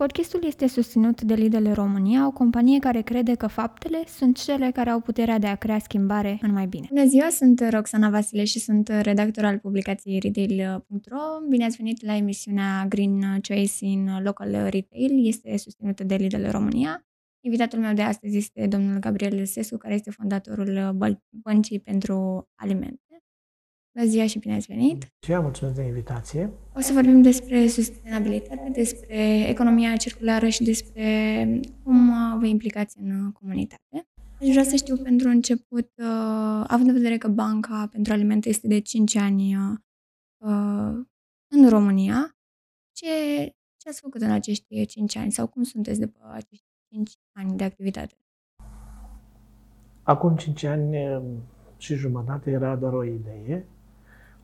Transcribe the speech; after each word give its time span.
Podcastul 0.00 0.44
este 0.44 0.66
susținut 0.66 1.22
de 1.22 1.34
Lidl 1.34 1.72
România, 1.72 2.26
o 2.26 2.30
companie 2.30 2.78
care 2.78 3.00
crede 3.00 3.34
că 3.34 3.46
faptele 3.46 4.02
sunt 4.06 4.36
cele 4.36 4.70
care 4.70 4.90
au 4.90 5.00
puterea 5.00 5.38
de 5.38 5.46
a 5.46 5.54
crea 5.54 5.78
schimbare 5.78 6.38
în 6.42 6.52
mai 6.52 6.66
bine. 6.66 6.86
Bună 6.88 7.06
ziua, 7.06 7.28
sunt 7.28 7.68
Roxana 7.70 8.10
Vasile 8.10 8.44
și 8.44 8.58
sunt 8.58 8.88
redactor 8.88 9.44
al 9.44 9.58
publicației 9.58 10.18
Retail.ro. 10.18 11.18
Bine 11.48 11.64
ați 11.64 11.76
venit 11.76 12.04
la 12.04 12.16
emisiunea 12.16 12.86
Green 12.88 13.40
Choice 13.48 13.84
in 13.84 14.08
Local 14.22 14.50
Retail. 14.50 15.26
Este 15.26 15.56
susținută 15.56 16.04
de 16.04 16.14
Lidl 16.14 16.46
România. 16.50 17.06
Invitatul 17.40 17.78
meu 17.78 17.94
de 17.94 18.02
astăzi 18.02 18.36
este 18.36 18.66
domnul 18.66 18.98
Gabriel 18.98 19.44
Sescu, 19.44 19.76
care 19.76 19.94
este 19.94 20.10
fondatorul 20.10 20.96
Băncii 21.30 21.80
pentru 21.80 22.48
Alimente. 22.54 23.09
Bună 23.92 24.06
ziua 24.06 24.26
și 24.26 24.38
bine 24.38 24.54
ați 24.54 24.66
venit! 24.66 25.12
Și 25.20 25.32
eu 25.32 25.42
mulțumesc 25.42 25.76
de 25.76 25.82
invitație. 25.82 26.50
O 26.76 26.80
să 26.80 26.92
vorbim 26.92 27.22
despre 27.22 27.66
sustenabilitate, 27.66 28.70
despre 28.72 29.48
economia 29.48 29.96
circulară 29.96 30.48
și 30.48 30.62
despre 30.62 31.60
cum 31.82 32.08
uh, 32.08 32.38
vă 32.38 32.46
implicați 32.46 32.98
în 32.98 33.32
comunitate. 33.32 34.08
Aș 34.40 34.48
vrea 34.48 34.62
să 34.62 34.76
știu 34.76 34.96
pentru 34.96 35.28
început, 35.28 35.90
uh, 35.96 36.64
având 36.66 36.88
în 36.88 36.94
vedere 36.94 37.18
că 37.18 37.28
Banca 37.28 37.88
pentru 37.92 38.12
Alimente 38.12 38.48
este 38.48 38.66
de 38.66 38.78
5 38.78 39.16
ani 39.16 39.56
uh, 39.56 41.04
în 41.48 41.68
România, 41.68 42.36
ce, 42.92 43.06
ce 43.76 43.88
ați 43.88 44.00
făcut 44.00 44.20
în 44.20 44.30
acești 44.30 44.86
5 44.86 45.16
ani 45.16 45.32
sau 45.32 45.46
cum 45.46 45.62
sunteți 45.62 46.00
după 46.00 46.18
acești 46.32 46.66
5 46.92 47.12
ani 47.32 47.56
de 47.56 47.64
activitate? 47.64 48.14
Acum 50.02 50.36
5 50.36 50.62
ani 50.62 50.96
și 51.76 51.94
jumătate 51.94 52.50
era 52.50 52.76
doar 52.76 52.92
o 52.92 53.04
idee 53.04 53.66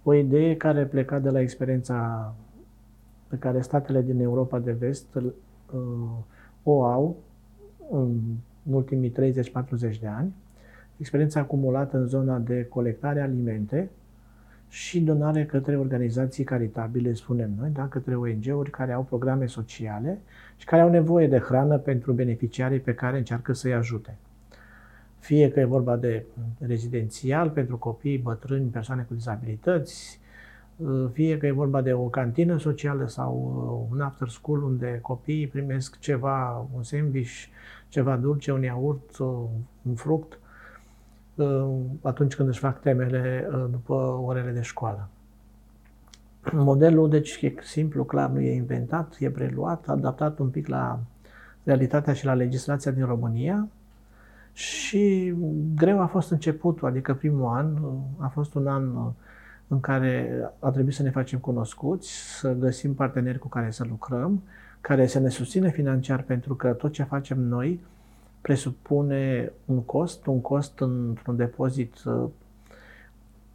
o 0.09 0.15
idee 0.15 0.56
care 0.56 0.84
pleca 0.84 1.19
de 1.19 1.30
la 1.30 1.41
experiența 1.41 2.34
pe 3.28 3.37
care 3.37 3.60
statele 3.60 4.02
din 4.02 4.20
Europa 4.20 4.59
de 4.59 4.73
Vest 4.73 5.15
uh, 5.15 5.23
o 6.62 6.84
au 6.84 7.16
în 7.91 8.20
ultimii 8.62 9.12
30-40 9.12 9.15
de 10.01 10.07
ani, 10.07 10.34
experiența 10.96 11.40
acumulată 11.40 11.96
în 11.96 12.07
zona 12.07 12.38
de 12.38 12.65
colectare 12.65 13.21
alimente 13.21 13.90
și 14.68 15.01
donare 15.01 15.46
către 15.46 15.77
organizații 15.77 16.45
caritabile, 16.45 17.12
spunem 17.12 17.51
noi, 17.59 17.71
da? 17.71 17.88
către 17.88 18.16
ONG-uri 18.16 18.71
care 18.71 18.93
au 18.93 19.02
programe 19.02 19.46
sociale 19.46 20.18
și 20.57 20.66
care 20.66 20.82
au 20.82 20.90
nevoie 20.90 21.29
de 21.29 21.38
hrană 21.38 21.79
pentru 21.79 22.12
beneficiarii 22.12 22.80
pe 22.80 22.95
care 22.95 23.18
încearcă 23.18 23.52
să-i 23.52 23.74
ajute 23.74 24.16
fie 25.27 25.51
că 25.51 25.60
e 25.60 25.65
vorba 25.65 25.96
de 25.96 26.24
rezidențial 26.59 27.51
pentru 27.51 27.77
copii, 27.77 28.19
bătrâni, 28.19 28.69
persoane 28.69 29.02
cu 29.02 29.15
dizabilități, 29.15 30.21
fie 31.13 31.38
că 31.38 31.46
e 31.46 31.51
vorba 31.51 31.83
de 31.83 31.93
o 31.93 32.09
cantină 32.09 32.59
socială 32.59 33.07
sau 33.07 33.33
uh, 33.35 33.96
un 33.96 34.01
after 34.01 34.29
school 34.29 34.63
unde 34.63 34.99
copiii 35.02 35.46
primesc 35.46 35.99
ceva, 35.99 36.66
un 36.74 36.83
sandwich, 36.83 37.45
ceva 37.88 38.16
dulce, 38.16 38.52
un 38.52 38.63
iaurt, 38.63 39.18
uh, 39.18 39.29
un 39.83 39.95
fruct, 39.95 40.38
uh, 41.35 41.68
atunci 42.02 42.35
când 42.35 42.49
își 42.49 42.59
fac 42.59 42.80
temele 42.80 43.49
după 43.71 43.95
orele 44.24 44.51
de 44.51 44.63
școală. 44.63 45.09
Modelul, 46.52 47.09
deci, 47.09 47.43
e 47.43 47.55
simplu, 47.63 48.05
clar, 48.05 48.30
nu 48.30 48.40
e 48.40 48.55
inventat, 48.55 49.16
e 49.18 49.30
preluat, 49.30 49.88
adaptat 49.88 50.38
un 50.38 50.49
pic 50.49 50.66
la 50.66 50.99
realitatea 51.63 52.13
și 52.13 52.24
la 52.24 52.35
legislația 52.35 52.90
din 52.90 53.05
România, 53.05 53.68
și 54.57 55.35
greu 55.74 56.01
a 56.01 56.07
fost 56.07 56.30
începutul, 56.30 56.88
adică 56.88 57.15
primul 57.15 57.46
an 57.46 57.76
a 58.18 58.29
fost 58.29 58.54
un 58.54 58.66
an 58.66 59.12
în 59.68 59.80
care 59.80 60.40
a 60.59 60.71
trebuit 60.71 60.95
să 60.95 61.02
ne 61.02 61.10
facem 61.10 61.38
cunoscuți, 61.38 62.38
să 62.38 62.52
găsim 62.52 62.95
parteneri 62.95 63.38
cu 63.38 63.49
care 63.49 63.71
să 63.71 63.84
lucrăm, 63.88 64.43
care 64.81 65.06
să 65.06 65.19
ne 65.19 65.28
susțină 65.28 65.69
financiar, 65.69 66.22
pentru 66.22 66.54
că 66.54 66.72
tot 66.72 66.93
ce 66.93 67.03
facem 67.03 67.41
noi 67.41 67.81
presupune 68.41 69.53
un 69.65 69.82
cost, 69.82 70.27
un 70.27 70.41
cost 70.41 70.81
într-un 70.81 71.37
depozit 71.37 72.04
uh, 72.04 72.28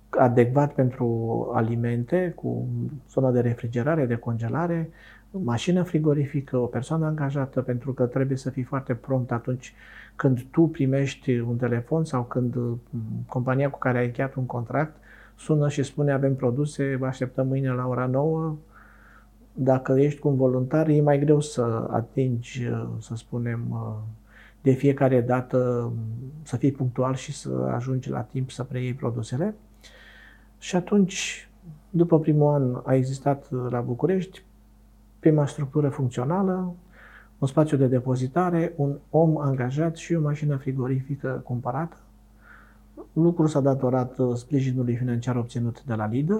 adecvat 0.09 0.73
pentru 0.73 1.47
alimente, 1.53 2.31
cu 2.35 2.67
zona 3.09 3.31
de 3.31 3.39
refrigerare, 3.39 4.05
de 4.05 4.15
congelare, 4.15 4.89
mașină 5.31 5.83
frigorifică, 5.83 6.57
o 6.57 6.65
persoană 6.65 7.05
angajată, 7.05 7.61
pentru 7.61 7.93
că 7.93 8.05
trebuie 8.05 8.37
să 8.37 8.49
fii 8.49 8.63
foarte 8.63 8.93
prompt 8.93 9.31
atunci 9.31 9.73
când 10.15 10.45
tu 10.51 10.61
primești 10.61 11.39
un 11.39 11.57
telefon 11.57 12.05
sau 12.05 12.23
când 12.23 12.55
mm, 12.55 12.79
compania 13.27 13.69
cu 13.69 13.77
care 13.77 13.97
ai 13.97 14.05
încheiat 14.05 14.35
un 14.35 14.45
contract 14.45 14.95
sună 15.35 15.69
și 15.69 15.83
spune 15.83 16.11
avem 16.11 16.35
produse, 16.35 16.95
vă 16.95 17.05
așteptăm 17.05 17.47
mâine 17.47 17.71
la 17.71 17.87
ora 17.87 18.05
9, 18.05 18.55
dacă 19.53 19.99
ești 19.99 20.19
cu 20.19 20.27
un 20.27 20.35
voluntar, 20.35 20.87
e 20.87 21.01
mai 21.01 21.19
greu 21.19 21.39
să 21.39 21.87
atingi, 21.91 22.69
să 22.99 23.15
spunem, 23.15 23.59
de 24.61 24.71
fiecare 24.71 25.21
dată 25.21 25.91
mm, 25.93 26.31
să 26.41 26.57
fii 26.57 26.71
punctual 26.71 27.15
și 27.15 27.33
să 27.33 27.69
ajungi 27.73 28.09
la 28.09 28.21
timp 28.21 28.51
să 28.51 28.63
preiei 28.63 28.93
produsele. 28.93 29.55
Și 30.57 30.75
atunci, 30.75 31.49
după 31.89 32.19
primul 32.19 32.53
an, 32.53 32.81
a 32.83 32.93
existat 32.93 33.51
la 33.69 33.79
București 33.79 34.43
prima 35.19 35.45
structură 35.45 35.89
funcțională, 35.89 36.73
un 37.41 37.47
spațiu 37.47 37.77
de 37.77 37.87
depozitare, 37.87 38.73
un 38.75 38.97
om 39.09 39.37
angajat 39.37 39.95
și 39.95 40.13
o 40.13 40.21
mașină 40.21 40.55
frigorifică 40.55 41.41
cumpărată. 41.43 41.95
Lucrul 43.13 43.47
s-a 43.47 43.59
datorat 43.59 44.17
uh, 44.17 44.35
sprijinului 44.35 44.95
financiar 44.95 45.35
obținut 45.35 45.83
de 45.83 45.93
la 45.93 46.05
Lidl 46.05 46.37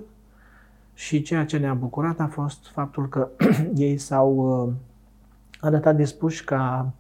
și 0.93 1.21
ceea 1.21 1.45
ce 1.45 1.57
ne-a 1.57 1.73
bucurat 1.73 2.19
a 2.19 2.27
fost 2.27 2.67
faptul 2.67 3.09
că 3.09 3.27
ei 3.75 3.97
s-au 3.97 4.35
uh, 4.35 4.73
arătat 5.59 5.95
dispuși 5.95 6.43
ca 6.43 6.91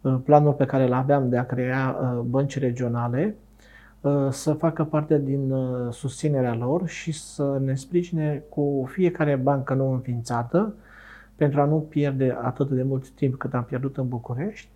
uh, 0.00 0.16
planul 0.24 0.52
pe 0.52 0.64
care 0.64 0.84
îl 0.84 0.92
aveam 0.92 1.28
de 1.28 1.38
a 1.38 1.46
crea 1.46 1.90
bănci 2.26 2.58
regionale 2.58 3.36
să 4.30 4.52
facă 4.52 4.84
parte 4.84 5.18
din 5.18 5.54
susținerea 5.90 6.54
lor 6.54 6.86
și 6.88 7.12
să 7.12 7.60
ne 7.64 7.74
sprijine 7.74 8.42
cu 8.48 8.88
fiecare 8.90 9.36
bancă 9.36 9.74
nou 9.74 9.92
înființată, 9.92 10.74
pentru 11.36 11.60
a 11.60 11.64
nu 11.64 11.78
pierde 11.78 12.36
atât 12.42 12.70
de 12.70 12.82
mult 12.82 13.10
timp 13.10 13.34
cât 13.34 13.54
am 13.54 13.64
pierdut 13.64 13.96
în 13.96 14.08
București, 14.08 14.68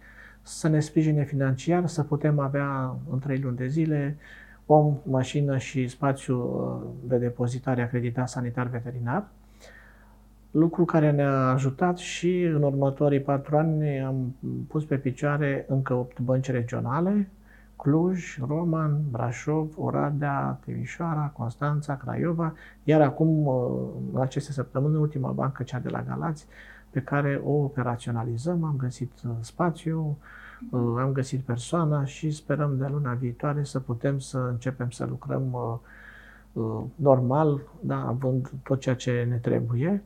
să 0.42 0.68
ne 0.68 0.80
sprijine 0.80 1.24
financiar, 1.24 1.86
să 1.86 2.02
putem 2.02 2.38
avea 2.38 2.96
în 3.10 3.18
trei 3.18 3.38
luni 3.38 3.56
de 3.56 3.66
zile 3.66 4.16
om, 4.66 4.96
mașină 5.02 5.58
și 5.58 5.88
spațiu 5.88 6.36
uh, 6.38 7.08
de 7.08 7.16
depozitare 7.16 7.82
acreditat 7.82 8.28
sanitar 8.28 8.66
veterinar, 8.66 9.28
lucru 10.50 10.84
care 10.84 11.10
ne-a 11.10 11.48
ajutat 11.48 11.98
și 11.98 12.42
în 12.42 12.62
următorii 12.62 13.20
patru 13.20 13.56
ani 13.56 14.00
am 14.00 14.34
pus 14.68 14.84
pe 14.84 14.96
picioare 14.96 15.64
încă 15.68 15.94
opt 15.94 16.20
bănci 16.20 16.50
regionale, 16.50 17.28
Cluj, 17.78 18.38
Roman, 18.46 19.00
Brașov, 19.10 19.72
Oradea, 19.76 20.58
Timișoara, 20.64 21.32
Constanța, 21.36 21.96
Craiova, 21.96 22.54
iar 22.84 23.00
acum, 23.00 23.46
uh, 23.46 23.88
în 24.14 24.20
aceste 24.20 24.52
săptămâni, 24.52 24.96
ultima 24.96 25.30
bancă, 25.30 25.62
cea 25.62 25.78
de 25.78 25.88
la 25.88 26.02
Galați, 26.02 26.46
pe 26.90 27.00
care 27.00 27.40
o 27.44 27.50
operaționalizăm, 27.50 28.64
am 28.64 28.74
găsit 28.76 29.12
uh, 29.24 29.30
spațiu, 29.40 30.18
uh, 30.70 30.80
am 30.98 31.12
găsit 31.12 31.40
persoana 31.40 32.04
și 32.04 32.30
sperăm 32.30 32.76
de 32.78 32.86
luna 32.90 33.12
viitoare 33.12 33.64
să 33.64 33.80
putem 33.80 34.18
să 34.18 34.38
începem 34.38 34.90
să 34.90 35.06
lucrăm 35.08 35.80
normal, 36.94 37.60
da, 37.80 38.06
având 38.06 38.50
tot 38.62 38.80
ceea 38.80 38.94
ce 38.94 39.26
ne 39.28 39.36
trebuie. 39.36 40.02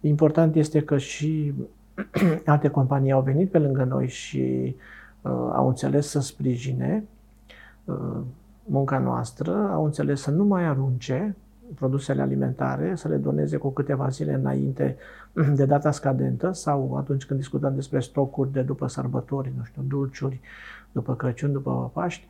Important 0.00 0.54
este 0.54 0.82
că 0.82 0.98
și 0.98 1.54
alte 2.46 2.68
companii 2.68 3.12
au 3.12 3.22
venit 3.22 3.50
pe 3.50 3.58
lângă 3.58 3.84
noi 3.84 4.08
și 4.08 4.76
Uh, 4.76 4.99
au 5.28 5.68
înțeles 5.68 6.08
să 6.08 6.20
sprijine 6.20 7.04
uh, 7.84 8.20
munca 8.64 8.98
noastră, 8.98 9.70
au 9.72 9.84
înțeles 9.84 10.20
să 10.20 10.30
nu 10.30 10.44
mai 10.44 10.64
arunce 10.64 11.36
produsele 11.74 12.22
alimentare, 12.22 12.94
să 12.94 13.08
le 13.08 13.16
doneze 13.16 13.56
cu 13.56 13.70
câteva 13.70 14.08
zile 14.08 14.34
înainte 14.34 14.96
de 15.54 15.64
data 15.64 15.90
scadentă 15.90 16.52
sau 16.52 16.96
atunci 16.96 17.24
când 17.24 17.38
discutăm 17.38 17.74
despre 17.74 18.00
stocuri 18.00 18.52
de 18.52 18.62
după 18.62 18.86
sărbători, 18.86 19.52
nu 19.56 19.64
știu, 19.64 19.82
dulciuri, 19.88 20.40
după 20.92 21.14
Crăciun, 21.14 21.52
după 21.52 21.90
Paști, 21.92 22.26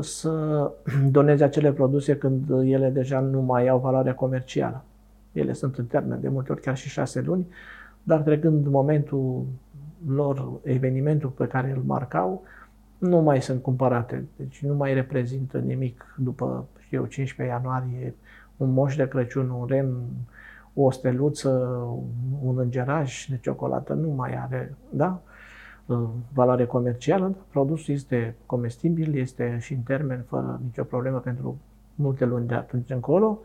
să 0.00 0.70
doneze 1.10 1.44
acele 1.44 1.72
produse 1.72 2.16
când 2.16 2.50
ele 2.50 2.90
deja 2.90 3.20
nu 3.20 3.40
mai 3.40 3.68
au 3.68 3.78
valoare 3.78 4.12
comercială. 4.12 4.82
Ele 5.32 5.52
sunt 5.52 5.78
în 5.78 5.86
termen 5.86 6.20
de 6.20 6.28
multe 6.28 6.52
ori 6.52 6.60
chiar 6.60 6.76
și 6.76 6.88
șase 6.88 7.20
luni, 7.20 7.46
dar 8.02 8.20
trecând 8.20 8.66
momentul 8.66 9.44
lor, 10.08 10.60
evenimentul 10.62 11.28
pe 11.28 11.46
care 11.46 11.70
îl 11.70 11.82
marcau, 11.86 12.42
nu 12.98 13.20
mai 13.20 13.42
sunt 13.42 13.62
cumpărate. 13.62 14.24
Deci 14.36 14.62
nu 14.62 14.74
mai 14.74 14.94
reprezintă 14.94 15.58
nimic 15.58 16.14
după, 16.16 16.66
știu 16.78 16.98
eu, 16.98 17.06
15 17.06 17.56
ianuarie, 17.56 18.14
un 18.56 18.72
moș 18.72 18.96
de 18.96 19.08
Crăciun, 19.08 19.50
un 19.50 19.66
ren, 19.66 19.94
o 20.74 20.90
steluță, 20.90 21.50
un 22.42 22.58
îngeraj 22.58 23.26
de 23.26 23.38
ciocolată, 23.42 23.92
nu 23.92 24.08
mai 24.08 24.34
are, 24.36 24.74
da? 24.90 25.22
valoare 26.32 26.66
comercială. 26.66 27.36
Produsul 27.50 27.94
este 27.94 28.36
comestibil, 28.46 29.16
este 29.16 29.58
și 29.60 29.72
în 29.72 29.80
termen, 29.80 30.24
fără 30.28 30.60
nicio 30.64 30.84
problemă 30.84 31.18
pentru 31.18 31.58
multe 31.94 32.24
luni 32.24 32.46
de 32.46 32.54
atunci 32.54 32.90
încolo. 32.90 33.38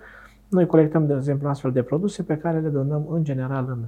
Noi 0.47 0.65
colectăm, 0.65 1.07
de 1.07 1.13
exemplu, 1.13 1.47
astfel 1.47 1.71
de 1.71 1.83
produse 1.83 2.23
pe 2.23 2.37
care 2.37 2.59
le 2.59 2.69
donăm 2.69 3.05
în 3.09 3.23
general 3.23 3.65
în 3.69 3.85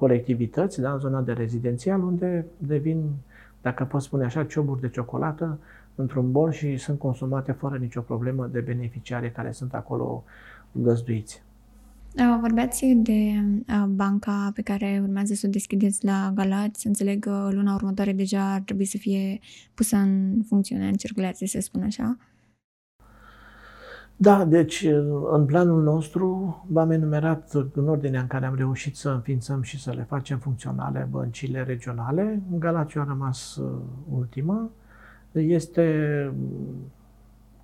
colectivități, 0.00 0.80
da, 0.80 0.92
în 0.92 0.98
zona 0.98 1.20
de 1.20 1.32
rezidențial, 1.32 2.02
unde 2.02 2.46
devin, 2.58 3.02
dacă 3.62 3.84
pot 3.84 4.02
spune 4.02 4.24
așa, 4.24 4.44
cioburi 4.44 4.80
de 4.80 4.88
ciocolată 4.88 5.58
într-un 5.94 6.32
bol 6.32 6.52
și 6.52 6.76
sunt 6.76 6.98
consumate 6.98 7.52
fără 7.52 7.76
nicio 7.76 8.00
problemă 8.00 8.46
de 8.52 8.60
beneficiare 8.60 9.30
care 9.30 9.52
sunt 9.52 9.74
acolo 9.74 10.24
găzduiți. 10.72 11.42
Vorbeați 12.40 12.86
de 12.96 13.44
banca 13.88 14.50
pe 14.54 14.62
care 14.62 15.00
urmează 15.02 15.34
să 15.34 15.46
o 15.46 15.50
deschideți 15.50 16.04
la 16.04 16.32
Galați. 16.34 16.86
Înțeleg 16.86 17.20
că 17.20 17.48
luna 17.52 17.74
următoare 17.74 18.12
deja 18.12 18.52
ar 18.52 18.60
trebui 18.60 18.84
să 18.84 18.96
fie 18.96 19.38
pusă 19.74 19.96
în 19.96 20.42
funcțiune, 20.48 20.86
în 20.86 20.94
circulație, 20.94 21.46
să 21.46 21.60
spun 21.60 21.82
așa. 21.82 22.16
Da, 24.22 24.44
deci 24.44 24.86
în 25.30 25.44
planul 25.46 25.82
nostru 25.82 26.56
v-am 26.68 26.90
enumerat 26.90 27.52
în 27.74 27.88
ordinea 27.88 28.20
în 28.20 28.26
care 28.26 28.46
am 28.46 28.54
reușit 28.54 28.96
să 28.96 29.10
înființăm 29.10 29.62
și 29.62 29.80
să 29.80 29.92
le 29.92 30.02
facem 30.02 30.38
funcționale 30.38 31.08
băncile 31.10 31.62
regionale. 31.62 32.42
Galați 32.58 32.98
a 32.98 33.04
rămas 33.04 33.56
uh, 33.56 33.78
ultima. 34.14 34.70
Este 35.32 36.32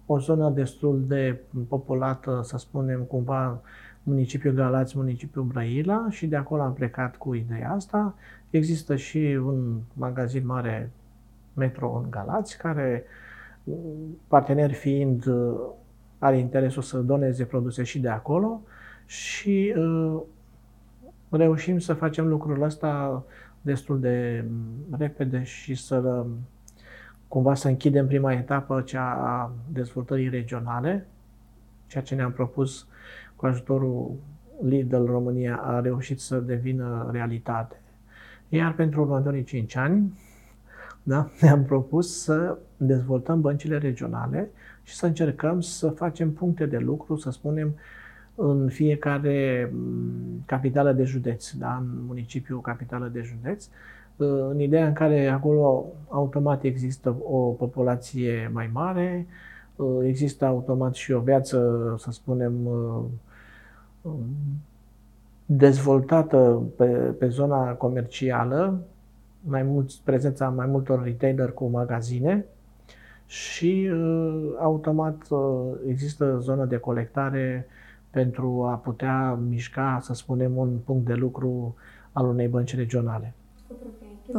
o 0.07 0.19
zonă 0.19 0.51
destul 0.51 1.05
de 1.07 1.41
populată, 1.69 2.41
să 2.43 2.57
spunem, 2.59 3.01
cumva 3.01 3.61
municipiul 4.03 4.55
Galați, 4.55 4.97
municipiul 4.97 5.45
Brăila 5.45 6.07
și 6.11 6.27
de 6.27 6.37
acolo 6.37 6.63
am 6.63 6.73
plecat 6.73 7.17
cu 7.17 7.35
ideea 7.35 7.73
asta. 7.73 8.15
Există 8.51 8.97
și 8.97 9.39
un 9.45 9.79
magazin 9.93 10.47
mare 10.47 10.91
Metro 11.55 12.01
în 12.05 12.11
Galați, 12.11 12.59
care, 12.59 13.05
partener 14.29 14.73
fiind, 14.73 15.25
are 16.19 16.39
interesul 16.39 16.83
să 16.83 16.99
doneze 16.99 17.45
produse 17.45 17.83
și 17.83 17.99
de 17.99 18.09
acolo 18.09 18.63
și 19.07 19.75
uh, 19.77 20.21
reușim 21.31 21.79
să 21.79 21.95
facem 21.95 22.27
lucrul 22.27 22.63
ăsta 22.63 23.25
destul 23.61 24.01
de 24.01 24.45
repede 24.99 25.43
și 25.43 25.75
să 25.75 26.27
cumva 27.29 27.55
să 27.55 27.69
închidem 27.69 28.07
prima 28.07 28.33
etapă, 28.33 28.81
cea 28.81 29.11
a 29.13 29.53
dezvoltării 29.73 30.29
regionale, 30.29 31.07
ceea 31.87 32.03
ce 32.03 32.15
ne-am 32.15 32.33
propus 32.33 32.87
cu 33.37 33.47
ajutorul 33.47 34.15
Lidl 34.63 35.05
România 35.05 35.57
a 35.57 35.81
reușit 35.81 36.21
să 36.21 36.39
devină 36.39 37.09
realitate. 37.13 37.81
Iar 38.49 38.75
pentru 38.75 39.01
următorii 39.01 39.45
5 39.45 39.77
ani, 39.77 40.19
da, 41.03 41.31
ne-am 41.41 41.65
propus 41.65 42.23
să 42.23 42.59
dezvoltăm 42.77 43.41
băncile 43.41 43.79
regionale 43.79 44.51
și 44.87 44.95
să 44.95 45.07
încercăm 45.07 45.61
să 45.61 45.89
facem 45.89 46.33
puncte 46.33 46.67
de 46.67 46.79
lucru, 46.79 47.17
să 47.17 47.31
spunem, 47.31 47.75
în 48.35 48.69
fiecare 48.69 49.71
mm, 49.73 50.43
capitală 50.45 50.93
de 50.93 51.05
județ, 51.05 51.51
da, 51.51 51.77
în 51.77 52.05
municipiul 52.07 52.61
capitală 52.61 53.11
de 53.13 53.21
județ, 53.21 53.69
în 54.51 54.61
ideea 54.61 54.87
în 54.87 54.93
care 54.93 55.27
acolo 55.27 55.87
automat 56.09 56.63
există 56.63 57.17
o 57.23 57.39
populație 57.39 58.51
mai 58.53 58.71
mare, 58.73 59.27
există 60.03 60.45
automat 60.45 60.95
și 60.95 61.13
o 61.13 61.21
viață, 61.21 61.95
să 61.99 62.11
spunem, 62.11 62.53
dezvoltată 65.47 66.63
pe, 66.77 66.87
pe 67.19 67.29
zona 67.29 67.73
comercială, 67.73 68.81
mai 69.41 69.63
mulți, 69.63 70.01
prezența 70.05 70.49
mai 70.49 70.67
multor 70.67 71.03
retailer 71.03 71.53
cu 71.53 71.67
magazine 71.67 72.47
și 73.27 73.91
uh, 73.93 74.55
automat 74.59 75.27
uh, 75.29 75.39
există 75.89 76.39
zonă 76.41 76.65
de 76.65 76.77
colectare 76.77 77.67
pentru 78.11 78.67
a 78.71 78.75
putea 78.75 79.39
mișca, 79.49 79.99
să 80.03 80.15
spunem, 80.15 80.57
un 80.57 80.79
punct 80.85 81.07
de 81.07 81.15
lucru 81.15 81.75
al 82.13 82.27
unei 82.27 82.49
bănci 82.49 82.77
regionale. 82.77 83.35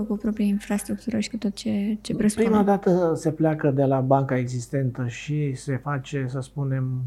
Cu 0.07 0.17
propria 0.17 0.45
infrastructură 0.45 1.19
și 1.19 1.29
cu 1.29 1.37
tot 1.37 1.53
ce, 1.53 1.97
ce 2.01 2.15
presupune. 2.15 2.47
Prima 2.47 2.63
dată 2.63 3.13
se 3.15 3.31
pleacă 3.31 3.71
de 3.71 3.83
la 3.83 3.99
banca 3.99 4.37
existentă 4.37 5.07
și 5.07 5.53
se 5.53 5.77
face, 5.77 6.25
să 6.27 6.39
spunem, 6.39 7.01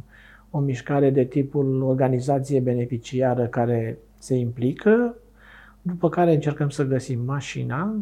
o 0.50 0.59
mișcare 0.59 1.11
de 1.11 1.25
tipul 1.25 1.82
organizație 1.82 2.61
beneficiară 2.61 3.47
care 3.47 3.99
se 4.19 4.35
implică, 4.35 5.15
după 5.82 6.09
care 6.09 6.35
încercăm 6.35 6.69
să 6.69 6.85
găsim 6.85 7.25
mașina 7.25 7.94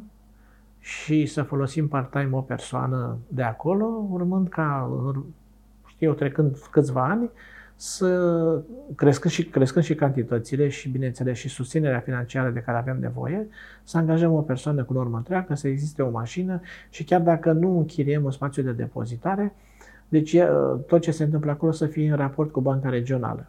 și 0.88 1.26
să 1.26 1.42
folosim 1.42 1.88
part-time 1.88 2.28
o 2.36 2.40
persoană 2.40 3.18
de 3.28 3.42
acolo, 3.42 4.06
urmând 4.10 4.48
ca, 4.48 4.90
știu 5.86 6.06
eu, 6.06 6.12
trecând 6.12 6.56
câțiva 6.70 7.04
ani, 7.08 7.30
să 7.74 8.62
crescând 8.94 9.32
și, 9.32 9.44
crescând 9.44 9.84
și 9.84 9.94
cantitățile 9.94 10.68
și, 10.68 10.88
bineînțeles, 10.88 11.38
și 11.38 11.48
susținerea 11.48 12.00
financiară 12.00 12.50
de 12.50 12.60
care 12.60 12.78
avem 12.78 12.98
nevoie, 13.00 13.46
să 13.82 13.98
angajăm 13.98 14.32
o 14.32 14.40
persoană 14.40 14.84
cu 14.84 14.92
normă 14.92 15.16
întreagă, 15.16 15.54
să 15.54 15.68
existe 15.68 16.02
o 16.02 16.10
mașină 16.10 16.60
și 16.90 17.04
chiar 17.04 17.20
dacă 17.20 17.52
nu 17.52 17.78
închiriem 17.78 18.24
un 18.24 18.30
spațiu 18.30 18.62
de 18.62 18.72
depozitare, 18.72 19.54
deci 20.08 20.36
tot 20.86 21.00
ce 21.00 21.10
se 21.10 21.24
întâmplă 21.24 21.50
acolo 21.50 21.72
să 21.72 21.86
fie 21.86 22.10
în 22.10 22.16
raport 22.16 22.52
cu 22.52 22.60
banca 22.60 22.88
regională, 22.88 23.46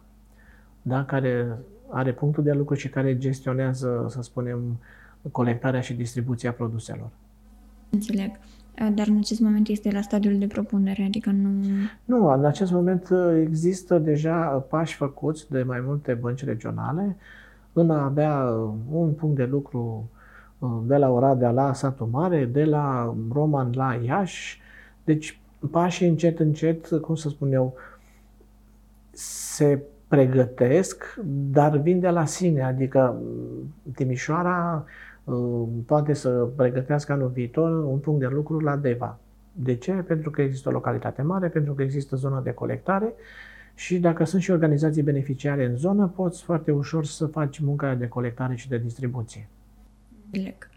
da? 0.82 1.04
care 1.04 1.58
are 1.88 2.12
punctul 2.12 2.42
de 2.42 2.52
lucru 2.52 2.74
și 2.74 2.88
care 2.88 3.18
gestionează, 3.18 4.06
să 4.08 4.22
spunem, 4.22 4.78
colectarea 5.30 5.80
și 5.80 5.94
distribuția 5.94 6.52
produselor. 6.52 7.08
Înțeleg. 7.90 8.30
Dar 8.94 9.06
în 9.06 9.16
acest 9.16 9.40
moment 9.40 9.68
este 9.68 9.90
la 9.90 10.00
stadiul 10.00 10.38
de 10.38 10.46
propunere, 10.46 11.02
adică 11.02 11.30
nu... 11.30 11.50
Nu, 12.04 12.28
în 12.32 12.44
acest 12.44 12.72
moment 12.72 13.08
există 13.40 13.98
deja 13.98 14.46
pași 14.68 14.96
făcuți 14.96 15.50
de 15.50 15.62
mai 15.62 15.82
multe 15.86 16.14
bănci 16.14 16.44
regionale 16.44 17.16
în 17.72 17.90
a 17.90 18.04
avea 18.04 18.42
un 18.90 19.12
punct 19.12 19.36
de 19.36 19.44
lucru 19.44 20.10
de 20.86 20.96
la 20.96 21.08
Oradea 21.08 21.50
la 21.50 21.72
Satul 21.72 22.06
Mare, 22.06 22.44
de 22.44 22.64
la 22.64 23.14
Roman 23.32 23.70
la 23.74 23.98
Iași. 24.04 24.60
Deci 25.04 25.40
pașii 25.70 26.08
încet, 26.08 26.38
încet, 26.38 26.86
cum 27.00 27.14
să 27.14 27.28
spun 27.28 27.52
eu, 27.52 27.74
se 29.10 29.82
pregătesc, 30.08 31.18
dar 31.50 31.76
vin 31.76 32.00
de 32.00 32.08
la 32.08 32.24
sine, 32.24 32.62
adică 32.62 33.16
Timișoara 33.94 34.84
uh, 34.86 35.09
poate 35.86 36.12
să 36.12 36.28
pregătească 36.56 37.12
anul 37.12 37.28
viitor 37.28 37.84
un 37.84 37.98
punct 37.98 38.20
de 38.20 38.26
lucru 38.26 38.60
la 38.60 38.76
Deva. 38.76 39.18
De 39.52 39.74
ce? 39.74 39.92
Pentru 39.92 40.30
că 40.30 40.42
există 40.42 40.68
o 40.68 40.72
localitate 40.72 41.22
mare, 41.22 41.48
pentru 41.48 41.74
că 41.74 41.82
există 41.82 42.16
zonă 42.16 42.40
de 42.44 42.52
colectare 42.52 43.14
și 43.74 43.98
dacă 43.98 44.24
sunt 44.24 44.42
și 44.42 44.50
organizații 44.50 45.02
beneficiare 45.02 45.64
în 45.64 45.76
zonă, 45.76 46.06
poți 46.06 46.42
foarte 46.42 46.70
ușor 46.70 47.04
să 47.04 47.26
faci 47.26 47.58
munca 47.58 47.94
de 47.94 48.08
colectare 48.08 48.54
și 48.54 48.68
de 48.68 48.78
distribuție. 48.78 49.48
Lec. 50.30 50.70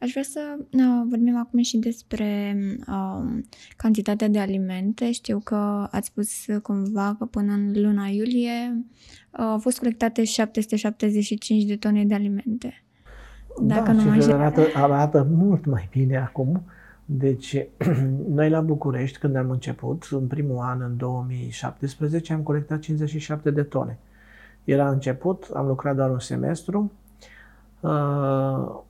Aș 0.00 0.10
vrea 0.10 0.22
să 0.22 0.56
uh, 0.58 0.82
vorbim 1.08 1.36
acum 1.36 1.62
și 1.62 1.76
despre 1.76 2.56
uh, 2.88 3.42
cantitatea 3.76 4.28
de 4.28 4.38
alimente. 4.38 5.12
Știu 5.12 5.40
că 5.44 5.88
ați 5.90 6.06
spus 6.06 6.30
cumva 6.62 7.14
că 7.18 7.24
până 7.24 7.52
în 7.52 7.72
luna 7.74 8.06
iulie 8.06 8.84
uh, 9.30 9.38
au 9.38 9.58
fost 9.58 9.78
colectate 9.78 10.24
775 10.24 11.64
de 11.64 11.76
tone 11.76 12.04
de 12.04 12.14
alimente. 12.14 12.84
Dacă 13.62 13.92
da, 13.92 13.92
nu 13.92 14.02
mă 14.02 14.32
arată, 14.32 14.60
arată 14.74 15.26
mult 15.30 15.64
mai 15.64 15.88
bine 15.90 16.16
acum. 16.16 16.62
Deci, 17.04 17.66
noi 18.36 18.50
la 18.50 18.60
București, 18.60 19.18
când 19.18 19.36
am 19.36 19.50
început, 19.50 20.08
în 20.10 20.26
primul 20.26 20.58
an, 20.58 20.80
în 20.80 20.96
2017, 20.96 22.32
am 22.32 22.40
colectat 22.40 22.78
57 22.78 23.50
de 23.50 23.62
tone. 23.62 23.98
Era 24.64 24.90
început, 24.90 25.50
am 25.54 25.66
lucrat 25.66 25.96
doar 25.96 26.10
un 26.10 26.18
semestru. 26.18 26.92
Uh, 27.80 28.80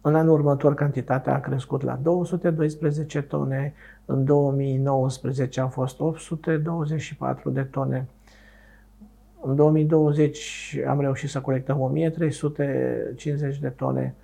în 0.00 0.14
anul 0.14 0.32
următor, 0.32 0.74
cantitatea 0.74 1.34
a 1.34 1.40
crescut 1.40 1.82
la 1.82 1.98
212 2.02 3.22
tone, 3.22 3.74
în 4.04 4.24
2019 4.24 5.60
au 5.60 5.68
fost 5.68 6.00
824 6.00 7.50
de 7.50 7.62
tone, 7.62 8.06
în 9.46 9.56
2020 9.56 10.78
am 10.88 11.00
reușit 11.00 11.28
să 11.28 11.40
colectăm 11.40 11.80
1350 11.80 13.58
de 13.58 13.68
tone, 13.68 14.14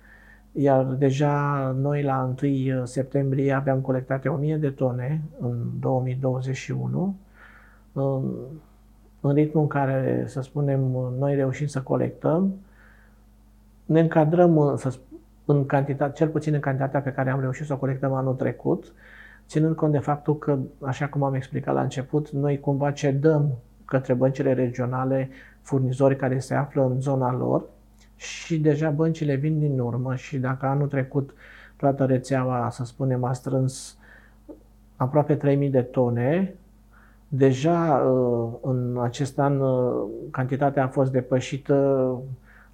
iar 0.51 0.83
deja 0.83 1.75
noi 1.81 2.03
la 2.03 2.33
1 2.43 2.85
septembrie 2.85 3.51
aveam 3.51 3.79
colectate 3.79 4.29
1000 4.29 4.57
de 4.57 4.69
tone 4.69 5.21
în 5.39 5.57
2021, 5.79 7.15
în, 7.93 8.31
în 9.21 9.33
ritmul 9.33 9.61
în 9.61 9.67
care, 9.69 10.23
să 10.27 10.41
spunem, 10.41 10.79
noi 11.19 11.35
reușim 11.35 11.67
să 11.67 11.81
colectăm, 11.81 12.53
ne 13.85 13.99
încadrăm, 13.99 14.73
să 14.77 14.97
în 15.45 15.65
cantitate, 15.65 16.13
cel 16.13 16.27
puțin 16.27 16.53
în 16.53 16.59
cantitatea 16.59 17.01
pe 17.01 17.11
care 17.11 17.29
am 17.29 17.39
reușit 17.39 17.65
să 17.65 17.73
o 17.73 17.77
colectăm 17.77 18.13
anul 18.13 18.33
trecut, 18.33 18.93
ținând 19.47 19.75
cont 19.75 19.91
de 19.91 19.99
faptul 19.99 20.37
că, 20.37 20.57
așa 20.81 21.07
cum 21.07 21.23
am 21.23 21.33
explicat 21.33 21.73
la 21.73 21.81
început, 21.81 22.29
noi 22.29 22.59
cumva 22.59 22.91
cedăm 22.91 23.57
către 23.93 24.13
băncile 24.13 24.53
regionale 24.53 25.29
furnizori 25.61 26.15
care 26.15 26.39
se 26.39 26.53
află 26.53 26.85
în 26.85 27.01
zona 27.01 27.33
lor 27.33 27.63
și 28.15 28.59
deja 28.59 28.89
băncile 28.89 29.35
vin 29.35 29.59
din 29.59 29.79
urmă 29.79 30.15
și 30.15 30.37
dacă 30.37 30.65
anul 30.65 30.87
trecut 30.87 31.33
toată 31.75 32.05
rețeaua, 32.05 32.69
să 32.69 32.83
spunem, 32.83 33.23
a 33.23 33.33
strâns 33.33 33.97
aproape 34.95 35.35
3000 35.35 35.69
de 35.69 35.81
tone, 35.81 36.55
deja 37.27 37.95
uh, 37.95 38.53
în 38.61 38.99
acest 39.01 39.39
an 39.39 39.59
uh, 39.59 40.03
cantitatea 40.31 40.83
a 40.83 40.87
fost 40.87 41.11
depășită 41.11 41.73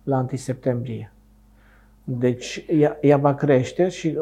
la 0.03 0.17
1 0.17 0.29
septembrie. 0.33 1.11
Deci 2.03 2.65
ea, 2.69 2.97
ea 3.01 3.17
va 3.17 3.35
crește 3.35 3.87
și 3.87 4.19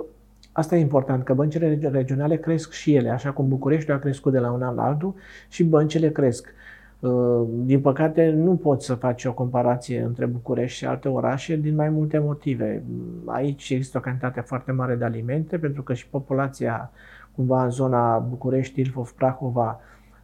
asta 0.52 0.76
e 0.76 0.80
important, 0.80 1.24
că 1.24 1.34
băncile 1.34 1.90
regionale 1.92 2.38
cresc 2.38 2.72
și 2.72 2.96
ele, 2.96 3.10
așa 3.10 3.32
cum 3.32 3.48
București 3.48 3.92
a 3.92 4.00
crescut 4.00 4.32
de 4.32 4.40
la 4.40 4.52
un 4.52 4.62
an 4.62 4.76
la 4.76 4.84
altul 4.84 5.16
și 5.50 5.64
băncile 5.64 6.12
cresc. 6.12 6.56
Uh, 7.00 7.48
din 7.48 7.82
păcate, 7.82 8.30
nu 8.30 8.56
poți 8.56 8.86
să 8.86 8.96
faci 8.96 9.26
o 9.26 9.34
comparație 9.34 10.02
între 10.02 10.26
București 10.26 10.78
și 10.78 10.86
alte 10.86 11.08
orașe 11.08 11.56
din 11.56 11.76
mai 11.76 11.90
multe 11.90 12.18
motive. 12.18 12.84
Aici 13.26 13.70
există 13.70 13.98
o 13.98 14.02
cantitate 14.02 14.40
foarte 14.42 14.72
mare 14.72 14.96
de 14.96 15.06
alimente, 15.06 15.58
pentru 15.58 15.84
că 15.84 15.94
și 15.94 16.08
populația 16.08 16.92
cumva 17.36 17.64
în 17.64 17.70
zona 17.70 18.18
București, 18.18 18.80
Ilfov, 18.80 19.12
Prahova, 19.12 19.80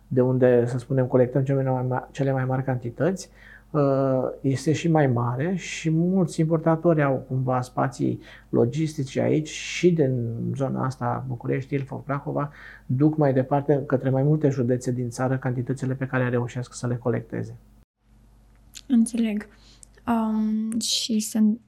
de 0.08 0.22
unde, 0.22 0.66
să 0.66 0.78
spunem, 0.78 1.06
colectăm 1.06 1.44
cele 1.44 1.72
mai 1.72 1.86
mari, 1.88 2.06
cele 2.12 2.32
mai 2.32 2.46
mari 2.46 2.64
cantități, 2.64 3.30
uh, 3.30 3.53
este 4.42 4.74
și 4.74 4.88
mai 4.88 5.08
mare 5.08 5.56
și 5.56 5.90
mulți 5.90 6.40
importatori 6.40 7.04
au 7.04 7.26
cumva 7.28 7.62
spații 7.62 8.20
logistice 8.50 9.22
aici 9.22 9.50
și 9.50 9.92
din 9.92 10.34
zona 10.56 10.86
asta, 10.86 11.26
București, 11.28 11.74
Ilfov, 11.74 12.02
Prahova, 12.02 12.52
duc 12.86 13.18
mai 13.18 13.34
departe 13.34 13.84
către 13.88 14.10
mai 14.10 14.24
multe 14.24 14.50
județe 14.50 14.92
din 14.92 15.10
țară 15.10 15.38
cantitățile 15.38 15.94
pe 15.94 16.06
care 16.06 16.30
reușesc 16.30 16.74
să 16.74 16.88
le 16.88 16.96
colecteze. 16.96 17.56
Înțeleg. 18.88 19.48
Um, 20.08 20.80
și 20.80 21.20
sunt 21.20 21.60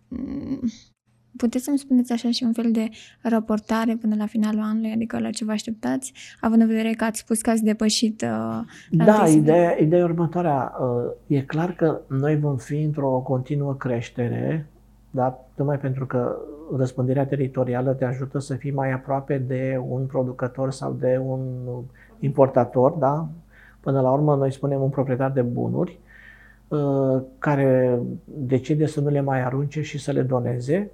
Puteți 1.38 1.64
să-mi 1.64 1.78
spuneți 1.78 2.12
așa 2.12 2.32
și 2.32 2.44
un 2.44 2.54
fel 2.54 2.72
de 2.72 2.90
raportare 3.22 3.96
până 3.96 4.16
la 4.16 4.26
finalul 4.26 4.62
anului, 4.62 4.92
adică 4.92 5.20
la 5.20 5.30
ce 5.30 5.46
vă 5.46 5.52
așteptați, 5.52 6.14
având 6.40 6.62
în 6.62 6.68
vedere 6.68 6.92
că 6.92 7.04
ați 7.04 7.20
spus 7.20 7.42
că 7.42 7.50
ați 7.50 7.64
depășit... 7.64 8.22
Uh, 8.22 8.60
da, 8.92 9.28
ideea, 9.28 9.82
ideea 9.82 10.04
următoarea. 10.04 10.74
Uh, 10.80 11.38
e 11.38 11.42
clar 11.42 11.72
că 11.72 12.00
noi 12.08 12.40
vom 12.40 12.58
fi 12.58 12.82
într-o 12.82 13.10
continuă 13.10 13.76
creștere, 13.76 14.68
da? 15.12 15.46
tocmai 15.56 15.80
pentru 15.80 16.06
că 16.06 16.38
răspândirea 16.78 17.26
teritorială 17.26 17.94
te 17.94 18.06
ajută 18.06 18.40
să 18.40 18.54
fii 18.54 18.72
mai 18.72 18.92
aproape 18.92 19.38
de 19.38 19.82
un 19.88 20.06
producător 20.06 20.72
sau 20.72 20.94
de 21.00 21.22
un 21.26 21.40
importator, 22.20 22.92
da? 22.92 23.28
Până 23.80 24.02
la 24.02 24.12
urmă, 24.12 24.36
noi 24.36 24.52
spunem 24.52 24.82
un 24.82 24.90
proprietar 24.90 25.32
de 25.32 25.42
bunuri, 25.42 26.00
uh, 26.68 27.22
care 27.40 28.00
decide 28.26 28.86
să 28.86 29.02
nu 29.02 29.10
le 29.10 29.22
mai 29.22 29.44
arunce 29.44 29.82
și 29.82 29.98
să 29.98 30.12
le 30.12 30.22
doneze 30.22 30.92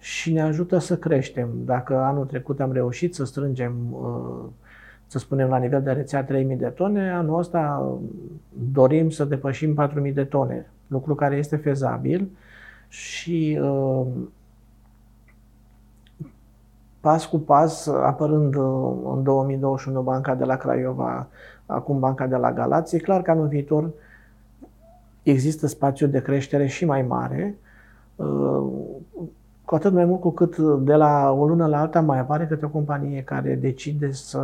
și 0.00 0.32
ne 0.32 0.42
ajută 0.42 0.78
să 0.78 0.96
creștem. 0.96 1.48
Dacă 1.64 1.96
anul 1.96 2.24
trecut 2.24 2.60
am 2.60 2.72
reușit 2.72 3.14
să 3.14 3.24
strângem, 3.24 3.74
uh, 3.92 4.48
să 5.06 5.18
spunem, 5.18 5.48
la 5.48 5.56
nivel 5.56 5.82
de 5.82 5.92
rețea 5.92 6.24
3.000 6.24 6.28
de 6.56 6.66
tone, 6.66 7.10
anul 7.10 7.38
ăsta 7.38 7.92
dorim 8.72 9.10
să 9.10 9.24
depășim 9.24 9.74
4.000 10.06 10.12
de 10.14 10.24
tone, 10.24 10.66
lucru 10.86 11.14
care 11.14 11.36
este 11.36 11.56
fezabil 11.56 12.28
și 12.88 13.58
uh, 13.62 14.06
pas 17.00 17.26
cu 17.26 17.38
pas, 17.38 17.86
apărând 17.86 18.54
uh, 18.54 18.92
în 19.14 19.22
2021 19.22 20.00
banca 20.00 20.34
de 20.34 20.44
la 20.44 20.56
Craiova, 20.56 21.28
acum 21.66 21.98
banca 21.98 22.26
de 22.26 22.36
la 22.36 22.52
Galați, 22.52 22.96
e 22.96 22.98
clar 22.98 23.22
că 23.22 23.30
anul 23.30 23.46
viitor 23.46 23.90
există 25.22 25.66
spațiu 25.66 26.06
de 26.06 26.22
creștere 26.22 26.66
și 26.66 26.84
mai 26.84 27.02
mare, 27.02 27.58
cu 29.70 29.76
atât 29.76 29.92
mai 29.92 30.04
mult 30.04 30.20
cu 30.20 30.30
cât 30.30 30.56
de 30.58 30.94
la 30.94 31.30
o 31.30 31.46
lună 31.46 31.66
la 31.66 31.80
alta 31.80 32.00
mai 32.00 32.18
apare 32.18 32.46
câte 32.46 32.64
o 32.64 32.68
companie 32.68 33.22
care 33.22 33.54
decide 33.54 34.12
să 34.12 34.40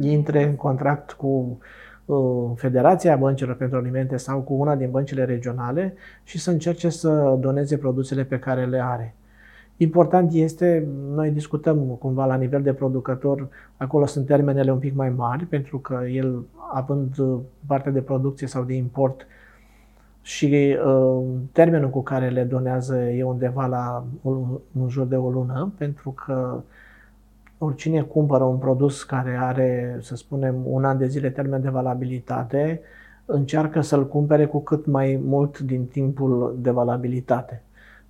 intre 0.00 0.42
în 0.42 0.54
contract 0.54 1.12
cu 1.12 1.58
uh, 2.04 2.50
Federația 2.54 3.16
Băncilor 3.16 3.54
pentru 3.56 3.78
Alimente 3.78 4.16
sau 4.16 4.40
cu 4.40 4.54
una 4.54 4.74
din 4.74 4.90
băncile 4.90 5.24
regionale 5.24 5.94
și 6.22 6.38
să 6.38 6.50
încerce 6.50 6.88
să 6.88 7.36
doneze 7.40 7.76
produsele 7.76 8.24
pe 8.24 8.38
care 8.38 8.66
le 8.66 8.80
are. 8.84 9.14
Important 9.76 10.32
este, 10.32 10.88
noi 11.14 11.30
discutăm 11.30 11.78
cumva 11.98 12.24
la 12.24 12.36
nivel 12.36 12.62
de 12.62 12.72
producător, 12.72 13.48
acolo 13.76 14.06
sunt 14.06 14.26
termenele 14.26 14.72
un 14.72 14.78
pic 14.78 14.94
mai 14.94 15.10
mari, 15.10 15.44
pentru 15.44 15.78
că 15.78 16.00
el, 16.12 16.44
având 16.72 17.14
parte 17.66 17.90
de 17.90 18.00
producție 18.00 18.46
sau 18.46 18.62
de 18.62 18.74
import, 18.74 19.26
și 20.26 20.76
uh, 20.86 21.24
termenul 21.52 21.90
cu 21.90 22.02
care 22.02 22.28
le 22.28 22.44
donează 22.44 22.96
e 22.96 23.22
undeva 23.22 23.66
la 23.66 24.04
în 24.72 24.88
jur 24.88 25.06
de 25.06 25.16
o 25.16 25.30
lună, 25.30 25.72
pentru 25.78 26.10
că 26.10 26.62
oricine 27.58 28.02
cumpără 28.02 28.44
un 28.44 28.56
produs 28.56 29.02
care 29.02 29.36
are, 29.40 29.98
să 30.00 30.16
spunem, 30.16 30.54
un 30.64 30.84
an 30.84 30.98
de 30.98 31.06
zile 31.06 31.30
termen 31.30 31.60
de 31.60 31.68
valabilitate, 31.68 32.80
încearcă 33.24 33.80
să-l 33.80 34.08
cumpere 34.08 34.46
cu 34.46 34.62
cât 34.62 34.86
mai 34.86 35.20
mult 35.24 35.58
din 35.58 35.86
timpul 35.86 36.58
de 36.60 36.70
valabilitate. 36.70 37.62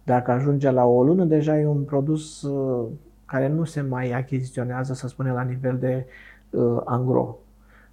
Dacă 0.05 0.31
ajunge 0.31 0.71
la 0.71 0.85
o 0.85 1.05
lună, 1.05 1.25
deja 1.25 1.59
e 1.59 1.67
un 1.67 1.83
produs 1.83 2.43
uh, 2.43 2.87
care 3.27 3.49
nu 3.49 3.65
se 3.65 3.81
mai 3.81 4.13
achiziționează, 4.13 4.95
să 4.95 5.09
spunem, 5.09 5.35
la 5.35 5.43
nivel 5.43 5.79
de 5.79 6.07
uh, 6.51 6.81
angro. 6.85 7.39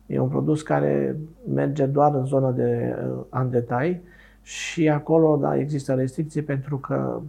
E 0.05 0.19
un 0.19 0.29
produs 0.29 0.61
care 0.61 1.17
merge 1.53 1.85
doar 1.85 2.15
în 2.15 2.25
zonă 2.25 2.51
de 2.51 2.95
uh, 3.11 3.23
în 3.29 3.49
detai 3.49 4.11
și 4.43 4.89
acolo 4.89 5.37
da, 5.37 5.57
există 5.57 5.93
restricții 5.93 6.41
pentru 6.41 6.77
că 6.77 7.21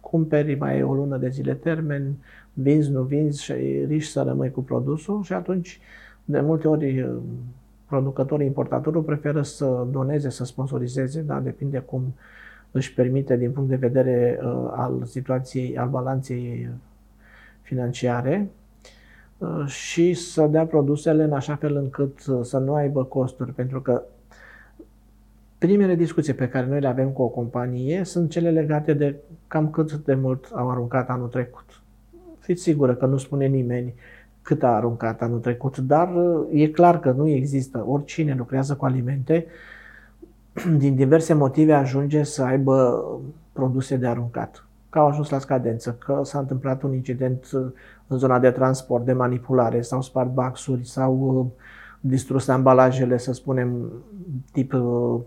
cumperi 0.00 0.54
mai 0.54 0.82
o 0.82 0.94
lună 0.94 1.16
de 1.16 1.28
zile 1.28 1.54
termen, 1.54 2.14
vinzi, 2.52 2.90
nu 2.90 3.02
vinzi 3.02 3.42
și 3.42 3.52
riști 3.86 4.12
să 4.12 4.22
rămâi 4.22 4.50
cu 4.50 4.62
produsul 4.62 5.22
și 5.22 5.32
atunci 5.32 5.80
de 6.24 6.40
multe 6.40 6.68
ori 6.68 7.02
uh, 7.02 7.16
producătorii, 7.86 8.46
importatorul 8.46 9.02
preferă 9.02 9.42
să 9.42 9.86
doneze, 9.90 10.28
să 10.28 10.44
sponsorizeze, 10.44 11.20
da, 11.20 11.40
depinde 11.40 11.78
cum 11.78 12.14
își 12.70 12.94
permite 12.94 13.36
din 13.36 13.50
punct 13.50 13.68
de 13.68 13.76
vedere 13.76 14.40
uh, 14.42 14.70
al 14.70 15.02
situației, 15.04 15.78
al 15.78 15.88
balanței 15.88 16.68
financiare, 17.62 18.50
Uh, 19.40 19.66
și 19.66 20.14
să 20.14 20.46
dea 20.46 20.66
produsele 20.66 21.22
în 21.22 21.32
așa 21.32 21.56
fel 21.56 21.76
încât 21.76 22.26
uh, 22.26 22.38
să 22.42 22.58
nu 22.58 22.74
aibă 22.74 23.04
costuri, 23.04 23.52
pentru 23.52 23.80
că 23.80 24.02
primele 25.60 25.94
discuții 25.94 26.34
pe 26.34 26.48
care 26.48 26.66
noi 26.66 26.80
le 26.80 26.88
avem 26.88 27.08
cu 27.08 27.22
o 27.22 27.28
companie 27.28 28.04
sunt 28.04 28.30
cele 28.30 28.50
legate 28.50 28.92
de 28.92 29.16
cam 29.46 29.70
cât 29.70 29.92
de 29.92 30.14
mult 30.14 30.50
au 30.54 30.70
aruncat 30.70 31.10
anul 31.10 31.28
trecut. 31.28 31.82
Fiți 32.38 32.62
sigură 32.62 32.94
că 32.94 33.06
nu 33.06 33.16
spune 33.16 33.46
nimeni 33.46 33.94
cât 34.42 34.62
a 34.62 34.74
aruncat 34.74 35.22
anul 35.22 35.38
trecut, 35.38 35.78
dar 35.78 36.14
uh, 36.14 36.46
e 36.50 36.68
clar 36.68 37.00
că 37.00 37.10
nu 37.10 37.28
există. 37.28 37.84
Oricine 37.86 38.34
lucrează 38.34 38.74
cu 38.74 38.84
alimente, 38.84 39.46
din 40.82 40.94
diverse 40.94 41.34
motive 41.34 41.72
ajunge 41.72 42.22
să 42.22 42.42
aibă 42.42 43.04
produse 43.52 43.96
de 43.96 44.06
aruncat 44.06 44.64
că 44.88 44.98
au 44.98 45.06
ajuns 45.06 45.30
la 45.30 45.38
scadență, 45.38 45.96
că 45.98 46.20
s-a 46.24 46.38
întâmplat 46.38 46.82
un 46.82 46.94
incident 46.94 47.50
uh, 47.52 47.66
în 48.06 48.18
zona 48.18 48.38
de 48.38 48.50
transport, 48.50 49.04
de 49.04 49.12
manipulare, 49.12 49.80
sau 49.80 50.02
spart 50.02 50.30
baxuri, 50.32 50.86
sau 50.86 51.18
uh, 51.18 51.46
distrus 52.00 52.48
ambalajele, 52.48 53.16
să 53.16 53.32
spunem, 53.32 53.92
tip 54.52 54.72
uh, 54.72 54.80
uh, 54.80 55.20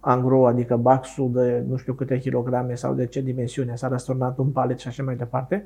angro, 0.00 0.46
adică 0.46 0.76
baxul 0.76 1.30
de 1.32 1.64
nu 1.68 1.76
știu 1.76 1.92
câte 1.92 2.18
kilograme 2.18 2.74
sau 2.74 2.94
de 2.94 3.06
ce 3.06 3.20
dimensiune, 3.20 3.74
s-a 3.74 3.88
răsturnat 3.88 4.38
un 4.38 4.46
palet 4.46 4.78
și 4.78 4.88
așa 4.88 5.02
mai 5.02 5.16
departe, 5.16 5.64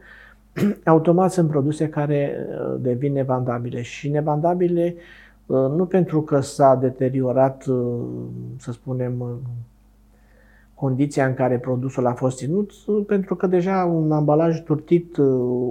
automat 0.85 1.33
sunt 1.33 1.51
produse 1.51 1.89
care 1.89 2.37
uh, 2.49 2.81
devin 2.81 3.13
nevandabile 3.13 3.83
și 3.83 4.09
nevandabile 4.09 4.95
nu 5.47 5.87
pentru 5.87 6.23
că 6.23 6.41
s-a 6.41 6.75
deteriorat, 6.75 7.65
să 8.57 8.73
spunem, 8.73 9.41
condiția 10.75 11.27
în 11.27 11.35
care 11.35 11.59
produsul 11.59 12.07
a 12.07 12.13
fost 12.13 12.37
ținut, 12.37 12.71
pentru 13.07 13.35
că 13.35 13.47
deja 13.47 13.85
un 13.85 14.13
ambalaj 14.13 14.63
turtit, 14.63 15.19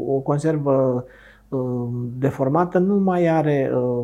o 0.08 0.20
conservă 0.24 1.06
uh, 1.50 1.88
deformată, 2.18 2.78
nu 2.78 2.96
mai 2.96 3.28
are 3.28 3.72
uh, 3.76 4.04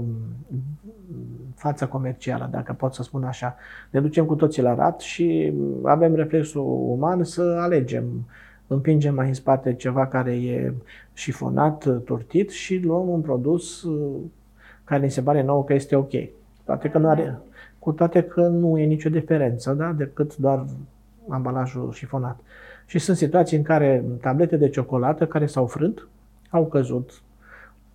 fața 1.59 1.87
comercială, 1.87 2.49
dacă 2.51 2.73
pot 2.73 2.93
să 2.93 3.03
spun 3.03 3.23
așa. 3.23 3.55
Ne 3.89 3.99
ducem 3.99 4.25
cu 4.25 4.35
toții 4.35 4.61
la 4.61 4.75
rat 4.75 4.99
și 4.99 5.53
avem 5.83 6.15
reflexul 6.15 6.61
uman 6.87 7.23
să 7.23 7.41
alegem. 7.41 8.05
Împingem 8.67 9.13
mai 9.13 9.27
în 9.27 9.33
spate 9.33 9.73
ceva 9.73 10.07
care 10.07 10.31
e 10.31 10.73
șifonat, 11.13 12.01
turtit 12.03 12.49
și 12.49 12.77
luăm 12.77 13.07
un 13.09 13.21
produs 13.21 13.83
uh, 13.83 14.15
care 14.83 15.03
ni 15.03 15.11
se 15.11 15.21
pare 15.21 15.41
nou 15.41 15.63
că 15.63 15.73
este 15.73 15.95
ok. 15.95 16.11
Toate 16.65 16.89
că 16.89 16.97
nu 16.97 17.09
are, 17.09 17.39
cu 17.79 17.91
toate 17.91 18.23
că 18.23 18.47
nu 18.47 18.79
e 18.79 18.85
nicio 18.85 19.09
diferență, 19.09 19.73
da? 19.73 19.91
decât 19.91 20.37
doar 20.37 20.65
ambalajul 21.29 21.91
șifonat. 21.91 22.39
Și 22.85 22.99
sunt 22.99 23.17
situații 23.17 23.57
în 23.57 23.63
care 23.63 24.05
tablete 24.21 24.57
de 24.57 24.69
ciocolată 24.69 25.27
care 25.27 25.45
s-au 25.45 25.65
frânt, 25.65 26.07
au 26.49 26.65
căzut, 26.65 27.21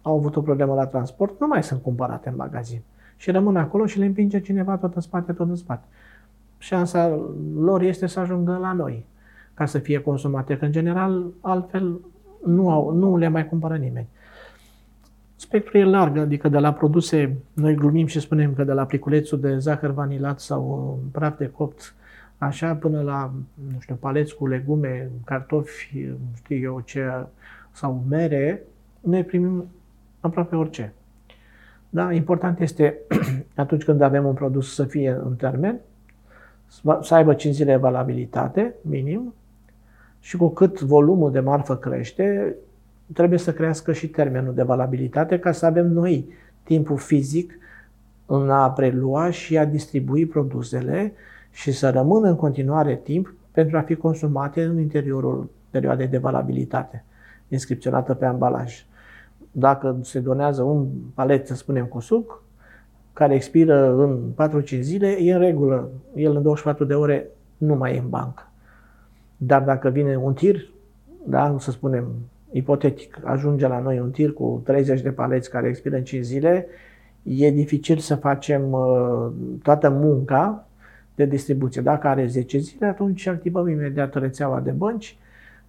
au 0.03 0.17
avut 0.17 0.37
o 0.37 0.43
problemă 0.43 0.75
la 0.75 0.87
transport, 0.87 1.41
nu 1.41 1.47
mai 1.47 1.63
sunt 1.63 1.83
cumpărate 1.83 2.29
în 2.29 2.35
magazin. 2.37 2.83
Și 3.25 3.31
rămân 3.31 3.57
acolo 3.57 3.87
și 3.87 3.99
le 3.99 4.05
împinge 4.05 4.41
cineva 4.41 4.77
tot 4.77 4.95
în 4.95 5.01
spate, 5.01 5.33
tot 5.33 5.49
în 5.49 5.57
spate. 5.57 5.85
Șansa 6.59 7.21
lor 7.59 7.83
este 7.83 8.07
să 8.07 8.21
ajungă 8.21 8.59
la 8.61 8.73
noi 8.73 9.07
ca 9.55 9.67
să 9.67 9.79
fie 9.79 10.01
consumate, 10.01 10.57
că 10.57 10.65
în 10.65 10.73
general 10.73 11.25
altfel 11.41 12.01
nu, 12.47 12.71
au, 12.71 12.91
nu 12.91 13.17
le 13.17 13.29
mai 13.29 13.49
cumpără 13.49 13.77
nimeni. 13.77 14.07
Spectrul 15.37 15.81
e 15.81 15.85
larg, 15.85 16.17
adică 16.17 16.49
de 16.49 16.59
la 16.59 16.73
produse, 16.73 17.37
noi 17.53 17.75
glumim 17.75 18.07
și 18.07 18.21
spunem 18.21 18.55
că 18.55 18.65
de 18.65 18.73
la 18.73 18.85
pliculețul 18.85 19.41
de 19.41 19.59
zahăr 19.59 19.91
vanilat 19.91 20.41
sau 20.41 20.99
praf 21.13 21.39
de 21.39 21.51
copt 21.51 21.95
așa 22.39 22.75
până 22.75 23.01
la, 23.03 23.33
nu 23.73 23.81
știu, 23.81 23.95
paleți 23.95 24.37
cu 24.37 24.47
legume, 24.47 25.11
cartofi, 25.25 25.99
nu 25.99 26.35
știu 26.35 26.57
eu 26.57 26.81
ce, 26.81 27.27
sau 27.71 28.05
mere, 28.09 28.63
noi 29.01 29.25
primim 29.25 29.65
aproape 30.21 30.57
orice. 30.57 30.93
Da? 31.95 32.13
Important 32.13 32.61
este 32.61 32.99
atunci 33.55 33.85
când 33.85 34.01
avem 34.01 34.27
un 34.27 34.35
produs 34.35 34.75
să 34.75 34.85
fie 34.85 35.21
în 35.25 35.35
termen, 35.37 35.81
să 37.01 37.15
aibă 37.15 37.35
5 37.35 37.55
zile 37.55 37.77
valabilitate, 37.77 38.75
minim, 38.81 39.35
și 40.21 40.37
cu 40.37 40.49
cât 40.49 40.81
volumul 40.81 41.33
de 41.33 41.41
marfă 41.41 41.77
crește, 41.77 42.55
trebuie 43.13 43.39
să 43.39 43.53
crească 43.53 43.93
și 43.93 44.09
termenul 44.09 44.55
de 44.55 44.63
valabilitate 44.63 45.39
ca 45.39 45.53
să 45.53 45.67
avem 45.67 45.87
noi 45.87 46.29
timpul 46.63 46.97
fizic 46.97 47.59
în 48.27 48.51
a 48.51 48.71
prelua 48.71 49.31
și 49.31 49.59
a 49.59 49.65
distribui 49.65 50.27
produsele 50.27 51.13
și 51.51 51.73
să 51.73 51.91
rămână 51.91 52.29
în 52.29 52.37
continuare 52.37 52.97
timp 52.97 53.35
pentru 53.51 53.77
a 53.77 53.81
fi 53.81 53.95
consumate 53.95 54.65
în 54.65 54.79
interiorul 54.79 55.51
perioadei 55.71 56.07
de 56.07 56.19
valabilitate 56.19 57.05
inscripționată 57.49 58.15
pe 58.15 58.25
ambalaj. 58.25 58.85
Dacă 59.57 59.99
se 60.03 60.21
donează 60.21 60.63
un 60.63 60.87
palet, 61.15 61.47
să 61.47 61.55
spunem, 61.55 61.87
cu 61.87 62.01
suc, 62.01 62.43
care 63.13 63.35
expiră 63.35 63.95
în 63.95 64.21
4-5 64.63 64.81
zile, 64.81 65.09
e 65.21 65.33
în 65.33 65.41
regulă. 65.41 65.91
El 66.15 66.37
în 66.37 66.43
24 66.43 66.85
de 66.85 66.95
ore 66.95 67.31
nu 67.57 67.75
mai 67.75 67.95
e 67.95 67.99
în 67.99 68.09
bancă. 68.09 68.51
Dar 69.37 69.63
dacă 69.63 69.89
vine 69.89 70.17
un 70.17 70.35
tir, 70.35 70.69
da, 71.27 71.57
să 71.59 71.71
spunem, 71.71 72.07
ipotetic, 72.51 73.19
ajunge 73.23 73.67
la 73.67 73.79
noi 73.79 74.01
un 74.01 74.11
tir 74.11 74.33
cu 74.33 74.63
30 74.65 75.01
de 75.01 75.11
paleți 75.11 75.51
care 75.51 75.69
expiră 75.69 75.97
în 75.97 76.05
5 76.05 76.25
zile, 76.25 76.67
e 77.23 77.51
dificil 77.51 77.99
să 77.99 78.15
facem 78.15 78.73
uh, 78.73 79.29
toată 79.63 79.91
munca 79.91 80.67
de 81.15 81.25
distribuție. 81.25 81.83
Dacă 81.83 82.07
are 82.07 82.27
10 82.27 82.59
zile, 82.59 82.87
atunci 82.87 83.27
activăm 83.27 83.69
imediat 83.69 84.15
rețeaua 84.15 84.61
de 84.61 84.71
bănci, 84.71 85.17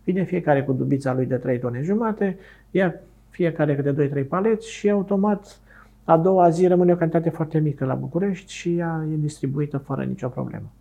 vine 0.03 0.23
fiecare 0.23 0.63
cu 0.63 0.73
dubița 0.73 1.13
lui 1.13 1.25
de 1.25 1.35
3 1.35 1.59
tone 1.59 1.81
jumate, 1.81 2.37
ia 2.71 2.95
fiecare 3.35 3.75
câte 3.75 4.23
2-3 4.23 4.27
paleți 4.27 4.71
și 4.71 4.89
automat 4.89 5.59
a 6.03 6.17
doua 6.17 6.49
zi 6.49 6.67
rămâne 6.67 6.91
o 6.91 6.95
cantitate 6.95 7.29
foarte 7.29 7.59
mică 7.59 7.85
la 7.85 7.93
București 7.93 8.53
și 8.53 8.77
ea 8.77 9.07
e 9.11 9.15
distribuită 9.15 9.77
fără 9.77 10.03
nicio 10.03 10.27
problemă. 10.27 10.71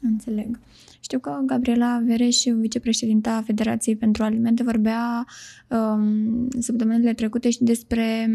Înțeleg. 0.00 0.58
Știu 1.00 1.18
că 1.18 1.38
Gabriela 1.46 2.02
Vereș, 2.06 2.44
vicepreședinta 2.44 3.42
Federației 3.46 3.96
pentru 3.96 4.22
Alimente, 4.22 4.62
vorbea 4.62 5.26
um, 5.68 6.48
săptămânile 6.58 7.12
trecute 7.12 7.50
și 7.50 7.62
despre, 7.62 8.30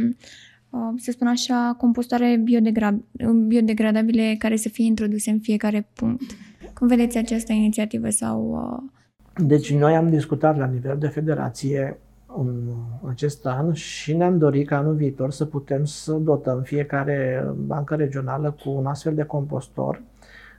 uh, 0.70 0.94
să 0.98 1.12
spun 1.12 1.28
așa, 1.28 1.76
compostoare 1.78 2.44
biodegra- 2.44 3.04
biodegradabile 3.48 4.36
care 4.40 4.56
să 4.56 4.70
fie 4.70 4.86
introduse 4.86 5.30
în 5.32 5.40
fiecare 5.40 5.88
punct. 5.94 6.22
Cum 6.74 6.88
vedeți 6.88 7.18
această 7.18 7.54
inițiativă? 7.54 8.10
sau? 8.10 8.52
Uh... 8.52 9.46
Deci 9.48 9.74
noi 9.74 9.96
am 9.96 10.10
discutat 10.10 10.58
la 10.58 10.66
nivel 10.66 10.98
de 11.00 11.08
federație 11.08 11.82
în 11.88 12.13
acest 13.10 13.46
an 13.46 13.74
și 13.74 14.16
ne-am 14.16 14.38
dorit 14.38 14.68
ca 14.68 14.78
anul 14.78 14.94
viitor 14.94 15.32
să 15.32 15.46
putem 15.46 15.86
să 15.86 16.14
dotăm 16.14 16.62
fiecare 16.62 17.48
bancă 17.66 17.96
regională 17.96 18.56
cu 18.64 18.70
un 18.70 18.86
astfel 18.86 19.14
de 19.16 19.24
compostor 19.24 20.02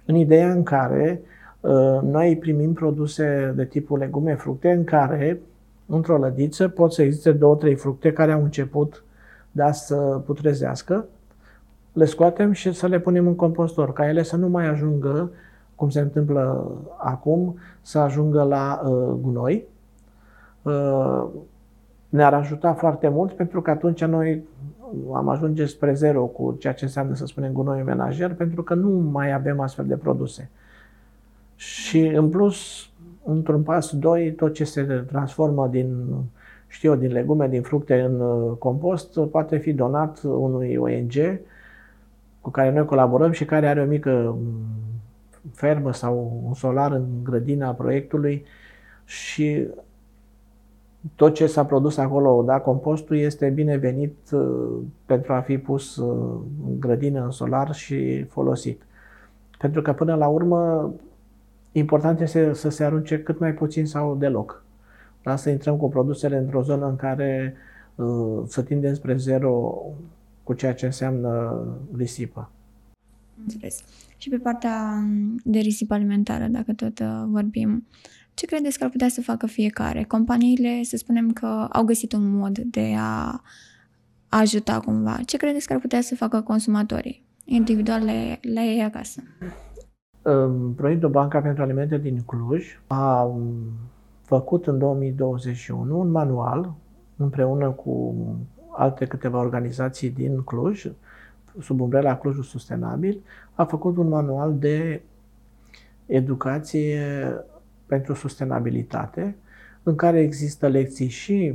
în 0.04 0.14
ideea 0.14 0.52
în 0.52 0.62
care 0.62 1.22
uh, 1.60 1.98
noi 2.02 2.36
primim 2.36 2.72
produse 2.72 3.52
de 3.56 3.64
tipul 3.64 3.98
legume, 3.98 4.34
fructe, 4.34 4.70
în 4.70 4.84
care, 4.84 5.40
într-o 5.86 6.18
lădiță, 6.18 6.68
pot 6.68 6.92
să 6.92 7.02
existe 7.02 7.32
două, 7.32 7.56
trei 7.56 7.74
fructe 7.74 8.12
care 8.12 8.32
au 8.32 8.42
început 8.42 9.04
da, 9.50 9.72
să 9.72 9.94
putrezească, 9.96 11.06
le 11.92 12.04
scoatem 12.04 12.52
și 12.52 12.72
să 12.72 12.86
le 12.86 12.98
punem 12.98 13.26
în 13.26 13.34
compostor, 13.34 13.92
ca 13.92 14.08
ele 14.08 14.22
să 14.22 14.36
nu 14.36 14.48
mai 14.48 14.66
ajungă, 14.66 15.30
cum 15.74 15.90
se 15.90 16.00
întâmplă 16.00 16.72
acum, 16.98 17.58
să 17.82 17.98
ajungă 17.98 18.42
la 18.42 18.82
uh, 18.84 19.14
gunoi. 19.20 19.64
Uh, 20.62 21.24
ne-ar 22.14 22.34
ajuta 22.34 22.72
foarte 22.74 23.08
mult 23.08 23.32
pentru 23.32 23.62
că 23.62 23.70
atunci 23.70 24.04
noi 24.04 24.42
am 25.14 25.28
ajunge 25.28 25.66
spre 25.66 25.94
zero 25.94 26.24
cu 26.24 26.56
ceea 26.58 26.72
ce 26.72 26.84
înseamnă, 26.84 27.14
să 27.14 27.26
spunem, 27.26 27.52
gunoiul 27.52 27.84
menajer, 27.84 28.34
pentru 28.34 28.62
că 28.62 28.74
nu 28.74 28.88
mai 28.88 29.32
avem 29.32 29.60
astfel 29.60 29.86
de 29.86 29.96
produse. 29.96 30.50
Și 31.56 32.06
în 32.06 32.28
plus, 32.28 32.88
într-un 33.24 33.62
pas 33.62 33.92
doi, 33.92 34.32
tot 34.32 34.52
ce 34.52 34.64
se 34.64 34.82
transformă 34.82 35.68
din, 35.68 36.06
știu 36.66 36.90
eu, 36.90 36.96
din 36.96 37.12
legume, 37.12 37.48
din 37.48 37.62
fructe 37.62 38.00
în 38.00 38.20
uh, 38.20 38.56
compost, 38.58 39.18
poate 39.20 39.56
fi 39.56 39.72
donat 39.72 40.20
unui 40.22 40.76
ONG 40.76 41.40
cu 42.40 42.50
care 42.50 42.72
noi 42.72 42.84
colaborăm 42.84 43.30
și 43.30 43.44
care 43.44 43.68
are 43.68 43.80
o 43.80 43.86
mică 43.86 44.36
mm, 44.38 44.52
fermă 45.52 45.92
sau 45.92 46.42
un 46.46 46.54
solar 46.54 46.92
în 46.92 47.04
grădina 47.22 47.70
proiectului 47.70 48.44
și 49.04 49.68
tot 51.14 51.34
ce 51.34 51.46
s-a 51.46 51.64
produs 51.64 51.96
acolo, 51.96 52.42
da, 52.42 52.60
compostul 52.60 53.16
este 53.16 53.48
binevenit 53.48 54.16
uh, 54.32 54.78
pentru 55.06 55.32
a 55.32 55.40
fi 55.40 55.58
pus 55.58 55.96
uh, 55.96 56.40
în 56.66 56.80
grădină, 56.80 57.24
în 57.24 57.30
solar 57.30 57.74
și 57.74 58.24
folosit. 58.24 58.82
Pentru 59.58 59.82
că 59.82 59.92
până 59.92 60.14
la 60.14 60.28
urmă 60.28 60.92
important 61.72 62.20
este 62.20 62.52
să 62.52 62.68
se 62.68 62.84
arunce 62.84 63.22
cât 63.22 63.38
mai 63.38 63.54
puțin 63.54 63.86
sau 63.86 64.16
deloc. 64.16 64.64
Da? 65.22 65.36
Să 65.36 65.50
intrăm 65.50 65.76
cu 65.76 65.88
produsele 65.88 66.36
într-o 66.36 66.62
zonă 66.62 66.86
în 66.86 66.96
care 66.96 67.54
uh, 67.94 68.42
să 68.46 68.62
tindem 68.62 68.94
spre 68.94 69.16
zero 69.16 69.82
cu 70.42 70.52
ceea 70.52 70.74
ce 70.74 70.86
înseamnă 70.86 71.64
risipă. 71.96 72.50
Înțeles. 73.42 73.84
Și 74.16 74.28
pe 74.28 74.36
partea 74.36 75.04
de 75.44 75.58
risipă 75.58 75.94
alimentară, 75.94 76.46
dacă 76.46 76.72
tot 76.72 76.98
uh, 76.98 77.24
vorbim, 77.26 77.86
ce 78.34 78.46
credeți 78.46 78.78
că 78.78 78.84
ar 78.84 78.90
putea 78.90 79.08
să 79.08 79.22
facă 79.22 79.46
fiecare? 79.46 80.02
Companiile, 80.02 80.82
să 80.82 80.96
spunem 80.96 81.32
că 81.32 81.46
au 81.70 81.84
găsit 81.84 82.12
un 82.12 82.36
mod 82.36 82.58
de 82.58 82.94
a 82.98 83.42
ajuta 84.28 84.80
cumva. 84.80 85.18
Ce 85.26 85.36
credeți 85.36 85.66
că 85.66 85.72
ar 85.72 85.80
putea 85.80 86.00
să 86.00 86.14
facă 86.14 86.40
consumatorii 86.40 87.24
individual 87.44 88.04
la, 88.04 88.12
la 88.54 88.62
ei 88.62 88.82
acasă? 88.82 89.20
Proiectul 90.76 91.08
Banca 91.08 91.40
pentru 91.40 91.62
Alimente 91.62 91.98
din 91.98 92.20
Cluj 92.26 92.80
a 92.86 93.22
um, 93.22 93.54
făcut 94.22 94.66
în 94.66 94.78
2021 94.78 95.98
un 95.98 96.10
manual 96.10 96.74
împreună 97.16 97.70
cu 97.70 98.14
alte 98.76 99.06
câteva 99.06 99.38
organizații 99.38 100.10
din 100.10 100.42
Cluj, 100.42 100.86
sub 101.60 101.80
umbrela 101.80 102.16
Clujul 102.16 102.42
Sustenabil, 102.42 103.20
a 103.54 103.64
făcut 103.64 103.96
un 103.96 104.08
manual 104.08 104.58
de 104.58 105.02
educație 106.06 107.00
pentru 107.94 108.14
sustenabilitate, 108.14 109.36
în 109.82 109.94
care 109.94 110.20
există 110.20 110.66
lecții 110.68 111.08
și 111.08 111.54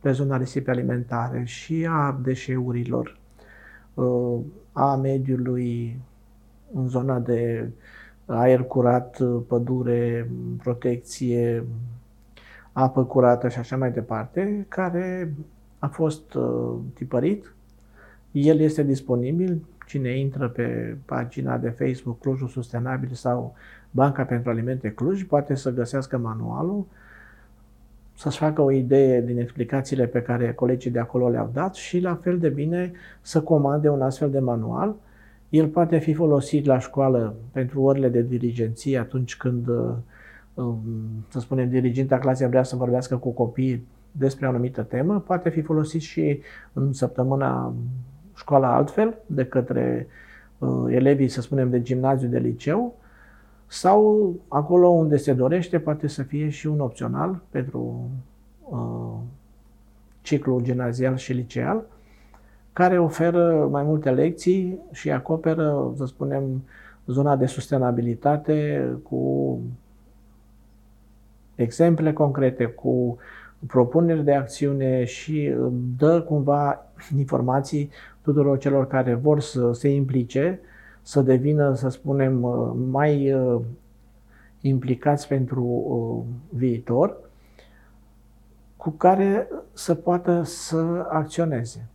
pe 0.00 0.12
zona 0.12 0.36
risipii 0.36 0.72
alimentare 0.72 1.42
și 1.44 1.86
a 1.90 2.18
deșeurilor, 2.22 3.18
uh, 3.94 4.38
a 4.72 4.96
mediului 4.96 6.00
în 6.74 6.88
zona 6.88 7.18
de 7.18 7.68
aer 8.26 8.62
curat, 8.62 9.18
pădure, 9.46 10.30
protecție, 10.62 11.64
apă 12.72 13.04
curată 13.04 13.48
și 13.48 13.58
așa 13.58 13.76
mai 13.76 13.92
departe, 13.92 14.66
care 14.68 15.34
a 15.78 15.86
fost 15.86 16.34
uh, 16.34 16.74
tipărit. 16.94 17.54
El 18.32 18.60
este 18.60 18.82
disponibil. 18.82 19.64
Cine 19.86 20.18
intră 20.18 20.48
pe 20.48 20.96
pagina 21.04 21.58
de 21.58 21.68
Facebook 21.68 22.20
Clujul 22.20 22.48
Sustenabil 22.48 23.12
sau 23.12 23.54
Banca 23.94 24.24
pentru 24.24 24.50
Alimente 24.50 24.90
Cluj 24.90 25.24
poate 25.24 25.54
să 25.54 25.70
găsească 25.70 26.18
manualul, 26.18 26.86
să-și 28.16 28.38
facă 28.38 28.62
o 28.62 28.70
idee 28.70 29.20
din 29.20 29.38
explicațiile 29.38 30.06
pe 30.06 30.22
care 30.22 30.52
colegii 30.52 30.90
de 30.90 30.98
acolo 30.98 31.28
le-au 31.28 31.50
dat 31.52 31.74
și 31.74 32.00
la 32.00 32.14
fel 32.14 32.38
de 32.38 32.48
bine 32.48 32.92
să 33.20 33.40
comande 33.40 33.88
un 33.88 34.02
astfel 34.02 34.30
de 34.30 34.38
manual. 34.38 34.94
El 35.48 35.68
poate 35.68 35.98
fi 35.98 36.14
folosit 36.14 36.64
la 36.64 36.78
școală 36.78 37.34
pentru 37.52 37.82
orele 37.82 38.08
de 38.08 38.22
dirigenție 38.22 38.98
atunci 38.98 39.36
când, 39.36 39.68
um, 40.54 40.78
să 41.28 41.40
spunem, 41.40 41.68
diriginta 41.68 42.18
clasei 42.18 42.48
vrea 42.48 42.62
să 42.62 42.76
vorbească 42.76 43.16
cu 43.16 43.30
copiii 43.30 43.86
despre 44.12 44.46
o 44.46 44.48
anumită 44.48 44.82
temă, 44.82 45.20
poate 45.20 45.48
fi 45.48 45.62
folosit 45.62 46.00
și 46.00 46.40
în 46.72 46.92
săptămâna 46.92 47.74
școala 48.36 48.74
altfel, 48.74 49.18
de 49.26 49.44
către 49.44 50.06
uh, 50.58 50.84
elevii, 50.88 51.28
să 51.28 51.40
spunem, 51.40 51.70
de 51.70 51.82
gimnaziu, 51.82 52.28
de 52.28 52.38
liceu, 52.38 53.02
sau 53.66 54.32
acolo 54.48 54.88
unde 54.88 55.16
se 55.16 55.32
dorește, 55.32 55.78
poate 55.78 56.06
să 56.06 56.22
fie 56.22 56.48
și 56.48 56.66
un 56.66 56.80
opțional 56.80 57.40
pentru 57.50 58.10
uh, 58.68 59.16
ciclul 60.22 60.62
gimnazial 60.62 61.16
și 61.16 61.32
liceal, 61.32 61.84
care 62.72 62.98
oferă 62.98 63.68
mai 63.70 63.82
multe 63.82 64.10
lecții 64.10 64.78
și 64.92 65.10
acoperă, 65.10 65.92
să 65.96 66.04
spunem, 66.04 66.62
zona 67.06 67.36
de 67.36 67.46
sustenabilitate 67.46 68.88
cu 69.02 69.58
exemple 71.54 72.12
concrete, 72.12 72.64
cu 72.64 73.16
propuneri 73.66 74.24
de 74.24 74.34
acțiune 74.34 75.04
și 75.04 75.54
dă 75.96 76.22
cumva 76.22 76.86
informații 77.16 77.90
tuturor 78.22 78.58
celor 78.58 78.86
care 78.86 79.14
vor 79.14 79.40
să 79.40 79.72
se 79.72 79.88
implice 79.88 80.60
să 81.06 81.20
devină, 81.20 81.74
să 81.74 81.88
spunem, 81.88 82.42
uh, 82.42 82.72
mai 82.90 83.32
uh, 83.32 83.60
implicați 84.60 85.28
pentru 85.28 85.62
uh, 85.64 86.34
viitor, 86.58 87.16
cu 88.76 88.90
care 88.90 89.48
să 89.72 89.94
poată 89.94 90.42
să 90.42 91.06
acționeze. 91.10 91.86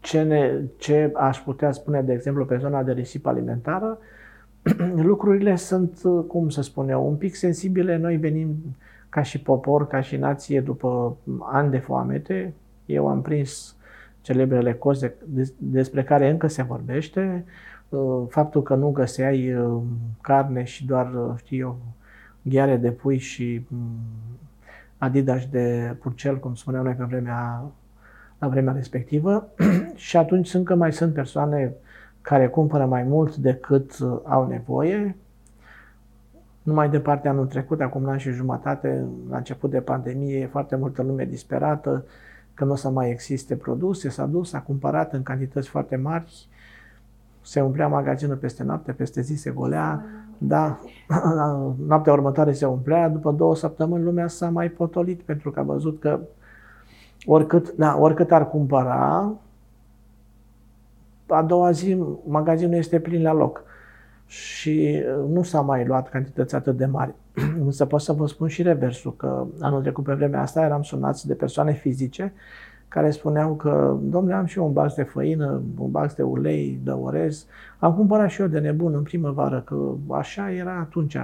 Ce, 0.00 0.22
ne, 0.22 0.60
ce 0.76 1.12
aș 1.14 1.40
putea 1.40 1.72
spune, 1.72 2.02
de 2.02 2.12
exemplu, 2.12 2.44
pe 2.44 2.56
zona 2.56 2.82
de 2.82 2.92
risipă 2.92 3.28
alimentară, 3.28 3.98
lucrurile 5.10 5.56
sunt, 5.56 6.00
cum 6.26 6.48
să 6.48 6.62
spun 6.62 6.88
eu, 6.88 7.08
un 7.08 7.16
pic 7.16 7.34
sensibile. 7.34 7.96
Noi 7.96 8.16
venim 8.16 8.56
ca 9.08 9.22
și 9.22 9.42
popor, 9.42 9.86
ca 9.86 10.00
și 10.00 10.16
nație, 10.16 10.60
după 10.60 11.16
ani 11.40 11.70
de 11.70 11.78
foamete. 11.78 12.54
Eu 12.86 13.08
am 13.08 13.22
prins 13.22 13.76
celebrele 14.20 14.74
coze 14.74 15.14
despre 15.56 16.04
care 16.04 16.30
încă 16.30 16.46
se 16.46 16.62
vorbește. 16.62 17.44
Uh, 17.46 17.52
faptul 18.28 18.62
că 18.62 18.74
nu 18.74 18.90
găseai 18.90 19.54
uh, 19.54 19.82
carne 20.20 20.64
și 20.64 20.86
doar, 20.86 21.14
uh, 21.14 21.32
știu 21.36 21.56
eu, 21.56 21.78
ghiare 22.42 22.76
de 22.76 22.90
pui 22.90 23.18
și 23.18 23.66
mm, 23.68 23.98
adidas 24.98 25.46
de 25.46 25.96
purcel, 26.00 26.38
cum 26.38 26.54
spuneam 26.54 26.84
noi 26.84 26.94
pe 26.94 27.04
vremea, 27.04 27.64
la 28.38 28.48
vremea 28.48 28.72
respectivă. 28.72 29.48
și 29.94 30.16
atunci 30.16 30.54
încă 30.54 30.74
mai 30.74 30.92
sunt 30.92 31.14
persoane 31.14 31.74
care 32.20 32.48
cumpără 32.48 32.86
mai 32.86 33.02
mult 33.02 33.36
decât 33.36 33.98
au 34.24 34.46
nevoie. 34.46 35.16
Numai 36.62 36.90
departe 36.90 37.28
anul 37.28 37.46
trecut, 37.46 37.80
acum 37.80 38.02
un 38.02 38.08
an 38.08 38.18
și 38.18 38.30
jumătate, 38.30 39.04
la 39.30 39.36
început 39.36 39.70
de 39.70 39.80
pandemie, 39.80 40.46
foarte 40.46 40.76
multă 40.76 41.02
lume 41.02 41.24
disperată, 41.24 42.04
că 42.54 42.64
nu 42.64 42.72
o 42.72 42.74
să 42.74 42.88
mai 42.88 43.10
existe 43.10 43.56
produse, 43.56 44.08
s-a 44.08 44.26
dus, 44.26 44.52
a 44.52 44.60
cumpărat 44.60 45.12
în 45.12 45.22
cantități 45.22 45.68
foarte 45.68 45.96
mari, 45.96 46.48
se 47.42 47.60
umplea 47.60 47.88
magazinul 47.88 48.36
peste 48.36 48.62
noapte, 48.62 48.92
peste 48.92 49.20
zi 49.20 49.34
se 49.34 49.50
golea, 49.50 50.04
da, 50.38 50.78
noaptea 51.88 52.12
următoare 52.12 52.52
se 52.52 52.66
umplea, 52.66 53.08
după 53.08 53.32
două 53.32 53.56
săptămâni 53.56 54.04
lumea 54.04 54.28
s-a 54.28 54.50
mai 54.50 54.68
potolit 54.68 55.22
pentru 55.22 55.50
că 55.50 55.60
a 55.60 55.62
văzut 55.62 56.00
că 56.00 56.20
oricât, 57.26 57.72
da, 57.72 57.96
oricât 57.98 58.32
ar 58.32 58.48
cumpăra, 58.48 59.32
a 61.26 61.42
doua 61.42 61.70
zi 61.70 62.02
magazinul 62.26 62.74
este 62.74 63.00
plin 63.00 63.22
la 63.22 63.32
loc. 63.32 63.62
Și 64.26 65.02
uh, 65.18 65.28
nu 65.28 65.42
s-a 65.42 65.60
mai 65.60 65.86
luat 65.86 66.08
cantități 66.08 66.54
atât 66.54 66.76
de 66.76 66.86
mari. 66.86 67.14
Însă 67.64 67.86
pot 67.86 68.00
să 68.00 68.12
vă 68.12 68.26
spun 68.26 68.48
și 68.48 68.62
reversul, 68.62 69.16
că 69.16 69.46
anul 69.60 69.80
trecut 69.80 70.04
pe 70.04 70.14
vremea 70.14 70.40
asta 70.40 70.64
eram 70.64 70.82
sunați 70.82 71.26
de 71.26 71.34
persoane 71.34 71.72
fizice 71.72 72.32
care 72.90 73.10
spuneau 73.10 73.54
că, 73.54 73.96
domnule, 74.02 74.34
am 74.34 74.44
și 74.44 74.58
eu 74.58 74.66
un 74.66 74.72
bax 74.72 74.94
de 74.94 75.02
făină, 75.02 75.62
un 75.78 75.90
bax 75.90 76.14
de 76.14 76.22
ulei, 76.22 76.80
de 76.84 76.90
orez. 76.90 77.46
Am 77.78 77.94
cumpărat 77.94 78.30
și 78.30 78.40
eu 78.40 78.46
de 78.46 78.58
nebun 78.58 78.94
în 78.94 79.02
primăvară, 79.02 79.60
că 79.60 79.76
așa 80.08 80.52
era 80.52 80.78
atunci 80.78 81.16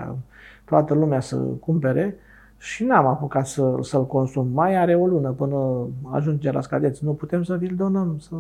toată 0.64 0.94
lumea 0.94 1.20
să 1.20 1.36
cumpere 1.36 2.16
și 2.58 2.84
n-am 2.84 3.06
apucat 3.06 3.46
să, 3.46 3.74
să-l 3.80 4.06
consum. 4.06 4.48
Mai 4.52 4.76
are 4.76 4.94
o 4.94 5.06
lună 5.06 5.30
până 5.30 5.86
ajunge 6.10 6.50
la 6.50 6.60
scadeți. 6.60 7.04
Nu 7.04 7.12
putem 7.12 7.42
să 7.42 7.56
vi-l 7.56 7.74
donăm, 7.76 8.18
să... 8.18 8.34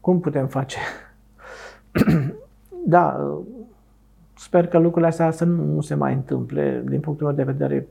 Cum 0.00 0.20
putem 0.20 0.46
face? 0.46 0.78
da, 2.94 3.34
sper 4.36 4.66
că 4.66 4.78
lucrurile 4.78 5.06
astea 5.06 5.30
să 5.30 5.44
nu, 5.44 5.64
nu 5.64 5.80
se 5.80 5.94
mai 5.94 6.12
întâmple. 6.12 6.82
Din 6.88 7.00
punctul 7.00 7.26
meu 7.26 7.36
de 7.36 7.42
vedere, 7.42 7.86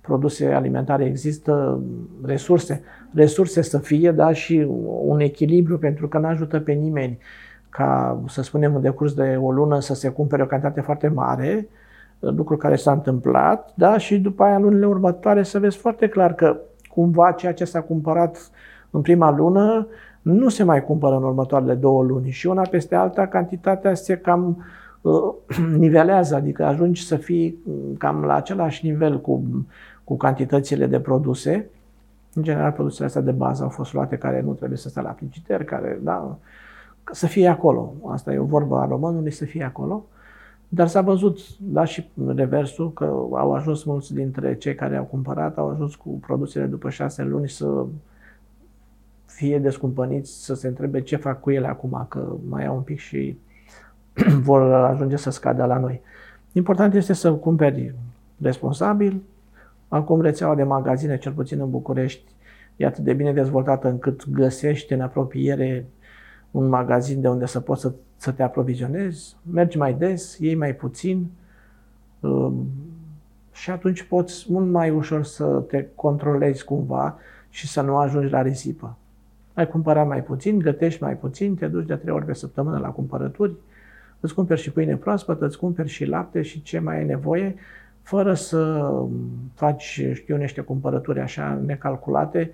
produse 0.00 0.52
alimentare 0.52 1.04
există, 1.04 1.80
resurse, 2.24 2.82
resurse 3.14 3.62
să 3.62 3.78
fie, 3.78 4.10
da, 4.10 4.32
și 4.32 4.66
un 5.04 5.20
echilibru, 5.20 5.78
pentru 5.78 6.08
că 6.08 6.18
nu 6.18 6.26
ajută 6.26 6.60
pe 6.60 6.72
nimeni 6.72 7.18
ca, 7.70 8.20
să 8.28 8.42
spunem, 8.42 8.74
în 8.74 8.82
decurs 8.82 9.14
de 9.14 9.38
o 9.40 9.52
lună 9.52 9.80
să 9.80 9.94
se 9.94 10.08
cumpere 10.08 10.42
o 10.42 10.46
cantitate 10.46 10.80
foarte 10.80 11.08
mare, 11.08 11.68
lucru 12.18 12.56
care 12.56 12.76
s-a 12.76 12.92
întâmplat, 12.92 13.72
da, 13.74 13.98
și 13.98 14.18
după 14.18 14.42
aia 14.42 14.58
lunile 14.58 14.86
următoare 14.86 15.42
să 15.42 15.58
vezi 15.58 15.76
foarte 15.76 16.08
clar 16.08 16.34
că 16.34 16.56
cumva 16.88 17.32
ceea 17.32 17.54
ce 17.54 17.64
s-a 17.64 17.80
cumpărat 17.80 18.50
în 18.90 19.00
prima 19.00 19.30
lună 19.30 19.86
nu 20.22 20.48
se 20.48 20.62
mai 20.62 20.84
cumpără 20.84 21.16
în 21.16 21.22
următoarele 21.22 21.74
două 21.74 22.02
luni 22.02 22.30
și 22.30 22.46
una 22.46 22.62
peste 22.70 22.94
alta 22.94 23.26
cantitatea 23.26 23.94
se 23.94 24.16
cam 24.16 24.48
uh, 24.48 24.64
nivelează, 25.78 26.34
adică 26.34 26.64
ajungi 26.64 27.06
să 27.06 27.16
fii 27.16 27.58
cam 27.98 28.24
la 28.24 28.34
același 28.34 28.86
nivel 28.86 29.20
cu, 29.20 29.42
cu 30.04 30.16
cantitățile 30.16 30.86
de 30.86 31.00
produse. 31.00 31.70
În 32.34 32.42
general, 32.42 32.72
produsele 32.72 33.06
astea 33.06 33.20
de 33.20 33.30
bază 33.30 33.62
au 33.62 33.68
fost 33.68 33.92
luate 33.92 34.16
care 34.16 34.40
nu 34.40 34.52
trebuie 34.52 34.78
să 34.78 34.88
stea 34.88 35.02
la 35.02 35.12
frigider, 35.12 35.64
care, 35.64 36.00
da, 36.02 36.38
să 37.12 37.26
fie 37.26 37.48
acolo. 37.48 37.92
Asta 38.06 38.32
e 38.32 38.38
o 38.38 38.44
vorbă 38.44 38.78
a 38.78 38.86
românului, 38.86 39.30
să 39.30 39.44
fie 39.44 39.64
acolo. 39.64 40.04
Dar 40.68 40.86
s-a 40.86 41.00
văzut, 41.00 41.58
da, 41.58 41.84
și 41.84 42.10
reversul, 42.26 42.92
că 42.92 43.04
au 43.32 43.54
ajuns 43.54 43.84
mulți 43.84 44.14
dintre 44.14 44.56
cei 44.56 44.74
care 44.74 44.96
au 44.96 45.04
cumpărat, 45.04 45.58
au 45.58 45.68
ajuns 45.68 45.94
cu 45.94 46.08
produsele 46.08 46.64
după 46.66 46.90
șase 46.90 47.22
luni 47.22 47.48
să 47.48 47.84
fie 49.26 49.58
descumpăniți, 49.58 50.44
să 50.44 50.54
se 50.54 50.68
întrebe 50.68 51.00
ce 51.00 51.16
fac 51.16 51.40
cu 51.40 51.50
ele 51.50 51.66
acum, 51.66 52.06
că 52.08 52.32
mai 52.48 52.66
au 52.66 52.76
un 52.76 52.82
pic 52.82 52.98
și 52.98 53.38
vor 54.48 54.72
ajunge 54.72 55.16
să 55.16 55.30
scadă 55.30 55.64
la 55.64 55.78
noi. 55.78 56.00
Important 56.52 56.94
este 56.94 57.12
să 57.12 57.32
cumperi 57.32 57.94
responsabil. 58.42 59.22
Acum 59.88 60.20
rețeaua 60.20 60.54
de 60.54 60.62
magazine, 60.62 61.18
cel 61.18 61.32
puțin 61.32 61.60
în 61.60 61.70
București, 61.70 62.32
e 62.76 62.86
atât 62.86 63.04
de 63.04 63.12
bine 63.12 63.32
dezvoltată 63.32 63.88
încât 63.88 64.28
găsești 64.30 64.92
în 64.92 65.00
apropiere 65.00 65.86
un 66.50 66.68
magazin 66.68 67.20
de 67.20 67.28
unde 67.28 67.46
să 67.46 67.60
poți 67.60 67.80
să, 67.80 67.92
să 68.16 68.30
te 68.30 68.42
aprovizionezi, 68.42 69.36
mergi 69.52 69.78
mai 69.78 69.94
des, 69.94 70.38
iei 70.38 70.54
mai 70.54 70.74
puțin 70.74 71.30
um, 72.20 72.66
și 73.52 73.70
atunci 73.70 74.02
poți 74.02 74.46
mult 74.48 74.70
mai 74.70 74.90
ușor 74.90 75.24
să 75.24 75.44
te 75.44 75.86
controlezi 75.94 76.64
cumva 76.64 77.18
și 77.48 77.68
să 77.68 77.80
nu 77.80 77.96
ajungi 77.96 78.32
la 78.32 78.42
risipă. 78.42 78.96
Ai 79.54 79.68
cumpărat 79.68 80.06
mai 80.06 80.22
puțin, 80.22 80.58
gătești 80.58 81.02
mai 81.02 81.16
puțin, 81.16 81.54
te 81.54 81.66
duci 81.66 81.86
de 81.86 81.94
trei 81.94 82.14
ori 82.14 82.24
pe 82.24 82.34
săptămână 82.34 82.78
la 82.78 82.88
cumpărături, 82.88 83.54
îți 84.20 84.34
cumperi 84.34 84.60
și 84.60 84.72
pâine 84.72 84.96
proaspătă, 84.96 85.44
îți 85.44 85.58
cumperi 85.58 85.88
și 85.88 86.04
lapte 86.04 86.42
și 86.42 86.62
ce 86.62 86.78
mai 86.78 86.96
ai 86.96 87.04
nevoie, 87.04 87.54
fără 88.02 88.34
să 88.34 88.90
faci, 89.54 90.00
știu, 90.12 90.36
niște 90.36 90.60
cumpărături 90.60 91.20
așa 91.20 91.60
necalculate, 91.66 92.50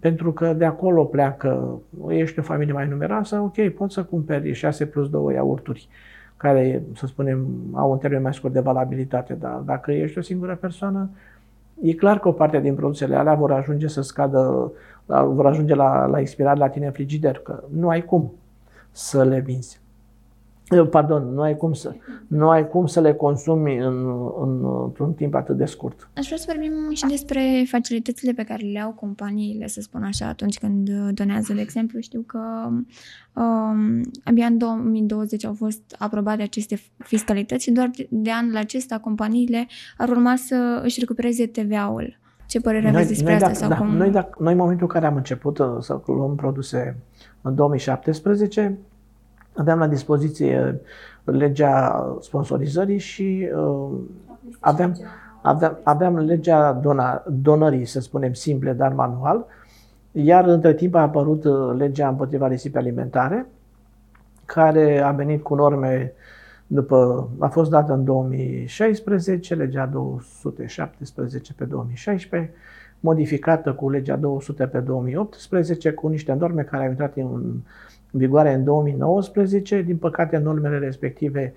pentru 0.00 0.32
că 0.32 0.52
de 0.52 0.64
acolo 0.64 1.04
pleacă, 1.04 1.80
ești 2.08 2.38
o 2.38 2.42
familie 2.42 2.72
mai 2.72 2.88
numeroasă, 2.88 3.36
ok, 3.36 3.68
poți 3.68 3.94
să 3.94 4.04
cumperi 4.04 4.52
6 4.52 4.86
plus 4.86 5.10
2 5.10 5.34
iaurturi, 5.34 5.88
care, 6.36 6.82
să 6.96 7.06
spunem, 7.06 7.46
au 7.72 7.90
un 7.90 7.98
termen 7.98 8.22
mai 8.22 8.34
scurt 8.34 8.52
de 8.52 8.60
valabilitate, 8.60 9.34
dar 9.34 9.56
dacă 9.64 9.92
ești 9.92 10.18
o 10.18 10.22
singură 10.22 10.56
persoană, 10.56 11.10
e 11.82 11.92
clar 11.92 12.18
că 12.18 12.28
o 12.28 12.32
parte 12.32 12.60
din 12.60 12.74
produsele 12.74 13.16
alea 13.16 13.34
vor 13.34 13.52
ajunge 13.52 13.86
să 13.86 14.00
scadă, 14.00 14.72
vor 15.06 15.46
ajunge 15.46 15.74
la, 15.74 16.06
la 16.06 16.20
expirare 16.20 16.58
la 16.58 16.68
tine 16.68 16.86
în 16.86 16.92
frigider, 16.92 17.38
că 17.38 17.62
nu 17.74 17.88
ai 17.88 18.04
cum 18.04 18.32
să 18.90 19.24
le 19.24 19.40
vinzi. 19.40 19.80
Pardon, 20.90 21.34
nu 21.34 21.40
ai 21.40 21.56
cum 21.56 21.72
să, 21.72 21.94
nu 22.26 22.48
ai 22.48 22.68
cum 22.68 22.86
să 22.86 23.00
le 23.00 23.14
consumi 23.14 23.78
în, 23.78 24.06
în, 24.40 24.82
într-un 24.84 25.12
timp 25.12 25.34
atât 25.34 25.56
de 25.56 25.64
scurt. 25.64 26.10
Aș 26.16 26.26
vrea 26.26 26.38
să 26.38 26.44
vorbim 26.46 26.72
și 26.92 27.06
despre 27.06 27.64
facilitățile 27.68 28.32
pe 28.32 28.42
care 28.42 28.66
le 28.66 28.80
au 28.80 28.90
companiile, 28.90 29.66
să 29.66 29.80
spun 29.80 30.02
așa, 30.02 30.26
atunci 30.26 30.58
când 30.58 30.90
donează. 30.90 31.52
De 31.52 31.60
exemplu, 31.60 32.00
știu 32.00 32.24
că 32.26 32.38
um, 33.40 34.00
abia 34.24 34.46
în 34.46 34.58
2020 34.58 35.44
au 35.44 35.54
fost 35.54 35.96
aprobate 35.98 36.42
aceste 36.42 36.80
fiscalități 36.98 37.62
și 37.62 37.70
doar 37.70 37.90
de 38.08 38.30
anul 38.30 38.56
acesta 38.56 38.98
companiile 38.98 39.66
ar 39.96 40.08
urma 40.08 40.36
să 40.36 40.80
își 40.84 41.00
recupereze 41.00 41.46
TVA-ul. 41.46 42.18
Ce 42.46 42.60
părere 42.60 42.82
noi, 42.82 42.90
aveți 42.90 43.08
despre 43.08 43.32
noi 43.32 43.34
asta? 43.34 43.46
Dacă, 43.46 43.58
sau 43.58 43.68
da, 43.68 43.76
cum... 43.76 43.96
noi, 43.96 44.10
dacă, 44.10 44.36
noi, 44.42 44.52
în 44.52 44.58
momentul 44.58 44.86
în 44.86 44.92
care 44.92 45.06
am 45.06 45.16
început 45.16 45.58
uh, 45.58 45.66
să 45.80 46.00
luăm 46.06 46.34
produse 46.34 46.96
în 47.42 47.54
2017, 47.54 48.78
aveam 49.60 49.78
la 49.78 49.86
dispoziție 49.86 50.80
legea 51.24 52.04
sponsorizării 52.20 52.98
și 52.98 53.48
uh, 53.54 53.98
aveam, 54.60 54.96
aveam, 55.42 55.78
aveam 55.82 56.18
legea 56.18 56.72
dona, 56.72 57.22
donării, 57.28 57.84
să 57.84 58.00
spunem, 58.00 58.32
simple, 58.32 58.72
dar 58.72 58.92
manual, 58.92 59.46
iar 60.12 60.44
între 60.44 60.74
timp 60.74 60.94
a 60.94 61.00
apărut 61.00 61.44
uh, 61.44 61.74
legea 61.76 62.08
împotriva 62.08 62.48
risipei 62.48 62.80
alimentare, 62.80 63.46
care 64.44 65.00
a 65.00 65.10
venit 65.10 65.42
cu 65.42 65.54
norme 65.54 66.12
după, 66.66 67.28
a 67.38 67.48
fost 67.48 67.70
dată 67.70 67.92
în 67.92 68.04
2016, 68.04 69.54
legea 69.54 69.86
217 69.86 71.54
pe 71.54 71.64
2016, 71.64 72.52
modificată 73.00 73.72
cu 73.72 73.90
legea 73.90 74.16
200 74.16 74.66
pe 74.66 74.78
2018, 74.78 75.92
cu 75.92 76.08
niște 76.08 76.32
norme 76.32 76.62
care 76.62 76.82
au 76.82 76.88
intrat 76.88 77.16
în 77.16 77.52
vigoare 78.10 78.54
în 78.54 78.64
2019. 78.64 79.82
Din 79.82 79.96
păcate, 79.96 80.36
normele 80.36 80.78
respective, 80.78 81.54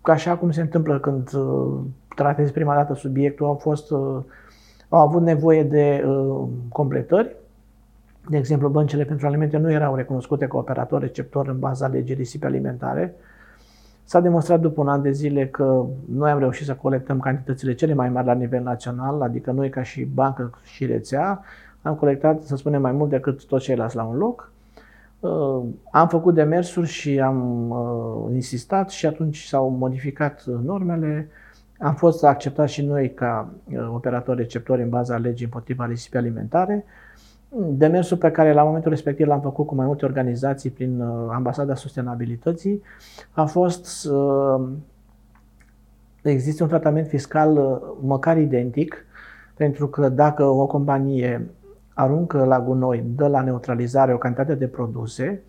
așa 0.00 0.36
cum 0.36 0.50
se 0.50 0.60
întâmplă 0.60 0.98
când 0.98 1.32
uh, 1.34 1.78
tratezi 2.14 2.52
prima 2.52 2.74
dată 2.74 2.94
subiectul, 2.94 3.46
au, 3.46 3.54
fost, 3.54 3.90
uh, 3.90 4.18
au 4.88 5.00
avut 5.00 5.22
nevoie 5.22 5.62
de 5.62 6.04
uh, 6.06 6.48
completări. 6.68 7.36
De 8.28 8.36
exemplu, 8.36 8.68
băncile 8.68 9.04
pentru 9.04 9.26
alimente 9.26 9.56
nu 9.56 9.70
erau 9.70 9.94
recunoscute 9.94 10.46
ca 10.46 10.58
operator 10.58 11.00
receptor 11.00 11.48
în 11.48 11.58
baza 11.58 11.86
legii 11.86 12.14
risipe 12.14 12.46
alimentare 12.46 13.14
S-a 14.08 14.20
demonstrat 14.20 14.60
după 14.60 14.80
un 14.80 14.88
an 14.88 15.02
de 15.02 15.10
zile 15.10 15.46
că 15.46 15.84
noi 16.14 16.30
am 16.30 16.38
reușit 16.38 16.66
să 16.66 16.74
colectăm 16.74 17.20
cantitățile 17.20 17.74
cele 17.74 17.94
mai 17.94 18.08
mari 18.08 18.26
la 18.26 18.32
nivel 18.32 18.62
național, 18.62 19.22
adică 19.22 19.50
noi 19.50 19.70
ca 19.70 19.82
și 19.82 20.04
bancă 20.04 20.58
și 20.62 20.86
rețea 20.86 21.44
am 21.82 21.94
colectat, 21.94 22.42
să 22.42 22.56
spunem, 22.56 22.80
mai 22.80 22.92
mult 22.92 23.10
decât 23.10 23.46
toți 23.46 23.64
ceilalți 23.64 23.96
la 23.96 24.02
un 24.02 24.16
loc. 24.16 24.52
Uh, 25.20 25.64
am 25.90 26.08
făcut 26.08 26.34
demersuri 26.34 26.86
și 26.86 27.20
am 27.20 27.70
uh, 27.70 28.34
insistat 28.34 28.90
și 28.90 29.06
atunci 29.06 29.44
s-au 29.44 29.68
modificat 29.68 30.44
normele. 30.44 31.28
Am 31.78 31.94
fost 31.94 32.24
acceptați 32.24 32.72
și 32.72 32.82
noi 32.82 33.14
ca 33.14 33.48
uh, 33.72 33.90
operatori 33.94 34.38
receptori 34.38 34.82
în 34.82 34.88
baza 34.88 35.16
legii 35.16 35.44
împotriva 35.44 35.86
risipii 35.86 36.18
alimentare. 36.18 36.84
Demersul 37.56 38.16
pe 38.16 38.30
care 38.30 38.52
la 38.52 38.62
momentul 38.62 38.90
respectiv 38.90 39.26
l-am 39.26 39.40
făcut 39.40 39.66
cu 39.66 39.74
mai 39.74 39.86
multe 39.86 40.04
organizații 40.04 40.70
prin 40.70 41.00
Ambasada 41.30 41.74
Sustenabilității 41.74 42.82
a 43.32 43.44
fost 43.44 43.84
să 43.84 44.58
există 46.22 46.62
un 46.62 46.68
tratament 46.68 47.06
fiscal 47.06 47.82
măcar 48.00 48.38
identic, 48.38 49.06
pentru 49.54 49.88
că 49.88 50.08
dacă 50.08 50.44
o 50.44 50.66
companie 50.66 51.50
aruncă 51.98 52.44
la 52.44 52.60
gunoi, 52.60 53.04
dă 53.16 53.26
la 53.26 53.40
neutralizare 53.40 54.12
o 54.12 54.18
cantitate 54.18 54.54
de 54.54 54.66
produse, 54.66 55.42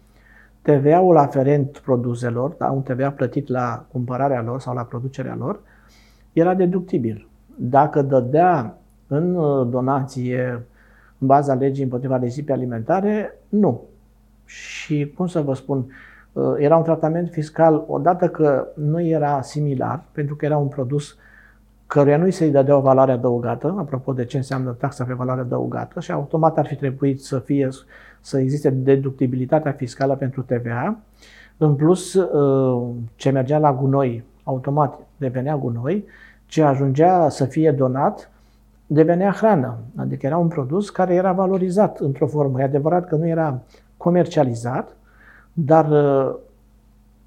TVA-ul 0.62 1.18
aferent 1.18 1.78
produselor, 1.78 2.56
da, 2.58 2.72
un 2.72 2.82
TVA 2.82 3.12
plătit 3.12 3.48
la 3.48 3.86
cumpărarea 3.92 4.42
lor 4.42 4.60
sau 4.60 4.74
la 4.74 4.84
producerea 4.84 5.36
lor, 5.36 5.60
era 6.34 6.54
deductibil. 6.54 7.28
Dacă 7.56 8.02
dădea 8.02 8.78
în 9.08 9.36
uh, 9.36 9.68
donație 9.70 10.66
în 11.18 11.28
baza 11.28 11.54
legii 11.54 11.84
împotriva 11.84 12.18
risipii 12.18 12.54
alimentare, 12.54 13.40
nu. 13.50 13.82
Și 14.46 15.14
cum 15.18 15.28
să 15.28 15.42
vă 15.42 15.54
spun, 15.54 15.86
uh, 16.34 16.54
era 16.58 16.78
un 16.78 16.84
tratament 16.84 17.30
fiscal, 17.30 17.84
odată 17.88 18.28
că 18.28 18.68
nu 18.76 19.02
era 19.02 19.42
similar, 19.42 20.04
pentru 20.12 20.36
că 20.36 20.46
era 20.46 20.58
un 20.58 20.68
produs 20.68 21.18
căruia 21.90 22.18
nu 22.18 22.28
i 22.28 22.32
se 22.32 22.50
dădea 22.50 22.78
o 22.78 22.82
valoare 22.82 23.12
adăugată, 23.12 23.76
apropo 23.78 24.14
de 24.14 24.26
ce 24.26 24.38
înseamnă 24.38 24.72
taxa 24.72 25.04
pe 25.04 25.14
valoare 25.14 25.42
adăugată, 25.42 26.00
și 26.00 26.12
automat 26.12 26.58
ar 26.58 26.66
fi 26.68 26.76
trebuit 26.76 27.24
să 27.24 27.40
fie 27.40 27.70
să 28.22 28.40
existe 28.40 28.70
deductibilitatea 28.70 29.72
fiscală 29.72 30.16
pentru 30.16 30.42
TVA. 30.42 30.98
În 31.58 31.76
plus, 31.76 32.14
uh, 32.14 32.90
ce 33.16 33.30
mergea 33.30 33.58
la 33.58 33.74
gunoi, 33.74 34.24
automat 34.44 35.00
devenea 35.18 35.58
gunoi, 35.58 36.06
ce 36.46 36.64
ajungea 36.64 37.30
să 37.30 37.46
fie 37.46 37.72
donat, 37.72 38.32
devenea 38.88 39.32
hrană. 39.32 39.78
Adică 39.96 40.26
era 40.26 40.38
un 40.38 40.48
produs 40.48 40.90
care 40.90 41.14
era 41.14 41.32
valorizat 41.32 42.00
într-o 42.00 42.28
formă. 42.28 42.62
E 42.62 42.64
adevărat 42.64 43.08
că 43.08 43.16
nu 43.16 43.28
era 43.28 43.60
comercializat, 43.98 44.96
dar 45.54 45.90
uh, 45.90 46.36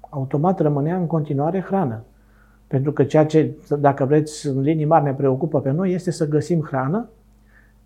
automat 0.09 0.59
rămânea 0.59 0.95
în 0.95 1.07
continuare 1.07 1.61
hrană. 1.61 2.01
Pentru 2.73 2.91
că 2.91 3.03
ceea 3.03 3.25
ce, 3.25 3.51
dacă 3.79 4.05
vreți, 4.05 4.47
în 4.47 4.61
linii 4.61 4.85
mari 4.85 5.03
ne 5.03 5.13
preocupă 5.13 5.61
pe 5.61 5.71
noi 5.71 5.93
este 5.93 6.11
să 6.11 6.27
găsim 6.27 6.61
hrană 6.61 7.09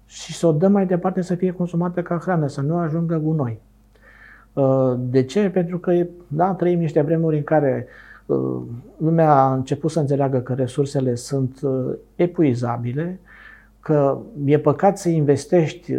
și 0.06 0.34
să 0.34 0.47
o 0.47 0.52
dăm 0.52 0.71
mai 0.71 0.86
departe 0.86 1.21
să 1.21 1.36
fie 1.36 1.52
consumată 1.52 2.02
ca 2.02 2.17
hrană, 2.17 2.47
să 2.47 2.62
nu 2.62 2.78
ajungă 2.78 3.17
gunoi. 3.17 3.60
Uh, 4.54 4.93
de 4.97 5.23
ce? 5.23 5.50
Pentru 5.50 5.80
că 5.80 6.06
da, 6.28 6.54
trăim 6.54 6.80
niște 6.80 7.02
vremuri 7.02 7.38
în 7.38 7.43
care 7.43 7.88
uh, 8.26 8.62
lumea 8.97 9.32
a 9.32 9.54
început 9.54 9.91
să 9.91 10.00
înțeleagă 10.00 10.39
că 10.39 10.54
resursele 10.54 11.15
sunt 11.15 11.60
uh, 11.62 11.93
epuizabile, 12.15 13.19
că 13.80 14.17
e 14.45 14.60
păcat 14.60 14.97
să 14.97 15.10
investești 15.10 15.93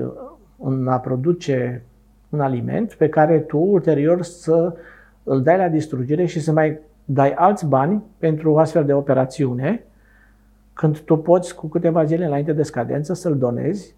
în 0.58 0.88
a 0.88 0.98
produce 0.98 1.82
un 2.28 2.40
aliment 2.40 2.94
pe 2.94 3.08
care 3.08 3.38
tu 3.38 3.58
ulterior 3.58 4.22
să 4.22 4.74
îl 5.22 5.42
dai 5.42 5.56
la 5.56 5.68
distrugere 5.68 6.24
și 6.24 6.40
să 6.40 6.52
mai 6.52 6.86
dai 7.10 7.32
alți 7.32 7.66
bani 7.66 8.02
pentru 8.18 8.52
o 8.52 8.58
astfel 8.58 8.84
de 8.84 8.92
operațiune, 8.92 9.84
când 10.72 10.98
tu 10.98 11.16
poți 11.16 11.54
cu 11.54 11.66
câteva 11.66 12.04
zile 12.04 12.24
înainte 12.24 12.52
de 12.52 12.62
scadență 12.62 13.14
să-l 13.14 13.38
donezi 13.38 13.94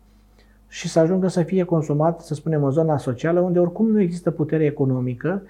și 0.68 0.88
să 0.88 0.98
ajungă 0.98 1.28
să 1.28 1.42
fie 1.42 1.64
consumat, 1.64 2.20
să 2.20 2.34
spunem, 2.34 2.64
în 2.64 2.70
zona 2.70 2.96
socială, 2.96 3.40
unde 3.40 3.58
oricum 3.58 3.90
nu 3.90 4.00
există 4.00 4.30
putere 4.30 4.64
economică 4.64 5.42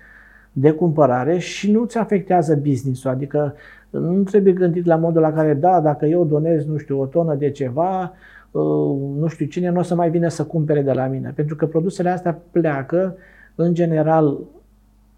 de 0.53 0.71
cumpărare 0.71 1.39
și 1.39 1.71
nu 1.71 1.85
ți 1.85 1.99
afectează 1.99 2.57
business-ul. 2.57 3.11
Adică 3.11 3.55
nu 3.91 4.23
trebuie 4.23 4.53
gândit 4.53 4.87
la 4.87 4.97
modul 4.97 5.21
la 5.21 5.33
care, 5.33 5.55
da, 5.55 5.81
dacă 5.81 6.07
eu 6.07 6.25
donez, 6.25 6.67
nu 6.67 6.77
știu, 6.77 7.01
o 7.01 7.07
tonă 7.07 7.35
de 7.35 7.51
ceva, 7.51 8.13
uh, 8.51 8.97
nu 9.19 9.27
știu 9.27 9.47
cine 9.47 9.71
nu 9.71 9.79
o 9.79 9.83
să 9.83 9.95
mai 9.95 10.11
vină 10.11 10.29
să 10.29 10.45
cumpere 10.45 10.83
de 10.83 10.93
la 10.93 11.07
mine. 11.07 11.33
Pentru 11.35 11.57
că 11.57 11.67
produsele 11.67 12.11
astea 12.11 12.39
pleacă, 12.51 13.17
în 13.55 13.75
general, 13.75 14.39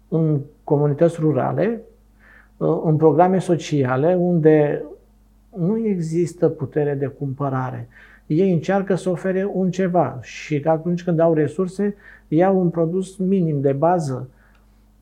în 0.07 0.39
comunități 0.63 1.17
rurale, 1.19 1.81
Uh, 1.83 1.92
în 2.83 2.95
programe 2.95 3.39
sociale 3.39 4.15
unde 4.15 4.83
nu 5.57 5.85
există 5.85 6.49
putere 6.49 6.93
de 6.93 7.05
cumpărare. 7.05 7.87
Ei 8.25 8.53
încearcă 8.53 8.95
să 8.95 9.09
ofere 9.09 9.49
un 9.53 9.71
ceva 9.71 10.19
și 10.21 10.61
atunci 10.65 11.03
când 11.03 11.19
au 11.19 11.33
resurse, 11.33 11.95
iau 12.27 12.59
un 12.59 12.69
produs 12.69 13.17
minim 13.17 13.61
de 13.61 13.71
bază. 13.71 14.29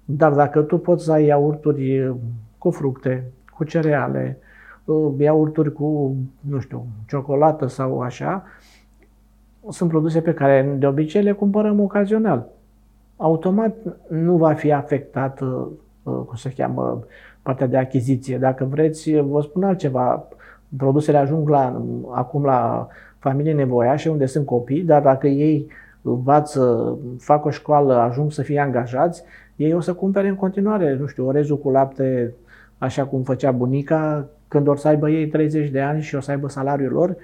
Dar 0.05 0.33
dacă 0.33 0.61
tu 0.61 0.77
poți 0.77 1.03
să 1.03 1.11
ai 1.11 1.25
iaurturi 1.25 2.15
cu 2.57 2.71
fructe, 2.71 3.31
cu 3.53 3.63
cereale, 3.63 4.37
uh, 4.85 5.13
iaurturi 5.17 5.73
cu, 5.73 6.15
nu 6.39 6.59
știu, 6.59 6.85
ciocolată 7.07 7.67
sau 7.67 8.01
așa, 8.01 8.43
sunt 9.69 9.89
produse 9.89 10.21
pe 10.21 10.33
care 10.33 10.75
de 10.79 10.87
obicei 10.87 11.23
le 11.23 11.31
cumpărăm 11.31 11.79
ocazional. 11.79 12.47
Automat 13.17 13.75
nu 14.07 14.37
va 14.37 14.53
fi 14.53 14.71
afectat, 14.71 15.41
uh, 15.41 15.67
cum 16.03 16.35
se 16.35 16.53
cheamă, 16.57 17.03
partea 17.41 17.67
de 17.67 17.77
achiziție. 17.77 18.37
Dacă 18.37 18.67
vreți, 18.69 19.11
vă 19.19 19.41
spun 19.41 19.63
altceva. 19.63 20.27
Produsele 20.77 21.17
ajung 21.17 21.49
la, 21.49 21.81
acum 22.11 22.43
la 22.43 22.87
familii 23.17 23.53
nevoiașe 23.53 24.09
unde 24.09 24.25
sunt 24.25 24.45
copii, 24.45 24.81
dar 24.81 25.01
dacă 25.01 25.27
ei 25.27 25.67
învață, 26.01 26.97
fac 27.17 27.45
o 27.45 27.49
școală, 27.49 27.93
ajung 27.93 28.31
să 28.31 28.41
fie 28.41 28.59
angajați, 28.59 29.23
ei 29.55 29.73
o 29.73 29.79
să 29.79 29.93
cumpere 29.93 30.27
în 30.27 30.35
continuare, 30.35 30.95
nu 30.95 31.05
știu, 31.05 31.27
orezul 31.27 31.59
cu 31.59 31.69
lapte, 31.69 32.33
așa 32.77 33.05
cum 33.05 33.21
făcea 33.21 33.51
bunica, 33.51 34.27
când 34.47 34.67
or 34.67 34.77
să 34.77 34.87
aibă 34.87 35.09
ei 35.09 35.27
30 35.27 35.69
de 35.69 35.81
ani 35.81 36.01
și 36.01 36.15
o 36.15 36.19
să 36.19 36.31
aibă 36.31 36.49
salariul 36.49 36.91
lor, 36.91 37.15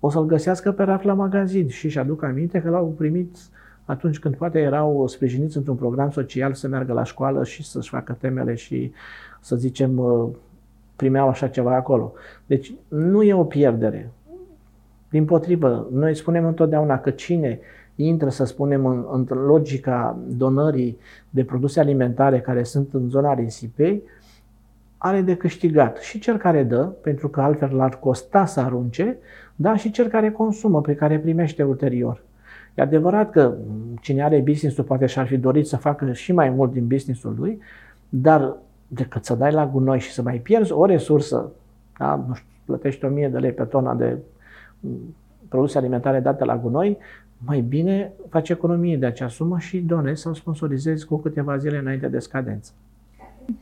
o 0.00 0.10
să-l 0.10 0.24
găsească 0.24 0.72
pe 0.72 0.82
raf 0.82 1.02
la 1.02 1.14
magazin 1.14 1.68
și 1.68 1.84
își 1.84 1.98
aduc 1.98 2.22
aminte 2.22 2.60
că 2.60 2.70
l-au 2.70 2.94
primit 2.96 3.36
atunci 3.86 4.18
când 4.18 4.36
poate 4.36 4.58
erau 4.58 5.06
sprijiniți 5.06 5.56
într-un 5.56 5.76
program 5.76 6.10
social 6.10 6.54
să 6.54 6.68
meargă 6.68 6.92
la 6.92 7.04
școală 7.04 7.44
și 7.44 7.64
să-și 7.64 7.88
facă 7.88 8.16
temele 8.20 8.54
și 8.54 8.92
să 9.40 9.56
zicem, 9.56 9.98
uh, 9.98 10.28
primeau 10.96 11.28
așa 11.28 11.48
ceva 11.48 11.74
acolo. 11.74 12.12
Deci 12.46 12.74
nu 12.88 13.22
e 13.22 13.34
o 13.34 13.44
pierdere. 13.44 14.10
Din 15.10 15.24
potrivă, 15.24 15.88
noi 15.92 16.14
spunem 16.14 16.46
întotdeauna 16.46 16.98
că 16.98 17.10
cine 17.10 17.60
intră, 17.94 18.28
să 18.28 18.44
spunem, 18.44 18.86
în, 18.86 19.06
în 19.10 19.38
logica 19.38 20.18
donării 20.28 20.98
de 21.30 21.44
produse 21.44 21.80
alimentare 21.80 22.40
care 22.40 22.62
sunt 22.62 22.88
în 22.92 23.08
zona 23.08 23.34
risipei, 23.34 24.02
are 24.98 25.20
de 25.20 25.36
câștigat 25.36 25.98
și 25.98 26.18
cel 26.18 26.36
care 26.36 26.62
dă, 26.62 26.82
pentru 26.82 27.28
că 27.28 27.40
altfel 27.40 27.74
l-ar 27.74 27.98
costa 27.98 28.46
să 28.46 28.60
arunce, 28.60 29.16
dar 29.56 29.78
și 29.78 29.90
cel 29.90 30.06
care 30.06 30.30
consumă, 30.30 30.80
pe 30.80 30.94
care 30.94 31.18
primește 31.18 31.62
ulterior. 31.62 32.22
E 32.76 32.82
adevărat 32.82 33.30
că 33.30 33.54
cine 34.00 34.22
are 34.22 34.38
business-ul 34.38 34.84
poate 34.84 35.06
și-ar 35.06 35.26
fi 35.26 35.36
dorit 35.36 35.66
să 35.66 35.76
facă 35.76 36.12
și 36.12 36.32
mai 36.32 36.50
mult 36.50 36.72
din 36.72 36.86
business-ul 36.86 37.34
lui, 37.38 37.58
dar 38.08 38.56
decât 38.88 39.24
să 39.24 39.34
dai 39.34 39.52
la 39.52 39.66
gunoi 39.66 40.00
și 40.00 40.12
să 40.12 40.22
mai 40.22 40.38
pierzi 40.38 40.72
o 40.72 40.84
resursă, 40.84 41.50
da? 41.98 42.24
nu 42.28 42.34
știu, 42.34 42.48
plătești 42.64 43.04
1000 43.04 43.28
de 43.28 43.38
lei 43.38 43.52
pe 43.52 43.64
tona 43.64 43.94
de 43.94 44.16
mm, 44.80 45.14
produse 45.48 45.78
alimentare 45.78 46.20
date 46.20 46.44
la 46.44 46.58
gunoi, 46.58 46.98
mai 47.38 47.60
bine 47.60 48.12
faci 48.28 48.48
economie 48.48 48.96
de 48.96 49.06
acea 49.06 49.28
sumă 49.28 49.58
și 49.58 49.78
donezi 49.78 50.22
sau 50.22 50.34
sponsorizezi 50.34 51.06
cu 51.06 51.16
câteva 51.16 51.56
zile 51.56 51.78
înainte 51.78 52.08
de 52.08 52.18
scadență. 52.18 52.72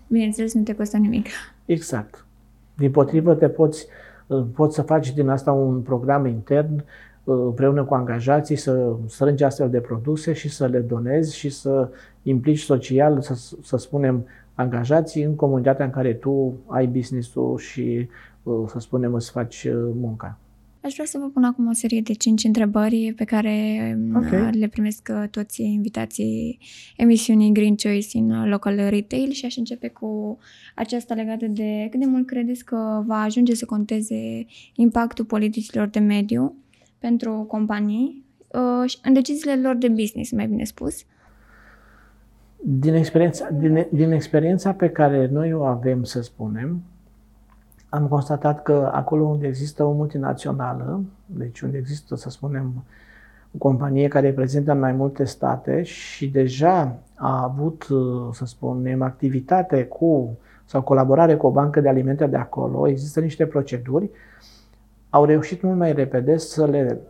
Bineînțeles, 0.06 0.54
nu 0.54 0.62
te 0.62 0.74
costă 0.74 0.96
nimic. 0.96 1.26
Exact. 1.64 2.26
Din 2.76 2.90
potrivă, 2.90 3.34
te 3.34 3.48
poți, 3.48 3.86
poți 4.54 4.74
să 4.74 4.82
faci 4.82 5.12
din 5.12 5.28
asta 5.28 5.52
un 5.52 5.80
program 5.80 6.26
intern 6.26 6.84
împreună 7.24 7.84
cu 7.84 7.94
angajații 7.94 8.56
să 8.56 8.96
strângi 9.06 9.44
astfel 9.44 9.70
de 9.70 9.80
produse 9.80 10.32
și 10.32 10.48
să 10.48 10.66
le 10.66 10.78
donezi 10.78 11.36
și 11.36 11.48
să 11.48 11.88
implici 12.22 12.60
social, 12.60 13.20
să, 13.20 13.34
să 13.62 13.76
spunem, 13.76 14.26
angajații 14.54 15.22
în 15.22 15.34
comunitatea 15.34 15.84
în 15.84 15.90
care 15.90 16.12
tu 16.12 16.54
ai 16.66 16.86
business-ul 16.86 17.58
și, 17.58 18.08
uh, 18.42 18.64
să 18.66 18.78
spunem, 18.78 19.14
îți 19.14 19.30
faci 19.30 19.64
uh, 19.64 19.90
munca. 20.00 20.38
Aș 20.80 20.92
vrea 20.92 21.06
să 21.06 21.18
vă 21.18 21.28
pun 21.28 21.44
acum 21.44 21.68
o 21.68 21.72
serie 21.72 22.00
de 22.00 22.12
cinci 22.12 22.44
întrebări 22.44 23.12
pe 23.16 23.24
care 23.24 23.52
um, 23.96 24.16
okay. 24.16 24.50
le 24.50 24.68
primesc 24.68 25.08
uh, 25.12 25.28
toți 25.30 25.62
invitații 25.62 26.58
emisiunii 26.96 27.52
Green 27.52 27.76
Choice 27.76 28.18
în 28.18 28.48
Local 28.48 28.76
Retail 28.76 29.30
și 29.30 29.44
aș 29.44 29.56
începe 29.56 29.88
cu 29.88 30.38
aceasta 30.74 31.14
legată 31.14 31.46
de 31.46 31.86
cât 31.90 32.00
de 32.00 32.06
mult 32.06 32.26
credeți 32.26 32.64
că 32.64 33.02
va 33.06 33.20
ajunge 33.20 33.54
să 33.54 33.64
conteze 33.64 34.46
impactul 34.74 35.24
politicilor 35.24 35.86
de 35.86 35.98
mediu 35.98 36.56
pentru 37.06 37.44
companii 37.48 38.24
în 39.02 39.12
deciziile 39.12 39.60
lor 39.60 39.74
de 39.74 39.88
business, 39.88 40.32
mai 40.32 40.46
bine 40.46 40.64
spus, 40.64 41.04
Din 42.56 42.94
experiența, 42.94 43.50
din, 43.50 43.86
din 43.90 44.10
experiența 44.12 44.72
pe 44.72 44.90
care 44.90 45.28
noi 45.32 45.52
o 45.52 45.64
avem, 45.64 46.02
să 46.02 46.22
spunem, 46.22 46.82
am 47.88 48.08
constatat 48.08 48.62
că 48.62 48.90
acolo 48.92 49.24
unde 49.24 49.46
există 49.46 49.84
o 49.84 49.92
multinațională, 49.92 51.02
deci 51.26 51.60
unde 51.60 51.76
există, 51.76 52.16
să 52.16 52.30
spunem, 52.30 52.84
o 53.54 53.58
companie 53.58 54.08
care 54.08 54.26
reprezintă 54.26 54.72
în 54.72 54.78
mai 54.78 54.92
multe 54.92 55.24
state 55.24 55.82
și 55.82 56.28
deja 56.28 56.98
a 57.14 57.42
avut, 57.42 57.86
să 58.32 58.44
spunem, 58.44 59.02
activitate 59.02 59.84
cu 59.84 60.38
sau 60.64 60.82
colaborare 60.82 61.36
cu 61.36 61.46
o 61.46 61.50
bancă 61.50 61.80
de 61.80 61.88
alimente 61.88 62.26
de 62.26 62.36
acolo, 62.36 62.88
există 62.88 63.20
niște 63.20 63.46
proceduri, 63.46 64.10
au 65.14 65.24
reușit 65.24 65.62
mult 65.62 65.76
mai 65.76 65.92
repede 65.92 66.36
să 66.36 66.66
le, 66.66 67.00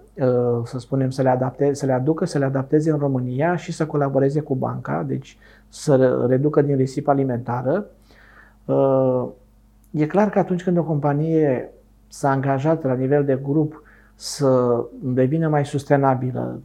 să 0.64 0.78
spunem, 0.78 1.10
să 1.10 1.22
le, 1.22 1.28
adapte, 1.28 1.74
să 1.74 1.86
le 1.86 1.92
aducă, 1.92 2.24
să 2.24 2.38
le 2.38 2.44
adapteze 2.44 2.90
în 2.90 2.98
România 2.98 3.56
și 3.56 3.72
să 3.72 3.86
colaboreze 3.86 4.40
cu 4.40 4.54
banca, 4.54 5.04
deci 5.06 5.38
să 5.68 6.24
reducă 6.28 6.62
din 6.62 6.76
risipă 6.76 7.10
alimentară. 7.10 7.86
E 9.90 10.06
clar 10.06 10.30
că 10.30 10.38
atunci 10.38 10.62
când 10.62 10.78
o 10.78 10.84
companie 10.84 11.72
s-a 12.08 12.30
angajat 12.30 12.82
la 12.82 12.94
nivel 12.94 13.24
de 13.24 13.38
grup 13.42 13.82
să 14.14 14.84
devină 15.02 15.48
mai 15.48 15.66
sustenabilă 15.66 16.60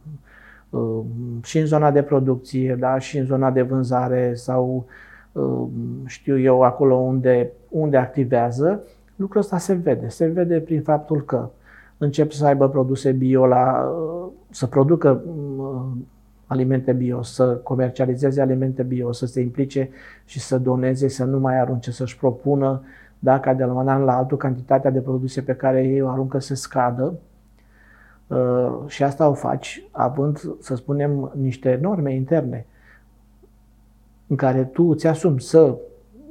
uh, 0.70 1.00
și 1.42 1.58
în 1.58 1.66
zona 1.66 1.90
de 1.90 2.02
producție, 2.02 2.76
da, 2.78 2.98
și 2.98 3.18
în 3.18 3.24
zona 3.24 3.50
de 3.50 3.62
vânzare 3.62 4.34
sau 4.34 4.86
uh, 5.32 5.62
știu 6.06 6.38
eu 6.38 6.62
acolo 6.62 6.94
unde, 6.94 7.50
unde 7.68 7.96
activează, 7.96 8.82
lucrul 9.20 9.40
ăsta 9.40 9.58
se 9.58 9.72
vede. 9.74 10.08
Se 10.08 10.26
vede 10.26 10.60
prin 10.60 10.82
faptul 10.82 11.24
că 11.24 11.48
încep 11.98 12.32
să 12.32 12.46
aibă 12.46 12.68
produse 12.68 13.12
bio 13.12 13.46
la, 13.46 13.92
uh, 13.96 14.30
să 14.50 14.66
producă 14.66 15.22
alimente 16.46 16.92
bio, 16.92 17.22
să 17.22 17.56
comercializeze 17.56 18.40
alimente 18.40 18.82
bio, 18.82 19.12
să 19.12 19.26
se 19.26 19.40
implice 19.40 19.90
și 20.24 20.40
să 20.40 20.58
doneze, 20.58 21.08
să 21.08 21.24
nu 21.24 21.38
mai 21.38 21.60
arunce, 21.60 21.90
să-și 21.90 22.16
propună 22.16 22.82
da, 23.18 23.40
ca 23.40 23.54
de 23.54 23.64
la 23.64 23.72
un 23.72 23.88
an 23.88 24.02
la 24.02 24.16
altul 24.16 24.36
cantitatea 24.36 24.90
de 24.90 25.00
produse 25.00 25.42
pe 25.42 25.54
care 25.54 25.84
ei 25.84 26.00
o 26.00 26.08
aruncă 26.08 26.38
să 26.38 26.54
scadă. 26.54 27.14
Uh, 28.26 28.78
și 28.86 29.02
asta 29.02 29.28
o 29.28 29.32
faci 29.32 29.88
având, 29.90 30.40
să 30.60 30.74
spunem, 30.74 31.32
niște 31.40 31.78
norme 31.82 32.14
interne 32.14 32.66
în 34.26 34.36
care 34.36 34.64
tu 34.64 34.84
îți 34.84 35.06
asumi 35.06 35.40
să 35.40 35.76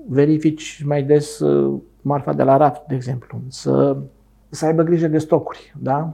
verifici 0.08 0.84
mai 0.86 1.04
des 1.04 1.40
uh, 1.40 1.80
marfa 2.02 2.34
de 2.34 2.44
la 2.44 2.58
raft, 2.58 2.82
de 2.88 2.96
exemplu, 2.96 3.40
să, 3.48 3.98
să 4.50 4.66
aibă 4.66 4.84
grijă 4.84 5.08
de 5.08 5.18
stocuri, 5.18 5.74
da? 5.82 6.14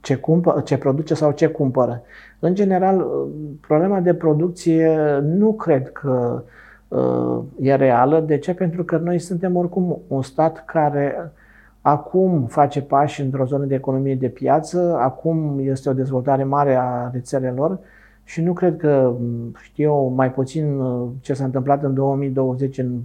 ce, 0.00 0.14
cumpă, 0.14 0.62
ce 0.64 0.78
produce 0.78 1.14
sau 1.14 1.30
ce 1.30 1.46
cumpără. 1.46 2.02
În 2.38 2.54
general, 2.54 3.00
uh, 3.00 3.28
problema 3.60 4.00
de 4.00 4.14
producție 4.14 4.98
nu 5.22 5.52
cred 5.52 5.92
că 5.92 6.42
uh, 6.88 7.38
e 7.60 7.74
reală. 7.74 8.20
De 8.20 8.38
ce? 8.38 8.54
Pentru 8.54 8.84
că 8.84 8.96
noi 8.96 9.18
suntem 9.18 9.56
oricum 9.56 9.98
un 10.08 10.22
stat 10.22 10.64
care 10.64 11.32
acum 11.80 12.46
face 12.46 12.82
pași 12.82 13.20
într-o 13.20 13.44
zonă 13.44 13.64
de 13.64 13.74
economie 13.74 14.14
de 14.14 14.28
piață, 14.28 14.96
acum 15.00 15.58
este 15.62 15.88
o 15.88 15.92
dezvoltare 15.92 16.44
mare 16.44 16.74
a 16.74 17.10
rețelelor 17.12 17.78
și 18.24 18.42
nu 18.42 18.52
cred 18.52 18.76
că, 18.76 19.14
știu 19.62 19.84
eu, 19.84 20.12
mai 20.16 20.32
puțin 20.32 20.78
uh, 20.78 21.08
ce 21.20 21.34
s-a 21.34 21.44
întâmplat 21.44 21.82
în 21.82 21.94
2020 21.94 22.78
în, 22.78 22.98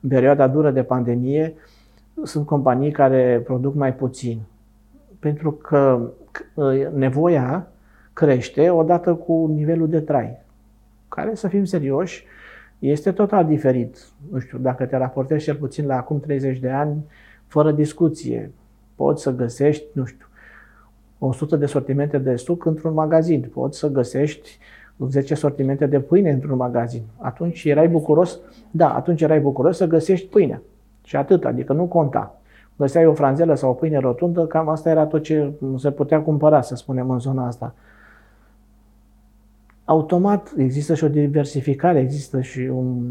în 0.00 0.08
perioada 0.08 0.48
dură 0.48 0.70
de 0.70 0.82
pandemie, 0.82 1.54
sunt 2.22 2.46
companii 2.46 2.90
care 2.90 3.42
produc 3.44 3.74
mai 3.74 3.94
puțin. 3.94 4.40
Pentru 5.18 5.52
că 5.52 6.10
uh, 6.54 6.86
nevoia 6.94 7.68
crește 8.12 8.70
odată 8.70 9.14
cu 9.14 9.50
nivelul 9.54 9.88
de 9.88 10.00
trai, 10.00 10.36
care, 11.08 11.34
să 11.34 11.48
fim 11.48 11.64
serioși, 11.64 12.24
este 12.78 13.12
total 13.12 13.44
diferit. 13.44 14.06
Nu 14.30 14.38
știu, 14.38 14.58
dacă 14.58 14.86
te 14.86 14.96
raportezi 14.96 15.44
cel 15.44 15.54
puțin 15.54 15.86
la 15.86 15.96
acum 15.96 16.20
30 16.20 16.58
de 16.58 16.70
ani, 16.70 17.04
fără 17.46 17.72
discuție. 17.72 18.52
Poți 18.94 19.22
să 19.22 19.34
găsești, 19.34 19.84
nu 19.92 20.04
știu, 20.04 20.26
100 21.18 21.56
de 21.56 21.66
sortimente 21.66 22.18
de 22.18 22.36
suc 22.36 22.64
într-un 22.64 22.92
magazin. 22.92 23.50
Poți 23.52 23.78
să 23.78 23.88
găsești 23.88 24.58
10 25.08 25.34
sortimente 25.34 25.86
de 25.86 26.00
pâine 26.00 26.30
într-un 26.30 26.56
magazin. 26.56 27.02
Atunci 27.16 27.64
erai 27.64 27.88
bucuros, 27.88 28.38
da, 28.70 28.94
atunci 28.94 29.20
erai 29.20 29.40
bucuros 29.40 29.76
să 29.76 29.86
găsești 29.86 30.26
pâine. 30.26 30.62
Și 31.04 31.16
atât, 31.16 31.44
adică 31.44 31.72
nu 31.72 31.84
conta. 31.84 32.40
Găseai 32.76 33.06
o 33.06 33.12
franzelă 33.12 33.54
sau 33.54 33.70
o 33.70 33.74
pâine 33.74 33.98
rotundă, 33.98 34.46
cam 34.46 34.68
asta 34.68 34.90
era 34.90 35.06
tot 35.06 35.22
ce 35.22 35.52
se 35.76 35.90
putea 35.90 36.22
cumpăra, 36.22 36.60
să 36.60 36.74
spunem, 36.74 37.10
în 37.10 37.18
zona 37.18 37.46
asta. 37.46 37.74
Automat 39.84 40.52
există 40.56 40.94
și 40.94 41.04
o 41.04 41.08
diversificare, 41.08 41.98
există 42.00 42.40
și 42.40 42.60
un, 42.60 43.04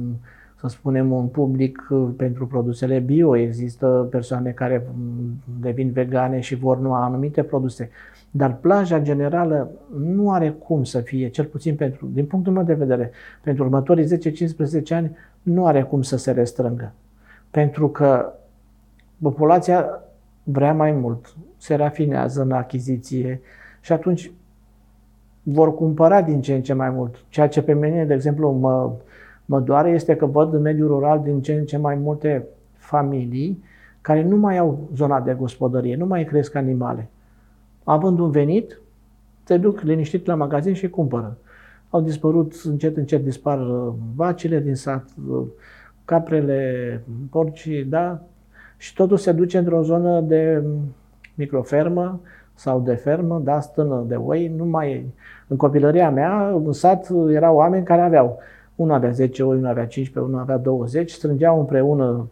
să 0.67 0.77
spunem, 0.77 1.11
un 1.11 1.27
public 1.27 1.87
uh, 1.89 2.07
pentru 2.17 2.47
produsele 2.47 2.99
bio, 2.99 3.35
există 3.35 4.07
persoane 4.09 4.51
care 4.51 4.87
mm, 4.95 5.41
devin 5.59 5.91
vegane 5.91 6.39
și 6.39 6.55
vor 6.55 6.79
nu 6.79 6.93
anumite 6.93 7.43
produse. 7.43 7.89
Dar 8.31 8.55
plaja 8.55 9.01
generală 9.01 9.71
nu 9.99 10.31
are 10.31 10.49
cum 10.49 10.83
să 10.83 10.99
fie, 10.99 11.29
cel 11.29 11.45
puțin 11.45 11.75
pentru, 11.75 12.09
din 12.13 12.25
punctul 12.25 12.53
meu 12.53 12.63
de 12.63 12.73
vedere, 12.73 13.11
pentru 13.43 13.63
următorii 13.63 14.05
10-15 14.05 14.87
ani, 14.89 15.15
nu 15.41 15.65
are 15.65 15.83
cum 15.83 16.01
să 16.01 16.17
se 16.17 16.31
restrângă. 16.31 16.93
Pentru 17.51 17.89
că 17.89 18.33
populația 19.21 20.01
vrea 20.43 20.73
mai 20.73 20.91
mult, 20.91 21.35
se 21.57 21.75
rafinează 21.75 22.41
în 22.41 22.51
achiziție 22.51 23.41
și 23.81 23.91
atunci 23.91 24.31
vor 25.43 25.75
cumpăra 25.75 26.21
din 26.21 26.41
ce 26.41 26.53
în 26.53 26.61
ce 26.61 26.73
mai 26.73 26.89
mult. 26.89 27.25
Ceea 27.29 27.47
ce 27.47 27.61
pe 27.61 27.73
mine, 27.73 28.05
de 28.05 28.13
exemplu, 28.13 28.51
mă, 28.51 28.91
mă 29.45 29.59
doare 29.59 29.89
este 29.89 30.15
că 30.15 30.25
văd 30.25 30.53
în 30.53 30.61
mediul 30.61 30.87
rural 30.87 31.21
din 31.23 31.41
ce 31.41 31.53
în 31.53 31.65
ce 31.65 31.77
mai 31.77 31.95
multe 31.95 32.45
familii 32.73 33.63
care 34.01 34.23
nu 34.23 34.37
mai 34.37 34.57
au 34.57 34.89
zona 34.95 35.21
de 35.21 35.33
gospodărie, 35.33 35.95
nu 35.95 36.05
mai 36.05 36.23
cresc 36.23 36.55
animale. 36.55 37.09
Având 37.83 38.19
un 38.19 38.31
venit, 38.31 38.79
te 39.43 39.57
duc 39.57 39.81
liniștit 39.81 40.25
la 40.25 40.35
magazin 40.35 40.73
și 40.73 40.89
cumpără. 40.89 41.37
Au 41.89 42.01
dispărut, 42.01 42.53
încet, 42.63 42.97
încet 42.97 43.23
dispar 43.23 43.59
uh, 43.59 43.93
vacile 44.15 44.59
din 44.59 44.75
sat, 44.75 45.05
uh, 45.29 45.43
caprele, 46.05 47.01
porcii, 47.29 47.83
da? 47.83 48.21
Și 48.77 48.93
totul 48.93 49.17
se 49.17 49.31
duce 49.31 49.57
într-o 49.57 49.81
zonă 49.81 50.21
de 50.21 50.63
microfermă 51.35 52.19
sau 52.53 52.79
de 52.79 52.93
fermă, 52.93 53.41
da, 53.43 53.59
stână 53.59 54.05
de 54.07 54.15
oi, 54.15 54.53
nu 54.57 54.65
mai 54.65 55.13
În 55.47 55.57
copilăria 55.57 56.09
mea, 56.09 56.47
în 56.49 56.71
sat, 56.71 57.09
erau 57.29 57.55
oameni 57.55 57.85
care 57.85 58.01
aveau 58.01 58.39
unul 58.75 58.93
avea 58.93 59.11
10 59.11 59.43
oi, 59.43 59.57
unul 59.57 59.69
avea 59.69 59.87
15, 59.87 60.31
unul 60.31 60.41
avea 60.41 60.57
20, 60.57 61.11
strângeau 61.11 61.59
împreună 61.59 62.27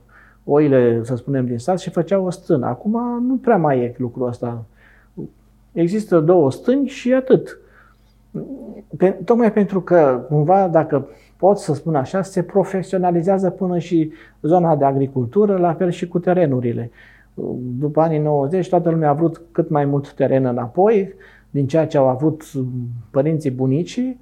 oile, 0.45 1.03
să 1.03 1.15
spunem, 1.15 1.45
din 1.45 1.57
sat 1.57 1.79
și 1.79 1.89
făceau 1.89 2.25
o 2.25 2.29
stână. 2.29 2.65
Acum 2.65 3.23
nu 3.27 3.35
prea 3.35 3.57
mai 3.57 3.79
e 3.79 3.95
lucrul 3.97 4.27
ăsta. 4.27 4.65
Există 5.71 6.19
două 6.19 6.51
stâni 6.51 6.87
și 6.87 7.13
atât. 7.13 7.59
Pe, 8.97 9.09
tocmai 9.09 9.53
pentru 9.53 9.81
că, 9.81 10.25
cumva, 10.27 10.67
dacă 10.67 11.07
pot 11.37 11.57
să 11.57 11.73
spun 11.73 11.95
așa, 11.95 12.21
se 12.21 12.43
profesionalizează 12.43 13.49
până 13.49 13.77
și 13.77 14.11
zona 14.41 14.75
de 14.75 14.85
agricultură, 14.85 15.57
la 15.57 15.73
fel 15.73 15.89
și 15.89 16.07
cu 16.07 16.19
terenurile. 16.19 16.91
După 17.79 18.01
anii 18.01 18.19
90, 18.19 18.69
toată 18.69 18.89
lumea 18.89 19.09
a 19.09 19.13
vrut 19.13 19.41
cât 19.51 19.69
mai 19.69 19.85
mult 19.85 20.13
teren 20.13 20.45
înapoi, 20.45 21.13
din 21.49 21.67
ceea 21.67 21.87
ce 21.87 21.97
au 21.97 22.07
avut 22.07 22.43
părinții 23.11 23.51
bunicii, 23.51 24.19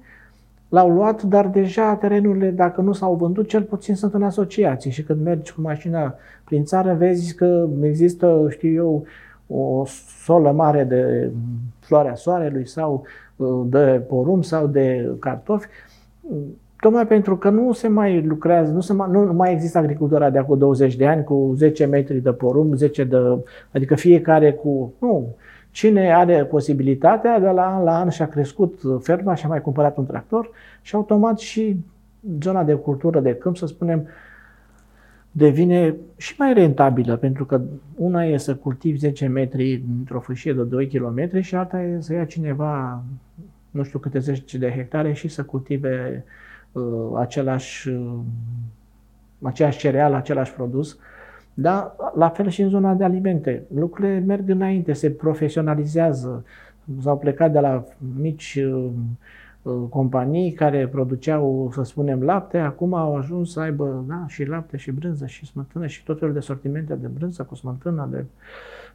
L-au 0.72 0.90
luat, 0.90 1.22
dar 1.22 1.48
deja 1.48 1.94
terenurile, 1.94 2.50
dacă 2.50 2.80
nu 2.80 2.92
s-au 2.92 3.14
vândut, 3.14 3.48
cel 3.48 3.62
puțin 3.62 3.94
sunt 3.94 4.14
în 4.14 4.22
asociații. 4.22 4.90
Și 4.90 5.02
când 5.02 5.22
mergi 5.24 5.52
cu 5.52 5.60
mașina 5.60 6.14
prin 6.44 6.64
țară, 6.64 6.94
vezi 6.94 7.34
că 7.34 7.68
există, 7.82 8.46
știu 8.48 8.72
eu, 8.72 9.04
o 9.46 9.84
solă 10.24 10.50
mare 10.50 10.84
de 10.84 11.30
floarea 11.80 12.14
soarelui 12.14 12.66
sau 12.66 13.02
uh, 13.36 13.60
de 13.66 14.02
porumb 14.08 14.44
sau 14.44 14.66
de 14.66 15.10
cartofi, 15.18 15.66
tocmai 16.80 17.06
pentru 17.06 17.36
că 17.36 17.50
nu 17.50 17.72
se 17.72 17.88
mai 17.88 18.22
lucrează, 18.22 18.72
nu, 18.72 18.80
se 18.80 18.92
mai, 18.92 19.08
nu 19.10 19.32
mai 19.32 19.52
există 19.52 19.78
agricultura 19.78 20.30
de 20.30 20.38
acum 20.38 20.58
20 20.58 20.96
de 20.96 21.06
ani 21.06 21.24
cu 21.24 21.52
10 21.56 21.84
metri 21.84 22.20
de 22.20 22.32
porumb, 22.32 22.74
10 22.74 23.04
de, 23.04 23.16
adică 23.72 23.94
fiecare 23.94 24.52
cu, 24.52 24.92
nu, 24.98 25.34
Cine 25.72 26.14
are 26.14 26.44
posibilitatea, 26.44 27.38
de 27.38 27.48
la 27.48 27.76
an 27.76 27.84
la 27.84 27.98
an 27.98 28.08
și-a 28.08 28.28
crescut 28.28 28.80
ferma 29.00 29.34
și 29.34 29.44
a 29.44 29.48
mai 29.48 29.60
cumpărat 29.60 29.96
un 29.96 30.06
tractor 30.06 30.50
și 30.82 30.94
automat 30.94 31.38
și 31.38 31.76
zona 32.42 32.64
de 32.64 32.74
cultură 32.74 33.20
de 33.20 33.34
câmp, 33.34 33.56
să 33.56 33.66
spunem, 33.66 34.06
devine 35.30 35.96
și 36.16 36.34
mai 36.38 36.52
rentabilă, 36.52 37.16
pentru 37.16 37.44
că 37.44 37.60
una 37.96 38.24
e 38.24 38.36
să 38.36 38.54
cultivi 38.54 38.98
10 38.98 39.26
metri 39.26 39.82
într-o 39.98 40.20
fâșie 40.20 40.52
de 40.52 40.62
2 40.62 40.86
km 40.86 41.40
și 41.40 41.54
alta 41.54 41.82
e 41.82 42.00
să 42.00 42.12
ia 42.12 42.24
cineva 42.24 43.02
nu 43.72 43.82
știu 43.82 43.98
câte 43.98 44.18
zeci 44.18 44.54
de 44.54 44.70
hectare 44.70 45.12
și 45.12 45.28
să 45.28 45.44
cultive 45.44 46.24
uh, 46.72 46.82
același, 47.16 47.88
uh, 47.88 48.18
aceeași 49.42 49.78
cereală, 49.78 50.16
același 50.16 50.52
produs 50.52 50.98
da? 51.54 51.96
La 52.14 52.28
fel 52.28 52.48
și 52.48 52.62
în 52.62 52.68
zona 52.68 52.94
de 52.94 53.04
alimente. 53.04 53.62
Lucrurile 53.74 54.18
merg 54.18 54.48
înainte, 54.48 54.92
se 54.92 55.10
profesionalizează. 55.10 56.44
S-au 57.00 57.18
plecat 57.18 57.52
de 57.52 57.60
la 57.60 57.84
mici 58.20 58.58
uh, 58.66 58.90
uh, 59.62 59.74
companii 59.88 60.52
care 60.52 60.88
produceau, 60.88 61.70
să 61.72 61.82
spunem, 61.82 62.22
lapte, 62.22 62.58
acum 62.58 62.94
au 62.94 63.16
ajuns 63.16 63.52
să 63.52 63.60
aibă 63.60 64.04
da, 64.08 64.24
și 64.28 64.44
lapte 64.44 64.76
și 64.76 64.90
brânză 64.90 65.26
și 65.26 65.46
smântână 65.46 65.86
și 65.86 66.04
tot 66.04 66.18
felul 66.18 66.34
de 66.34 66.40
sortimente 66.40 66.94
de 66.94 67.06
brânză 67.06 67.42
cu 67.42 67.54
smântână, 67.54 68.08
de, 68.10 68.24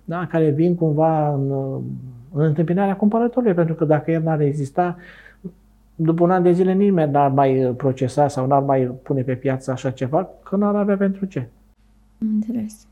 da, 0.04 0.28
care 0.28 0.50
vin 0.50 0.76
cumva 0.76 1.34
în, 1.34 1.52
în 2.34 2.44
întâmpinarea 2.44 2.96
cumpărătorului, 2.96 3.54
pentru 3.56 3.74
că 3.76 3.86
dacă 3.86 4.12
el 4.12 4.22
n-ar 4.22 4.42
exista, 4.42 4.98
după 5.96 6.24
un 6.24 6.32
an 6.32 6.44
de 6.44 6.52
zile 6.52 6.74
nimeni 6.74 7.12
n-ar 7.12 7.32
mai 7.32 7.74
procesa 7.78 8.28
sau 8.28 8.48
n-ar 8.48 8.62
mai 8.62 8.86
pune 9.04 9.22
pe 9.22 9.36
piață 9.36 9.72
așa 9.72 9.92
ceva, 9.92 10.30
că 10.44 10.56
n-ar 10.56 10.76
avea 10.76 10.98
pentru 10.98 11.26
ce. 11.26 11.48
Înțeles. 12.18 12.88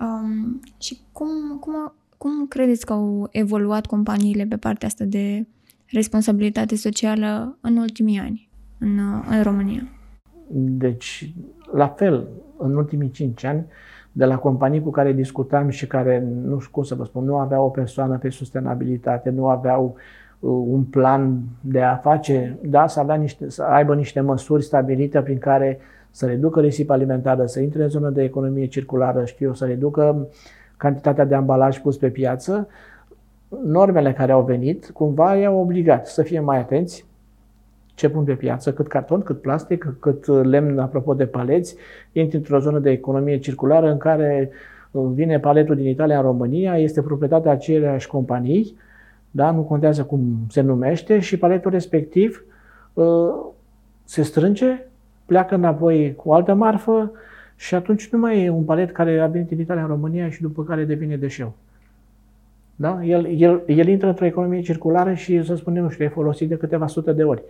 Um, 0.00 0.60
și 0.78 0.98
cum, 1.12 1.58
cum, 1.60 1.92
cum 2.16 2.46
credeți 2.46 2.86
că 2.86 2.92
au 2.92 3.28
evoluat 3.30 3.86
companiile 3.86 4.44
pe 4.44 4.56
partea 4.56 4.88
asta 4.88 5.04
de 5.04 5.46
responsabilitate 5.86 6.76
socială 6.76 7.58
în 7.60 7.76
ultimii 7.76 8.18
ani 8.18 8.48
în, 8.78 8.98
în 9.30 9.42
România? 9.42 9.82
Deci, 10.48 11.34
la 11.72 11.88
fel, 11.88 12.28
în 12.58 12.76
ultimii 12.76 13.10
cinci 13.10 13.44
ani, 13.44 13.66
de 14.12 14.24
la 14.24 14.36
companii 14.36 14.82
cu 14.82 14.90
care 14.90 15.12
discutam 15.12 15.68
și 15.68 15.86
care, 15.86 16.26
nu 16.44 16.58
știu 16.58 16.70
cum 16.72 16.82
să 16.82 16.94
vă 16.94 17.04
spun, 17.04 17.24
nu 17.24 17.36
aveau 17.36 17.64
o 17.64 17.68
persoană 17.68 18.18
pe 18.18 18.28
sustenabilitate, 18.28 19.30
nu 19.30 19.48
aveau 19.48 19.94
uh, 20.38 20.50
un 20.66 20.82
plan 20.82 21.38
de 21.60 21.82
a 21.82 21.96
face, 21.96 22.58
da, 22.62 22.86
să, 22.86 23.00
avea 23.00 23.14
niște, 23.14 23.50
să 23.50 23.62
aibă 23.62 23.94
niște 23.94 24.20
măsuri 24.20 24.62
stabilite 24.62 25.20
prin 25.20 25.38
care 25.38 25.78
să 26.16 26.26
reducă 26.26 26.60
risipa 26.60 26.94
alimentară, 26.94 27.46
să 27.46 27.60
intre 27.60 27.82
în 27.82 27.88
zonă 27.88 28.10
de 28.10 28.22
economie 28.22 28.66
circulară, 28.66 29.24
știu, 29.24 29.54
să 29.54 29.64
reducă 29.64 30.28
cantitatea 30.76 31.24
de 31.24 31.34
ambalaj 31.34 31.78
pus 31.78 31.96
pe 31.96 32.08
piață, 32.08 32.68
normele 33.64 34.12
care 34.12 34.32
au 34.32 34.42
venit, 34.42 34.90
cumva 34.90 35.36
i-au 35.36 35.60
obligat 35.60 36.06
să 36.06 36.22
fie 36.22 36.40
mai 36.40 36.58
atenți 36.58 37.06
ce 37.94 38.08
pun 38.08 38.24
pe 38.24 38.34
piață, 38.34 38.72
cât 38.72 38.86
carton, 38.86 39.22
cât 39.22 39.40
plastic, 39.40 39.96
cât 40.00 40.26
lemn, 40.26 40.78
apropo 40.78 41.14
de 41.14 41.26
paleți, 41.26 41.76
intri 42.12 42.36
într-o 42.36 42.58
zonă 42.58 42.78
de 42.78 42.90
economie 42.90 43.38
circulară 43.38 43.90
în 43.90 43.98
care 43.98 44.50
uh, 44.90 45.10
vine 45.12 45.38
paletul 45.38 45.76
din 45.76 45.86
Italia 45.86 46.16
în 46.16 46.22
România, 46.22 46.78
este 46.78 47.02
proprietatea 47.02 47.50
aceleași 47.50 48.06
companii, 48.06 48.76
da? 49.30 49.50
nu 49.50 49.62
contează 49.62 50.04
cum 50.04 50.36
se 50.48 50.60
numește, 50.60 51.18
și 51.18 51.38
paletul 51.38 51.70
respectiv 51.70 52.44
uh, 52.92 53.34
se 54.04 54.22
strânge, 54.22 54.86
pleacă 55.26 55.54
înapoi 55.54 56.14
cu 56.14 56.32
altă 56.32 56.54
marfă 56.54 57.12
și 57.56 57.74
atunci 57.74 58.08
nu 58.08 58.18
mai 58.18 58.44
e 58.44 58.50
un 58.50 58.62
palet 58.62 58.92
care 58.92 59.20
a 59.20 59.26
venit 59.26 59.48
din 59.48 59.60
Italia 59.60 59.82
în 59.82 59.88
România 59.88 60.30
și 60.30 60.40
după 60.40 60.64
care 60.64 60.84
devine 60.84 61.16
deșeu. 61.16 61.52
Da? 62.76 63.04
El, 63.04 63.26
el, 63.40 63.62
el 63.66 63.88
intră 63.88 64.08
într-o 64.08 64.24
economie 64.24 64.60
circulară 64.60 65.12
și, 65.12 65.44
să 65.44 65.54
spunem, 65.54 65.82
nu 65.82 65.88
știu, 65.88 66.04
e 66.04 66.08
folosit 66.08 66.48
de 66.48 66.56
câteva 66.56 66.86
sute 66.86 67.12
de 67.12 67.24
ori 67.24 67.42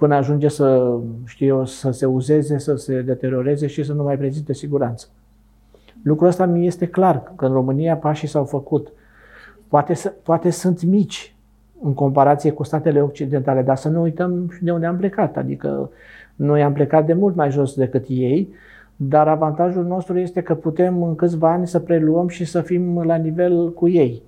până 0.00 0.14
ajunge 0.14 0.48
să, 0.48 0.96
știu 1.24 1.46
eu, 1.46 1.64
să 1.64 1.90
se 1.90 2.06
uzeze, 2.06 2.58
să 2.58 2.74
se 2.74 3.02
deterioreze 3.02 3.66
și 3.66 3.82
să 3.82 3.92
nu 3.92 4.02
mai 4.02 4.16
prezinte 4.18 4.52
siguranță. 4.52 5.06
Lucrul 6.02 6.28
ăsta 6.28 6.46
mi 6.46 6.66
este 6.66 6.86
clar, 6.86 7.32
că 7.36 7.46
în 7.46 7.52
România 7.52 7.96
pașii 7.96 8.28
s-au 8.28 8.44
făcut. 8.44 8.92
Poate, 9.68 9.94
poate 10.22 10.50
sunt 10.50 10.82
mici 10.82 11.34
în 11.82 11.94
comparație 11.94 12.50
cu 12.50 12.62
statele 12.62 13.02
occidentale, 13.02 13.62
dar 13.62 13.76
să 13.76 13.88
nu 13.88 14.00
uităm 14.00 14.52
de 14.60 14.70
unde 14.70 14.86
am 14.86 14.96
plecat. 14.96 15.36
Adică 15.36 15.90
noi 16.40 16.62
am 16.62 16.72
plecat 16.72 17.06
de 17.06 17.12
mult 17.12 17.34
mai 17.34 17.50
jos 17.50 17.74
decât 17.74 18.04
ei, 18.08 18.48
dar 18.96 19.28
avantajul 19.28 19.84
nostru 19.84 20.18
este 20.18 20.42
că 20.42 20.54
putem 20.54 21.02
în 21.02 21.14
câțiva 21.14 21.52
ani 21.52 21.66
să 21.66 21.78
preluăm 21.78 22.28
și 22.28 22.44
să 22.44 22.60
fim 22.60 23.02
la 23.02 23.16
nivel 23.16 23.72
cu 23.72 23.88
ei. 23.88 24.22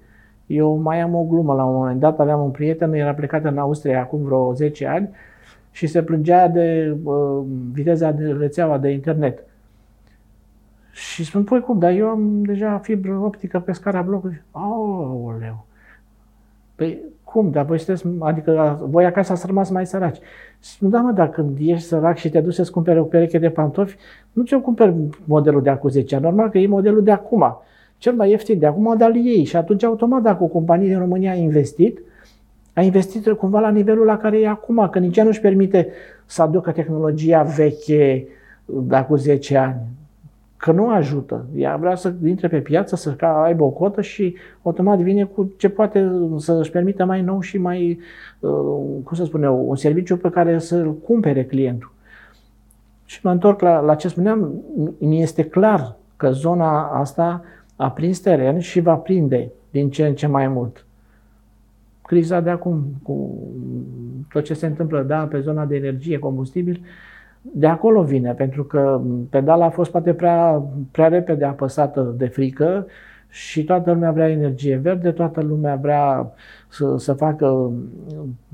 Eu 0.47 0.77
mai 0.77 1.01
am 1.01 1.15
o 1.15 1.25
glumă 1.25 1.55
la 1.55 1.65
un 1.65 1.75
moment 1.75 2.01
dat, 2.01 2.21
aveam 2.21 2.45
un 2.45 2.51
prieten, 2.51 2.93
era 2.93 3.15
plecat 3.15 3.45
în 3.45 3.59
Austria 3.59 4.01
acum 4.01 4.23
vreo 4.23 4.55
10 4.55 4.87
ani 4.87 5.09
și 5.71 5.87
se 5.87 6.03
plângea 6.03 6.49
de 6.49 6.97
uh, 7.03 7.45
viteza 7.73 8.11
de 8.11 8.33
rețeaua 8.33 8.79
de 8.79 8.89
internet. 8.89 9.45
Și 10.93 11.25
spun, 11.25 11.45
păi 11.45 11.61
cum, 11.61 11.79
dar 11.79 11.91
eu 11.91 12.09
am 12.09 12.43
deja 12.43 12.79
fibră 12.79 13.19
optică 13.19 13.61
pe 13.61 13.73
scara 13.73 14.03
blocului. 14.03 14.43
Aoleu! 14.51 15.67
Păi 16.75 16.99
cum, 17.33 17.51
dar 17.51 17.65
voi 17.65 17.79
sunteți, 17.79 18.07
adică 18.19 18.81
voi 18.91 19.05
acasă 19.05 19.33
ați 19.33 19.47
rămas 19.47 19.71
mai 19.71 19.87
săraci. 19.87 20.19
Spun, 20.59 20.91
da 20.91 21.01
mă, 21.01 21.13
dar 21.13 21.31
când 21.31 21.59
ești 21.61 21.87
sărac 21.87 22.17
și 22.17 22.31
te 22.31 22.41
duci 22.41 22.55
să-ți 22.55 22.71
cumperi 22.71 22.99
o 22.99 23.03
pereche 23.03 23.39
de 23.39 23.51
pantofi, 23.51 23.97
nu 24.33 24.43
ți-o 24.43 24.61
cumperi 24.61 24.95
modelul 25.25 25.63
de 25.63 25.71
acum 25.71 25.91
10 25.91 26.15
ani, 26.15 26.25
normal 26.25 26.51
că 26.51 26.59
e 26.59 26.67
modelul 26.67 27.03
de 27.03 27.11
acum. 27.11 27.57
Cel 27.99 28.15
mai 28.15 28.31
ieftin 28.31 28.59
de 28.59 28.67
acum, 28.67 28.95
dar 28.97 29.11
ei. 29.15 29.45
Și 29.45 29.57
atunci, 29.57 29.83
automat, 29.83 30.23
dacă 30.23 30.45
o 30.45 30.47
companie 30.47 30.89
din 30.89 30.99
România 30.99 31.31
a 31.31 31.35
investit, 31.35 32.03
a 32.73 32.83
investit 32.83 33.33
cumva 33.33 33.61
la 33.61 33.71
nivelul 33.71 34.07
la 34.07 34.17
care 34.17 34.41
e 34.41 34.49
acum, 34.49 34.89
că 34.91 34.99
nici 34.99 35.17
ea 35.17 35.25
nu-și 35.25 35.41
permite 35.41 35.89
să 36.27 36.43
aducă 36.43 36.71
tehnologia 36.71 37.43
veche 37.43 38.27
de 38.65 38.97
acum 38.97 39.17
10 39.17 39.57
ani. 39.57 39.77
Că 40.63 40.73
nu 40.73 40.91
ajută. 40.91 41.47
Ea 41.55 41.77
vrea 41.77 41.95
să 41.95 42.13
intre 42.25 42.49
pe 42.49 42.59
piață, 42.59 42.97
să 42.97 43.17
aibă 43.25 43.65
o 43.65 43.69
cotă 43.69 44.01
și 44.01 44.37
automat 44.63 44.99
vine 44.99 45.25
cu 45.25 45.53
ce 45.57 45.69
poate 45.69 46.11
să 46.37 46.53
își 46.53 46.71
permită 46.71 47.05
mai 47.05 47.23
nou 47.23 47.41
și 47.41 47.59
mai, 47.59 48.01
uh, 48.39 48.51
cum 49.05 49.13
să 49.13 49.25
spun 49.25 49.43
eu, 49.43 49.69
un 49.69 49.77
serviciu 49.77 50.17
pe 50.17 50.31
care 50.31 50.59
să-l 50.59 50.95
cumpere 50.95 51.45
clientul. 51.45 51.93
Și 53.05 53.21
mă 53.23 53.31
întorc 53.31 53.61
la, 53.61 53.81
la 53.81 53.95
ce 53.95 54.09
spuneam, 54.09 54.53
mi 54.99 55.23
este 55.23 55.45
clar 55.45 55.97
că 56.17 56.31
zona 56.31 56.83
asta 56.83 57.45
a 57.77 57.91
prins 57.91 58.21
teren 58.21 58.59
și 58.59 58.81
va 58.81 58.95
prinde 58.95 59.51
din 59.71 59.91
ce 59.91 60.07
în 60.07 60.15
ce 60.15 60.27
mai 60.27 60.49
mult 60.49 60.85
criza 62.13 62.41
de 62.41 62.51
acum, 62.51 62.85
cu 63.03 63.39
tot 64.33 64.45
ce 64.45 64.55
se 64.55 64.67
întâmplă 64.67 65.03
da, 65.03 65.27
pe 65.27 65.41
zona 65.41 65.65
de 65.65 65.77
energie, 65.77 66.19
combustibil, 66.19 66.81
de 67.43 67.67
acolo 67.67 68.03
vine, 68.03 68.33
pentru 68.33 68.65
că 68.65 69.01
pedala 69.31 69.65
a 69.65 69.71
fost 69.71 69.91
poate 69.91 70.15
prea, 70.15 70.63
prea 70.91 71.09
repede 71.09 71.45
apăsată 71.45 72.15
de 72.17 72.27
frică 72.27 72.87
și 73.29 73.65
toată 73.65 73.93
lumea 73.93 74.13
vrea 74.13 74.31
energie 74.31 74.77
verde, 74.77 75.11
toată 75.11 75.41
lumea 75.41 75.77
vrea 75.77 76.33
să, 76.69 76.97
să 76.97 77.13
facă 77.13 77.71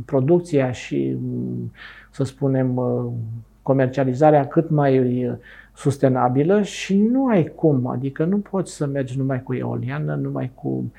producția 0.04 0.70
și, 0.70 1.16
să 2.10 2.24
spunem, 2.24 2.80
comercializarea 3.62 4.46
cât 4.46 4.70
mai 4.70 5.26
sustenabilă 5.74 6.62
și 6.62 6.96
nu 6.96 7.26
ai 7.26 7.44
cum, 7.44 7.86
adică 7.86 8.24
nu 8.24 8.38
poți 8.38 8.74
să 8.74 8.86
mergi 8.86 9.18
numai 9.18 9.42
cu 9.42 9.54
eoliană, 9.54 10.14
numai 10.14 10.50
cu, 10.54 10.92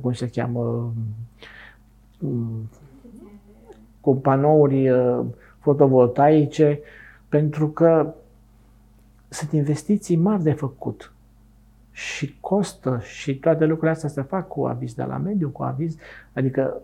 cum 0.00 0.12
se 0.12 0.30
cheamă, 0.30 0.92
cu 4.00 4.16
panouri 4.16 4.90
uh, 4.90 5.20
fotovoltaice, 5.60 6.80
pentru 7.28 7.68
că 7.68 8.14
sunt 9.28 9.52
investiții 9.52 10.16
mari 10.16 10.42
de 10.42 10.52
făcut 10.52 11.12
și 11.92 12.36
costă 12.40 13.00
și 13.02 13.38
toate 13.38 13.64
lucrurile 13.64 13.90
astea 13.90 14.08
se 14.08 14.22
fac 14.22 14.48
cu 14.48 14.64
aviz 14.64 14.94
de 14.94 15.02
la 15.02 15.16
mediu, 15.16 15.48
cu 15.48 15.62
aviz, 15.62 15.96
adică 16.32 16.80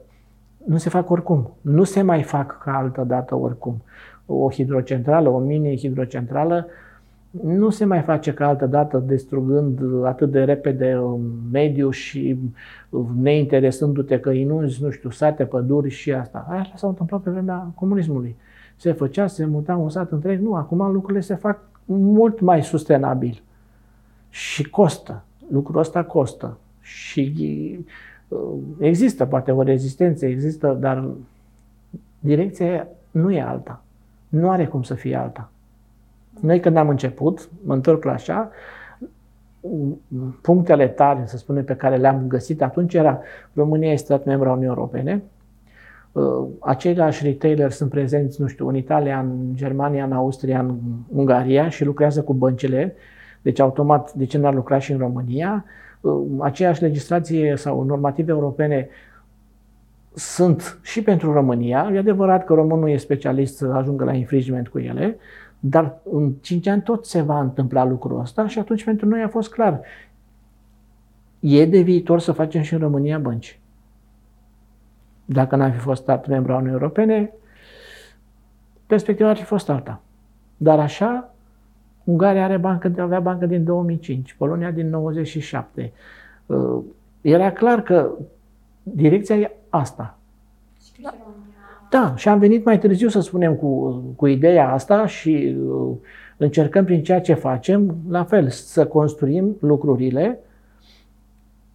nu 0.65 0.77
se 0.77 0.89
fac 0.89 1.11
oricum. 1.11 1.51
Nu 1.61 1.85
se 1.85 2.03
mai 2.03 2.23
fac 2.23 2.63
ca 2.63 2.77
altă 2.77 3.03
dată 3.03 3.35
oricum. 3.35 3.83
O 4.27 4.51
hidrocentrală, 4.51 5.29
o 5.29 5.39
mini-hidrocentrală 5.39 6.67
nu 7.31 7.71
se 7.71 7.85
mai 7.85 8.01
face 8.01 8.35
ca 8.35 8.47
altă 8.47 8.67
dată, 8.67 8.99
distrugând 8.99 10.05
atât 10.05 10.31
de 10.31 10.45
repede 10.45 11.01
mediul 11.53 11.93
și 11.93 12.39
neinteresându-te 13.21 14.21
că 14.21 14.31
inunzi, 14.31 14.83
nu 14.83 14.91
știu, 14.91 15.11
sate, 15.11 15.45
păduri 15.45 15.91
și 15.91 16.13
asta. 16.13 16.47
Aia 16.49 16.73
s-a 16.75 16.87
întâmplat 16.87 17.21
pe 17.21 17.31
vremea 17.31 17.71
comunismului. 17.75 18.37
Se 18.77 18.93
făcea, 18.93 19.27
se 19.27 19.45
muta 19.45 19.77
un 19.77 19.91
sat 19.91 20.11
întreg. 20.11 20.41
Nu, 20.41 20.55
acum 20.55 20.93
lucrurile 20.93 21.21
se 21.21 21.35
fac 21.35 21.59
mult 21.85 22.41
mai 22.41 22.63
sustenabil 22.63 23.43
și 24.29 24.71
costă. 24.71 25.23
Lucrul 25.51 25.81
ăsta 25.81 26.05
costă. 26.05 26.59
Și 26.81 27.79
uh, 28.29 28.39
există 28.79 29.27
poate 29.27 29.53
o 29.53 29.63
rezistență, 29.63 30.27
există, 30.27 30.77
dar 30.81 31.05
direcția 32.19 32.89
nu 33.11 33.33
e 33.33 33.41
alta. 33.41 33.83
Nu 34.29 34.51
are 34.51 34.67
cum 34.67 34.83
să 34.83 34.95
fie 34.95 35.17
alta. 35.17 35.51
Noi 36.41 36.61
când 36.61 36.77
am 36.77 36.89
început, 36.89 37.49
mă 37.65 37.75
întorc 37.75 38.05
la 38.05 38.13
așa, 38.13 38.51
punctele 40.41 40.89
tare, 40.89 41.23
să 41.27 41.37
spunem, 41.37 41.65
pe 41.65 41.77
care 41.77 41.97
le-am 41.97 42.27
găsit 42.29 42.63
atunci 42.63 42.95
era 42.95 43.21
România 43.53 43.93
este 43.93 44.05
stat 44.05 44.25
membru 44.25 44.49
al 44.49 44.57
Uniunii 44.57 44.77
Europene, 44.77 45.15
uh, 45.15 45.36
aceiași 46.61 47.25
retailer 47.25 47.71
sunt 47.71 47.91
prezenți, 47.91 48.41
nu 48.41 48.47
știu, 48.47 48.69
în 48.69 48.77
Italia, 48.77 49.19
în 49.19 49.55
Germania, 49.55 50.05
în 50.05 50.13
Austria, 50.13 50.61
în 50.61 50.77
Ungaria 51.09 51.69
și 51.69 51.85
lucrează 51.85 52.23
cu 52.23 52.35
băncile, 52.35 52.95
deci 53.43 53.59
automat, 53.59 54.13
de 54.13 54.25
ce 54.25 54.39
n-ar 54.39 54.55
lucra 54.55 54.79
și 54.79 54.93
în 54.93 54.99
România? 54.99 55.65
Uh, 56.01 56.23
aceeași 56.39 56.83
legislație 56.83 57.57
sau 57.57 57.83
normative 57.83 58.31
europene 58.31 58.89
sunt 60.15 60.79
și 60.83 61.03
pentru 61.03 61.33
România. 61.33 61.91
E 61.95 61.99
adevărat 61.99 62.45
că 62.45 62.55
românul 62.55 62.89
e 62.89 62.97
specialist 62.97 63.57
să 63.57 63.67
ajungă 63.67 64.05
la 64.05 64.13
infringement 64.13 64.69
cu 64.69 64.79
ele, 64.79 65.17
dar 65.61 65.99
în 66.13 66.33
5 66.41 66.67
ani 66.67 66.83
tot 66.83 67.07
se 67.07 67.21
va 67.21 67.41
întâmpla 67.41 67.85
lucrul 67.85 68.21
ăsta 68.21 68.47
și 68.47 68.59
atunci 68.59 68.85
pentru 68.85 69.09
noi 69.09 69.23
a 69.23 69.29
fost 69.29 69.51
clar. 69.51 69.81
E 71.41 71.67
de 71.67 71.81
viitor 71.81 72.21
să 72.21 72.33
facem 72.33 72.63
și 72.63 72.75
în 72.75 72.81
România 72.81 73.19
bănci. 73.19 73.61
Dacă 75.27 75.57
n-ar 75.57 75.73
fi 75.73 75.79
fost 75.79 76.03
stat 76.03 76.27
membru 76.27 76.53
al 76.53 76.59
Uniunii 76.59 76.81
Europene, 76.81 77.33
perspectiva 78.87 79.29
ar 79.29 79.37
fi 79.37 79.45
fost 79.45 79.69
alta. 79.69 80.01
Dar 80.57 80.79
așa, 80.79 81.35
Ungaria 82.05 82.45
are 82.45 82.57
bancă, 82.57 82.93
avea 82.99 83.21
bancă 83.21 83.47
din 83.47 83.65
2005, 83.65 84.35
Polonia 84.35 84.71
din 84.71 84.89
97. 84.89 85.93
Uh, 86.47 86.79
era 87.21 87.53
clar 87.53 87.83
că 87.83 88.11
direcția 88.83 89.37
e 89.37 89.53
asta. 89.69 90.19
Da, 91.91 92.17
și 92.17 92.29
am 92.29 92.39
venit 92.39 92.65
mai 92.65 92.79
târziu, 92.79 93.09
să 93.09 93.21
spunem, 93.21 93.55
cu, 93.55 93.91
cu 94.17 94.27
ideea 94.27 94.73
asta 94.73 95.07
și 95.07 95.57
uh, 95.69 95.97
încercăm 96.37 96.85
prin 96.85 97.03
ceea 97.03 97.21
ce 97.21 97.35
facem, 97.35 97.97
la 98.09 98.25
fel, 98.25 98.49
să 98.49 98.87
construim 98.87 99.57
lucrurile 99.61 100.39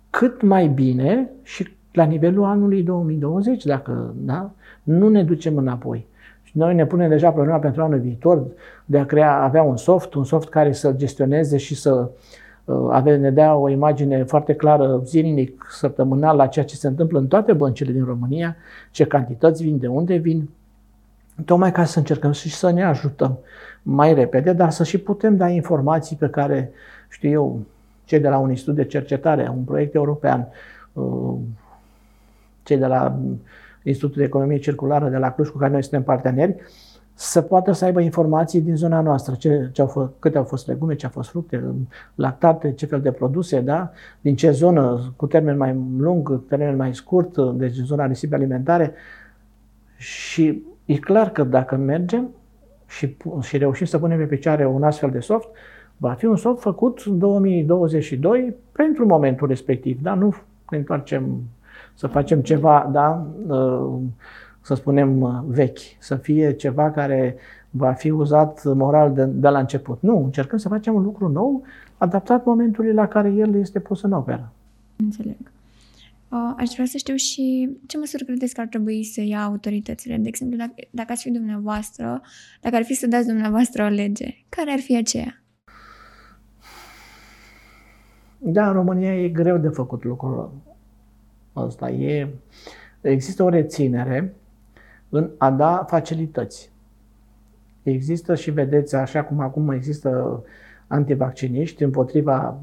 cât 0.09 0.41
mai 0.41 0.67
bine 0.67 1.29
și 1.43 1.69
la 1.91 2.03
nivelul 2.03 2.43
anului 2.43 2.83
2020, 2.83 3.65
dacă 3.65 4.13
da, 4.17 4.51
nu 4.83 5.09
ne 5.09 5.23
ducem 5.23 5.57
înapoi. 5.57 6.07
Și 6.43 6.57
noi 6.57 6.75
ne 6.75 6.85
punem 6.85 7.09
deja 7.09 7.31
problema 7.31 7.57
pentru 7.57 7.83
anul 7.83 7.99
viitor 7.99 8.45
de 8.85 8.97
a 8.97 9.05
crea, 9.05 9.41
avea 9.41 9.63
un 9.63 9.77
soft, 9.77 10.13
un 10.13 10.23
soft 10.23 10.49
care 10.49 10.71
să 10.71 10.91
gestioneze 10.91 11.57
și 11.57 11.75
să 11.75 12.09
uh, 12.65 12.87
ave, 12.89 13.15
ne 13.15 13.31
dea 13.31 13.55
o 13.55 13.69
imagine 13.69 14.23
foarte 14.23 14.53
clară 14.53 15.01
zilnic, 15.05 15.67
săptămânal 15.69 16.35
la 16.35 16.47
ceea 16.47 16.65
ce 16.65 16.75
se 16.75 16.87
întâmplă 16.87 17.19
în 17.19 17.27
toate 17.27 17.53
băncile 17.53 17.91
din 17.91 18.05
România, 18.05 18.55
ce 18.91 19.05
cantități 19.05 19.63
vin, 19.63 19.77
de 19.77 19.87
unde 19.87 20.15
vin, 20.15 20.49
tocmai 21.45 21.71
ca 21.71 21.83
să 21.83 21.99
încercăm 21.99 22.31
și 22.31 22.49
să 22.49 22.71
ne 22.71 22.83
ajutăm 22.83 23.39
mai 23.81 24.13
repede, 24.13 24.53
dar 24.53 24.69
să 24.69 24.83
și 24.83 24.97
putem 24.97 25.35
da 25.35 25.47
informații 25.47 26.15
pe 26.15 26.27
care, 26.27 26.71
știu 27.09 27.29
eu, 27.29 27.59
cei 28.05 28.19
de 28.19 28.29
la 28.29 28.37
un 28.37 28.49
institut 28.49 28.75
de 28.75 28.85
cercetare, 28.85 29.51
un 29.55 29.63
proiect 29.63 29.93
european, 29.93 30.47
uh, 30.93 31.33
cei 32.63 32.77
de 32.77 32.85
la 32.85 33.19
Institutul 33.83 34.21
de 34.21 34.27
Economie 34.27 34.57
Circulară 34.57 35.09
de 35.09 35.17
la 35.17 35.31
Cluj, 35.31 35.47
cu 35.47 35.57
care 35.57 35.71
noi 35.71 35.81
suntem 35.81 36.03
parteneri, 36.03 36.55
să 37.13 37.41
poată 37.41 37.71
să 37.71 37.85
aibă 37.85 38.01
informații 38.01 38.61
din 38.61 38.75
zona 38.75 39.01
noastră, 39.01 39.35
ce, 39.35 39.69
ce 39.71 39.81
au 39.81 39.87
fost, 39.87 40.11
câte 40.19 40.37
au 40.37 40.43
fost 40.43 40.67
legume, 40.67 40.95
ce 40.95 41.05
au 41.05 41.11
fost 41.11 41.29
fructe, 41.29 41.63
lactate, 42.15 42.73
ce 42.73 42.85
fel 42.85 43.01
de 43.01 43.11
produse, 43.11 43.59
da? 43.59 43.91
din 44.21 44.35
ce 44.35 44.51
zonă, 44.51 45.13
cu 45.15 45.27
termen 45.27 45.57
mai 45.57 45.77
lung, 45.97 46.47
termen 46.47 46.75
mai 46.75 46.95
scurt, 46.95 47.37
deci 47.37 47.73
zona 47.73 48.05
risipe 48.05 48.35
alimentare. 48.35 48.93
Și 49.97 50.63
e 50.85 50.97
clar 50.97 51.29
că 51.29 51.43
dacă 51.43 51.75
mergem 51.75 52.29
și, 52.87 53.17
și 53.41 53.57
reușim 53.57 53.85
să 53.85 53.99
punem 53.99 54.17
pe 54.17 54.25
picioare 54.25 54.67
un 54.67 54.83
astfel 54.83 55.09
de 55.09 55.19
soft, 55.19 55.47
va 55.97 56.13
fi 56.13 56.25
un 56.25 56.35
soft 56.35 56.61
făcut 56.61 57.03
în 57.05 57.17
2022 57.17 58.55
pentru 58.71 59.05
momentul 59.05 59.47
respectiv, 59.47 60.01
da? 60.01 60.13
nu 60.13 60.35
ne 60.69 60.77
întoarcem 60.77 61.41
să 62.01 62.07
facem 62.07 62.41
ceva, 62.41 62.89
da, 62.91 63.27
ă, 63.49 63.99
să 64.61 64.73
spunem, 64.73 65.43
vechi, 65.47 65.79
să 65.99 66.15
fie 66.15 66.53
ceva 66.53 66.91
care 66.91 67.35
va 67.69 67.91
fi 67.91 68.09
uzat 68.09 68.63
moral 68.63 69.13
de, 69.13 69.25
de 69.25 69.47
la 69.47 69.59
început. 69.59 70.01
Nu, 70.01 70.23
încercăm 70.23 70.57
să 70.57 70.67
facem 70.67 70.93
un 70.93 71.03
lucru 71.03 71.27
nou, 71.27 71.63
adaptat 71.97 72.45
momentului 72.45 72.93
la 72.93 73.07
care 73.07 73.29
el 73.29 73.55
este 73.55 73.79
pus 73.79 74.01
în 74.01 74.11
operă. 74.11 74.51
Înțeleg. 74.95 75.35
Uh, 76.29 76.53
aș 76.57 76.69
vrea 76.73 76.85
să 76.85 76.97
știu 76.97 77.15
și 77.15 77.69
ce 77.87 77.97
măsuri 77.97 78.25
credeți 78.25 78.53
că 78.53 78.61
ar 78.61 78.67
trebui 78.67 79.03
să 79.03 79.21
ia 79.21 79.43
autoritățile. 79.43 80.17
De 80.17 80.27
exemplu, 80.27 80.57
dacă, 80.57 80.73
dacă 80.89 81.11
ați 81.11 81.21
fi 81.21 81.31
dumneavoastră, 81.31 82.21
dacă 82.61 82.75
ar 82.75 82.83
fi 82.83 82.93
să 82.93 83.07
dați 83.07 83.27
dumneavoastră 83.27 83.83
o 83.83 83.87
lege, 83.87 84.27
care 84.49 84.71
ar 84.71 84.79
fi 84.79 84.97
aceea? 84.97 85.43
Da, 88.37 88.67
în 88.67 88.73
România 88.73 89.23
e 89.23 89.29
greu 89.29 89.57
de 89.57 89.67
făcut 89.67 90.03
lucrul 90.03 90.51
ăsta. 91.55 91.89
E, 91.89 92.29
există 93.01 93.43
o 93.43 93.49
reținere 93.49 94.33
în 95.09 95.29
a 95.37 95.51
da 95.51 95.85
facilități. 95.87 96.71
Există 97.83 98.35
și 98.35 98.51
vedeți, 98.51 98.95
așa 98.95 99.23
cum 99.23 99.39
acum 99.39 99.69
există 99.69 100.43
antivacciniști 100.87 101.83
împotriva 101.83 102.57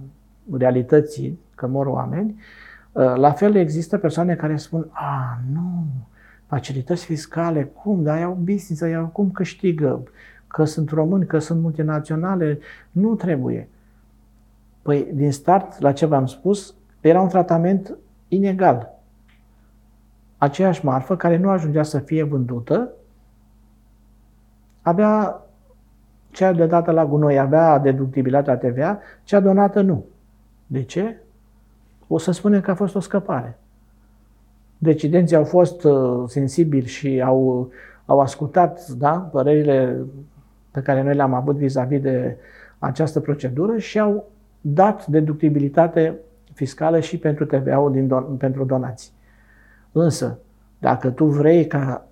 realității 0.53 1.39
că 1.55 1.66
mor 1.66 1.86
oameni, 1.86 2.41
la 3.14 3.32
fel 3.32 3.55
există 3.55 3.99
persoane 3.99 4.34
care 4.34 4.57
spun, 4.57 4.89
a, 4.91 5.41
nu, 5.53 5.84
facilități 6.47 7.05
fiscale, 7.05 7.64
cum, 7.64 8.03
dar 8.03 8.18
iau 8.18 8.32
business, 8.32 8.80
iau 8.80 9.07
cum 9.07 9.30
câștigă, 9.30 10.03
că 10.47 10.64
sunt 10.64 10.91
români, 10.91 11.26
că 11.26 11.39
sunt 11.39 11.61
multinaționale, 11.61 12.59
nu 12.91 13.14
trebuie. 13.14 13.68
Păi, 14.82 15.09
din 15.12 15.32
start, 15.32 15.80
la 15.80 15.93
ce 15.93 16.07
v-am 16.07 16.26
spus, 16.26 16.74
era 17.01 17.20
un 17.20 17.28
tratament 17.28 17.97
inegal. 18.28 18.98
Aceeași 20.38 20.84
marfă 20.84 21.16
care 21.16 21.36
nu 21.36 21.48
ajungea 21.48 21.82
să 21.82 21.98
fie 21.98 22.22
vândută, 22.22 22.90
avea 24.82 25.42
cea 26.30 26.52
de 26.52 26.66
dată 26.66 26.90
la 26.90 27.06
gunoi 27.06 27.38
avea 27.38 27.78
deductibilitatea 27.78 28.56
TVA, 28.56 28.98
cea 29.22 29.40
donată 29.40 29.80
nu. 29.80 30.04
De 30.66 30.82
ce? 30.82 31.16
O 32.06 32.18
să 32.18 32.30
spunem 32.30 32.60
că 32.60 32.70
a 32.70 32.74
fost 32.74 32.94
o 32.94 33.00
scăpare. 33.00 33.58
Decidenții 34.78 35.36
au 35.36 35.44
fost 35.44 35.84
uh, 35.84 36.22
sensibili 36.26 36.86
și 36.86 37.22
au, 37.22 37.70
au 38.06 38.20
ascultat 38.20 38.88
da, 38.88 39.12
părerile 39.12 39.96
pe 40.70 40.80
care 40.80 41.02
noi 41.02 41.14
le-am 41.14 41.34
avut 41.34 41.56
vis-a-vis 41.56 42.00
de 42.00 42.36
această 42.78 43.20
procedură 43.20 43.78
și 43.78 43.98
au 43.98 44.30
dat 44.60 45.06
deductibilitate 45.06 46.18
fiscală 46.59 47.00
și 47.00 47.18
pentru 47.18 47.44
TVA-ul 47.44 47.92
din 47.92 48.06
don- 48.06 48.38
pentru 48.38 48.64
donații. 48.64 49.11
Însă, 49.92 50.38
dacă 50.78 51.11
tu 51.11 51.24
vrei 51.24 51.66
ca, 51.66 52.06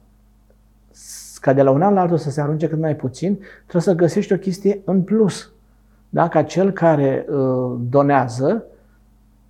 ca 1.40 1.52
de 1.52 1.62
la 1.62 1.70
un 1.70 1.82
an 1.82 1.94
la 1.94 2.00
altul 2.00 2.16
să 2.16 2.30
se 2.30 2.40
arunce 2.40 2.68
cât 2.68 2.78
mai 2.78 2.96
puțin, 2.96 3.38
trebuie 3.60 3.82
să 3.82 3.94
găsești 3.94 4.32
o 4.32 4.36
chestie 4.36 4.80
în 4.84 5.02
plus. 5.02 5.52
Da? 6.08 6.28
Ca 6.28 6.42
cel 6.42 6.70
care 6.70 7.26
uh, 7.28 7.78
donează 7.90 8.64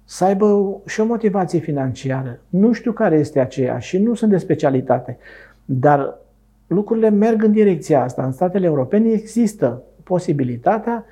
să 0.05 0.25
aibă 0.25 0.77
și 0.87 1.01
o 1.01 1.05
motivație 1.05 1.59
financiară. 1.59 2.39
Nu 2.49 2.73
știu 2.73 2.93
care 2.93 3.19
este 3.19 3.41
aceea 3.41 3.79
și 3.79 3.99
nu 3.99 4.15
sunt 4.15 4.31
de 4.31 4.39
specialitate, 4.39 5.19
dar 5.65 6.19
lucrurile 6.67 7.09
merg 7.09 7.43
în 7.43 7.53
direcția 7.53 8.03
asta. 8.03 8.25
În 8.25 8.33
statele 8.33 8.67
europene 8.67 9.09
există 9.11 9.83
posibilitatea 10.03 11.05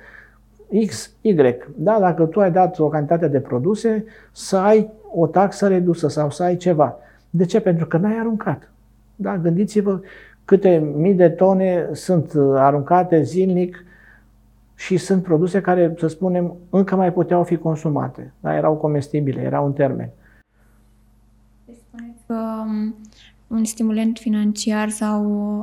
X, 0.85 1.11
Y. 1.21 1.35
Da? 1.75 1.99
Dacă 1.99 2.25
tu 2.25 2.39
ai 2.39 2.51
dat 2.51 2.79
o 2.79 2.87
cantitate 2.87 3.27
de 3.27 3.39
produse, 3.39 4.05
să 4.31 4.57
ai 4.57 4.91
o 5.13 5.27
taxă 5.27 5.67
redusă 5.67 6.07
sau 6.07 6.29
să 6.29 6.43
ai 6.43 6.57
ceva. 6.57 6.97
De 7.29 7.45
ce? 7.45 7.59
Pentru 7.59 7.85
că 7.85 7.97
n-ai 7.97 8.17
aruncat. 8.19 8.71
Da? 9.15 9.37
Gândiți-vă 9.37 9.99
câte 10.45 10.91
mii 10.95 11.13
de 11.13 11.29
tone 11.29 11.89
sunt 11.91 12.31
aruncate 12.55 13.21
zilnic 13.21 13.85
și 14.75 14.97
sunt 14.97 15.23
produse 15.23 15.61
care, 15.61 15.93
să 15.97 16.07
spunem, 16.07 16.55
încă 16.69 16.95
mai 16.95 17.13
puteau 17.13 17.43
fi 17.43 17.57
consumate. 17.57 18.33
Da? 18.39 18.55
Erau 18.55 18.73
comestibile, 18.73 19.41
erau 19.41 19.65
un 19.65 19.73
termen. 19.73 20.09
Spuneți 21.65 22.23
că 22.27 22.33
um, 22.33 22.95
un 23.47 23.63
stimulant 23.63 24.17
financiar 24.17 24.89
sau 24.89 25.21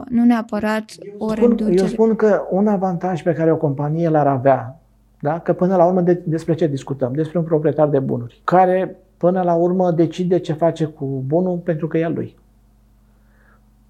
nu 0.08 0.24
neapărat 0.24 0.84
o 1.18 1.30
spun, 1.30 1.48
reducere. 1.48 1.80
Eu 1.80 1.86
spun 1.86 2.14
că 2.14 2.46
un 2.50 2.66
avantaj 2.66 3.22
pe 3.22 3.32
care 3.32 3.52
o 3.52 3.56
companie 3.56 4.08
l-ar 4.08 4.26
avea 4.26 4.81
da? 5.22 5.38
Că 5.38 5.52
până 5.52 5.76
la 5.76 5.86
urmă 5.86 6.00
de, 6.00 6.22
despre 6.24 6.54
ce 6.54 6.66
discutăm? 6.66 7.12
Despre 7.12 7.38
un 7.38 7.44
proprietar 7.44 7.88
de 7.88 7.98
bunuri, 7.98 8.40
care 8.44 8.96
până 9.16 9.42
la 9.42 9.54
urmă 9.54 9.90
decide 9.90 10.38
ce 10.38 10.52
face 10.52 10.84
cu 10.84 11.22
bunul 11.26 11.56
pentru 11.56 11.86
că 11.86 11.98
e 11.98 12.04
al 12.04 12.12
lui. 12.12 12.36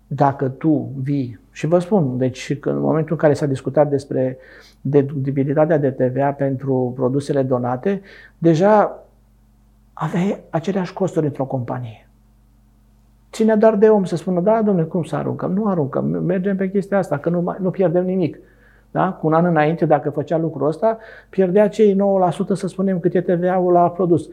Dacă 0.07 0.49
tu 0.49 0.93
vii, 1.03 1.41
și 1.51 1.67
vă 1.67 1.79
spun, 1.79 2.19
deci 2.19 2.59
în 2.61 2.79
momentul 2.79 3.13
în 3.13 3.19
care 3.19 3.35
s-a 3.35 3.47
discutat 3.47 3.89
despre 3.89 4.39
deductibilitatea 4.81 5.79
de 5.79 5.91
TVA 5.91 6.31
pentru 6.31 6.93
produsele 6.97 7.43
donate, 7.43 8.01
deja 8.39 9.05
aveai 9.93 10.41
aceleași 10.51 10.93
costuri 10.93 11.27
într-o 11.27 11.45
companie. 11.45 12.09
Ține 13.31 13.57
doar 13.57 13.77
de 13.77 13.89
om 13.89 14.05
să 14.05 14.17
spună, 14.17 14.41
da, 14.41 14.63
domnule, 14.63 14.87
cum 14.87 15.03
să 15.03 15.17
aruncăm? 15.17 15.53
Nu 15.53 15.67
aruncăm, 15.67 16.05
mergem 16.05 16.57
pe 16.57 16.71
chestia 16.71 16.99
asta, 16.99 17.19
că 17.19 17.29
nu, 17.29 17.41
mai, 17.41 17.57
nu 17.61 17.71
pierdem 17.71 18.05
nimic. 18.05 18.39
Da? 18.93 19.13
Cu 19.13 19.27
un 19.27 19.33
an 19.33 19.45
înainte, 19.45 19.87
dacă 19.87 20.11
făcea 20.11 20.39
lucrul 20.39 20.69
ăsta, 20.69 20.99
pierdea 21.29 21.69
cei 21.69 21.95
9%, 21.95 21.97
să 22.53 22.67
spunem, 22.67 22.99
cât 22.99 23.15
e 23.15 23.21
TVA-ul 23.21 23.73
la 23.73 23.91
produs. 23.91 24.29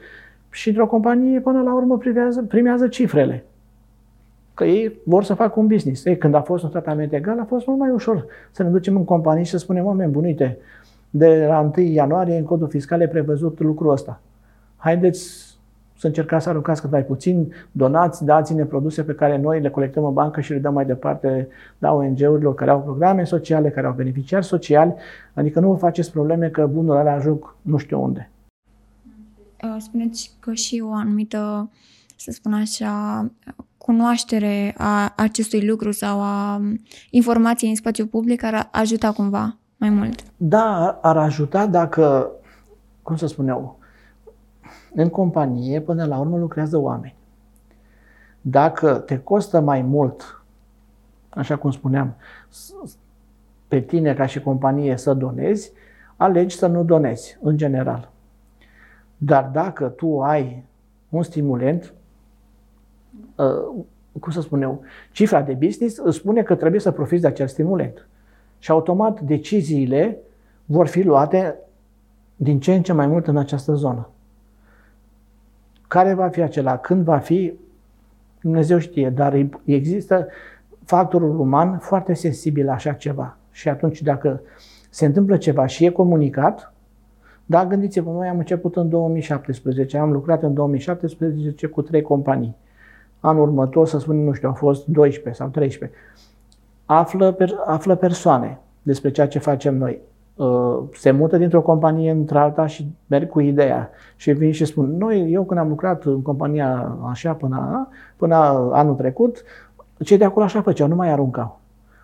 Și 0.50 0.68
într-o 0.70 0.88
companie, 0.88 1.40
până 1.40 1.62
la 1.62 1.76
urmă, 1.76 1.98
privează, 1.98 2.42
primează 2.42 2.88
cifrele. 2.88 3.44
Că 4.54 4.64
ei 4.64 5.00
vor 5.04 5.24
să 5.24 5.34
facă 5.34 5.60
un 5.60 5.68
business. 5.68 6.06
Ei, 6.06 6.18
când 6.18 6.34
a 6.34 6.42
fost 6.42 6.64
un 6.64 6.70
tratament 6.70 7.14
egal, 7.14 7.40
a 7.40 7.46
fost 7.46 7.68
mult 7.68 7.80
mai 7.80 7.90
ușor 7.90 8.26
să 8.52 8.64
ne 8.64 8.70
ducem 8.70 8.96
în 8.96 9.04
companie 9.04 9.44
și 9.44 9.52
să 9.52 9.58
spunem, 9.58 9.86
oameni 9.86 10.12
bun, 10.12 10.24
uite, 10.24 10.58
de 11.10 11.46
la 11.48 11.72
1 11.76 11.86
ianuarie, 11.86 12.38
în 12.38 12.44
codul 12.44 12.68
fiscal 12.68 13.02
e 13.02 13.08
prevăzut 13.08 13.60
lucrul 13.60 13.92
ăsta. 13.92 14.22
Haideți 14.78 15.49
să 16.00 16.08
încercați 16.08 16.44
să 16.44 16.50
aruncați 16.50 16.82
cât 16.82 16.92
mai 16.92 17.04
puțin, 17.04 17.54
donați, 17.72 18.26
dați-ne 18.26 18.64
produse 18.64 19.04
pe 19.04 19.14
care 19.14 19.38
noi 19.38 19.62
le 19.62 19.70
colectăm 19.70 20.06
în 20.06 20.14
bancă 20.14 20.42
și 20.42 20.52
le 20.52 20.58
dăm 20.58 20.74
mai 20.74 20.86
departe 20.86 21.48
la 21.78 21.94
ONG-urilor 21.94 22.56
care 22.56 22.72
au 22.72 22.82
programe 22.82 23.24
sociale, 23.24 23.70
care 23.70 23.88
au 23.88 23.94
beneficiari 23.94 24.46
sociali, 24.46 24.94
adică 25.34 25.60
nu 25.60 25.72
vă 25.72 25.78
faceți 25.78 26.12
probleme 26.12 26.48
că 26.48 26.66
bunurile 26.66 27.00
alea 27.00 27.14
ajung 27.14 27.56
nu 27.62 27.78
știu 27.78 28.02
unde. 28.02 28.32
Uh, 29.64 29.76
spuneți 29.78 30.38
că 30.40 30.54
și 30.54 30.84
o 30.86 30.94
anumită, 30.94 31.70
să 32.16 32.32
spun 32.32 32.54
așa, 32.54 33.26
cunoaștere 33.78 34.74
a 34.78 35.14
acestui 35.16 35.68
lucru 35.68 35.92
sau 35.92 36.22
a 36.22 36.62
informației 37.10 37.70
în 37.70 37.76
spațiu 37.76 38.06
public 38.06 38.44
ar 38.44 38.70
ajuta 38.72 39.12
cumva 39.12 39.58
mai 39.78 39.90
mult. 39.90 40.24
Da, 40.38 41.00
ar 41.02 41.18
ajuta 41.18 41.66
dacă, 41.66 42.32
cum 43.02 43.16
să 43.16 43.28
spun 43.28 43.48
eu, 43.48 43.79
în 44.94 45.10
companie, 45.10 45.82
până 45.82 46.06
la 46.06 46.20
urmă, 46.20 46.38
lucrează 46.38 46.78
oameni. 46.78 47.16
Dacă 48.42 48.94
te 48.94 49.20
costă 49.20 49.60
mai 49.60 49.82
mult, 49.82 50.44
așa 51.30 51.56
cum 51.56 51.72
spuneam, 51.72 52.16
pe 53.68 53.80
tine 53.80 54.14
ca 54.14 54.26
și 54.26 54.42
companie 54.42 54.98
să 54.98 55.14
donezi, 55.14 55.72
alegi 56.16 56.56
să 56.56 56.68
nu 56.68 56.84
donezi, 56.84 57.38
în 57.42 57.58
general. 57.58 58.12
Dar 59.18 59.50
dacă 59.54 59.88
tu 59.88 60.22
ai 60.22 60.64
un 61.10 61.24
stimulent, 61.24 61.94
uh, 63.36 63.84
cum 64.20 64.32
să 64.32 64.42
spun 64.42 64.62
eu, 64.62 64.82
cifra 65.12 65.42
de 65.42 65.54
business 65.54 65.98
îți 65.98 66.18
spune 66.18 66.44
că 66.44 66.56
trebuie 66.56 66.80
să 66.80 66.92
profiți 66.92 67.22
de 67.22 67.28
acel 67.28 67.48
stimulent. 67.48 68.08
Și 68.60 68.72
automat 68.72 69.22
deciziile 69.22 70.18
vor 70.66 70.88
fi 70.88 71.02
luate 71.02 71.56
din 72.36 72.60
ce 72.60 72.74
în 72.74 72.82
ce 72.82 72.94
mai 72.94 73.08
mult 73.08 73.28
în 73.28 73.38
această 73.38 73.74
zonă. 73.74 74.10
Care 75.90 76.14
va 76.14 76.28
fi 76.28 76.42
acela? 76.42 76.78
Când 76.78 77.04
va 77.04 77.18
fi? 77.18 77.54
Dumnezeu 78.42 78.78
știe, 78.78 79.10
dar 79.10 79.48
există 79.64 80.28
factorul 80.84 81.40
uman 81.40 81.78
foarte 81.78 82.14
sensibil 82.14 82.66
la 82.66 82.74
așa 82.74 82.94
ceva. 82.94 83.38
Și 83.52 83.70
atunci 83.70 84.02
dacă 84.02 84.42
se 84.90 85.06
întâmplă 85.06 85.38
ceva 85.38 85.66
și 85.66 85.86
e 85.86 85.90
comunicat, 85.90 86.74
da, 87.46 87.66
gândiți-vă, 87.66 88.12
noi 88.12 88.28
am 88.28 88.38
început 88.38 88.76
în 88.76 88.90
2017, 88.90 89.98
am 89.98 90.12
lucrat 90.12 90.44
în 90.44 90.54
2017 90.54 91.68
cu 91.68 91.82
trei 91.82 92.02
companii. 92.02 92.56
Anul 93.20 93.42
următor, 93.42 93.88
să 93.88 94.00
spunem, 94.00 94.24
nu 94.24 94.34
știu, 94.34 94.48
au 94.48 94.54
fost 94.54 94.88
12 94.88 95.42
sau 95.42 95.50
13. 95.50 95.98
Află, 96.86 97.32
per, 97.32 97.50
află 97.66 97.96
persoane 97.96 98.60
despre 98.82 99.12
ceea 99.12 99.28
ce 99.28 99.40
facem 99.40 99.78
noi. 99.78 100.00
Uh, 100.40 100.80
se 100.94 101.12
mută 101.12 101.38
dintr-o 101.38 101.62
companie 101.62 102.12
într-alta 102.12 102.66
și 102.66 102.92
merg 103.08 103.30
cu 103.30 103.40
ideea 103.40 103.90
și 104.16 104.32
vin 104.32 104.52
și 104.52 104.66
spun, 104.66 104.98
noi, 104.98 105.32
eu 105.32 105.44
când 105.44 105.60
am 105.60 105.68
lucrat 105.68 106.04
în 106.04 106.22
compania 106.22 106.98
așa 107.10 107.34
până, 107.34 107.88
până 108.16 108.36
anul 108.74 108.96
trecut, 108.96 109.44
cei 110.04 110.18
de 110.18 110.24
acolo 110.24 110.46
așa 110.46 110.62
făceau, 110.62 110.88
nu 110.88 110.96
mai 110.96 111.12
aruncau. 111.12 111.60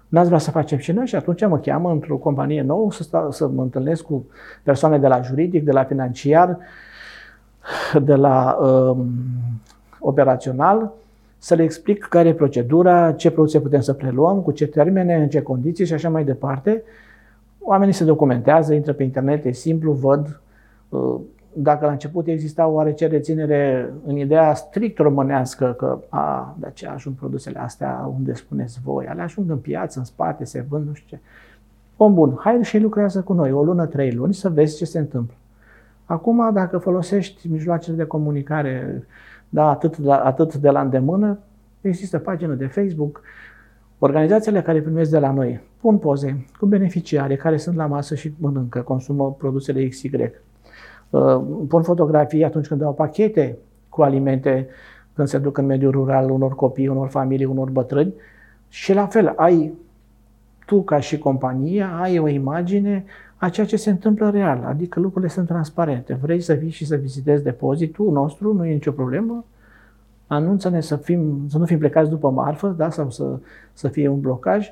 N-ați 0.08 0.28
vrea 0.28 0.40
să 0.40 0.52
facem 0.52 0.78
și 0.78 0.92
noi? 0.92 1.06
Și 1.06 1.16
atunci 1.16 1.48
mă 1.48 1.58
cheamă 1.58 1.92
într-o 1.92 2.18
companie 2.18 2.62
nouă 2.62 2.92
să, 2.92 3.04
sta, 3.04 3.28
să 3.32 3.48
mă 3.48 3.62
întâlnesc 3.62 4.04
cu 4.04 4.26
persoane 4.64 4.98
de 4.98 5.08
la 5.08 5.22
juridic, 5.22 5.64
de 5.64 5.72
la 5.72 5.84
financiar, 5.84 6.58
de 8.02 8.16
la 8.16 8.58
um, 8.60 9.08
operațional, 10.00 10.92
să 11.38 11.56
le 11.56 11.64
explic 11.64 12.04
care 12.04 12.28
e 12.28 12.34
procedura, 12.34 13.12
ce 13.12 13.32
produse 13.32 13.60
putem 13.60 13.82
să 13.82 13.94
preluăm, 13.94 14.42
cu 14.42 14.52
ce 14.52 14.68
termene, 14.68 15.16
în 15.16 15.30
ce 15.30 15.42
condiții 15.42 15.86
și 15.86 15.94
așa 15.94 16.10
mai 16.10 16.24
departe. 16.24 16.84
Oamenii 17.68 17.94
se 17.94 18.04
documentează, 18.04 18.74
intră 18.74 18.94
pe 18.94 19.04
internet, 19.04 19.46
e 19.46 19.52
simplu, 19.52 19.92
văd. 19.92 20.42
Uh, 20.90 21.20
dacă 21.54 21.86
la 21.86 21.92
început 21.92 22.28
exista 22.28 22.68
oarece 22.68 23.08
reținere 23.08 23.94
în 24.06 24.18
ideea 24.18 24.54
strict 24.54 24.98
românească 24.98 25.76
că 25.78 26.00
a, 26.10 26.56
de 26.60 26.72
ce 26.74 26.88
ajung 26.88 27.16
produsele 27.16 27.60
astea 27.60 28.12
unde 28.18 28.34
spuneți 28.34 28.80
voi, 28.84 29.06
ale 29.08 29.22
ajung 29.22 29.50
în 29.50 29.58
piață, 29.58 30.00
în 30.00 30.06
spate, 30.06 30.44
se 30.44 30.66
vând, 30.70 30.88
nu 30.88 30.94
știu 30.94 31.18
ce. 31.18 31.24
Om 31.98 32.14
bun, 32.14 32.38
hai 32.40 32.60
și 32.64 32.80
lucrează 32.80 33.22
cu 33.22 33.34
noi 33.34 33.52
o 33.52 33.64
lună, 33.64 33.86
trei 33.86 34.12
luni 34.12 34.34
să 34.34 34.50
vezi 34.50 34.78
ce 34.78 34.86
se 34.86 35.00
întâmplă. 35.00 35.36
Acum, 36.06 36.54
dacă 36.54 36.78
folosești 36.78 37.48
mijloacele 37.48 37.96
de 37.96 38.04
comunicare 38.04 39.04
da, 39.50 39.70
atât, 39.70 39.98
de, 39.98 40.12
atât 40.12 40.56
de 40.56 40.70
la 40.70 40.82
îndemână, 40.82 41.40
există 41.82 42.20
pagină 42.20 42.54
de 42.54 42.68
Facebook, 42.68 43.22
organizațiile 44.00 44.62
care 44.62 44.82
primesc 44.82 45.12
de 45.12 45.20
la 45.20 45.32
noi 45.32 45.62
pun 45.86 45.98
poze 45.98 46.46
cu 46.60 46.66
beneficiari 46.66 47.38
care 47.38 47.58
sunt 47.58 47.76
la 47.76 47.86
masă 47.86 48.16
și 48.16 48.34
mănâncă, 48.38 48.80
consumă 48.80 49.36
produsele 49.38 49.88
XY. 49.88 50.10
Uh, 51.10 51.42
pun 51.68 51.84
fotografii 51.84 52.44
atunci 52.44 52.68
când 52.68 52.80
dau 52.80 52.94
pachete 52.94 53.58
cu 53.90 54.02
alimente 54.02 54.68
când 55.14 55.28
se 55.28 55.38
duc 55.38 55.58
în 55.58 55.66
mediul 55.66 55.92
rural 55.92 56.30
unor 56.30 56.56
copii, 56.56 56.88
unor 56.88 57.08
familii, 57.08 57.46
unor 57.46 57.70
bătrâni 57.70 58.14
și 58.70 58.94
la 58.94 59.06
fel 59.06 59.34
ai 59.36 59.74
tu 60.66 60.82
ca 60.82 61.00
și 61.00 61.18
compania 61.18 62.00
ai 62.02 62.20
o 62.20 62.28
imagine 62.28 63.06
a 63.36 63.50
ceea 63.50 63.66
ce 63.66 63.76
se 63.76 63.90
întâmplă 63.90 64.30
real, 64.30 64.64
adică 64.68 65.00
lucrurile 65.00 65.32
sunt 65.32 65.48
transparente. 65.48 66.20
Vrei 66.22 66.42
să 66.42 66.54
vii 66.54 66.70
și 66.70 66.86
să 66.86 66.96
vizitezi 66.96 67.44
depozitul 67.44 68.12
nostru, 68.12 68.54
nu 68.54 68.66
e 68.66 68.74
nicio 68.74 68.92
problemă, 68.92 69.46
anunță-ne 70.28 70.82
să, 70.82 70.96
fim, 70.96 71.46
să 71.48 71.58
nu 71.58 71.66
fim 71.66 71.78
plecați 71.78 72.10
după 72.10 72.30
marfă 72.30 72.76
da? 72.78 72.90
sau 72.90 73.10
să, 73.10 73.40
să 73.74 73.88
fie 73.88 74.08
un 74.08 74.20
blocaj 74.20 74.72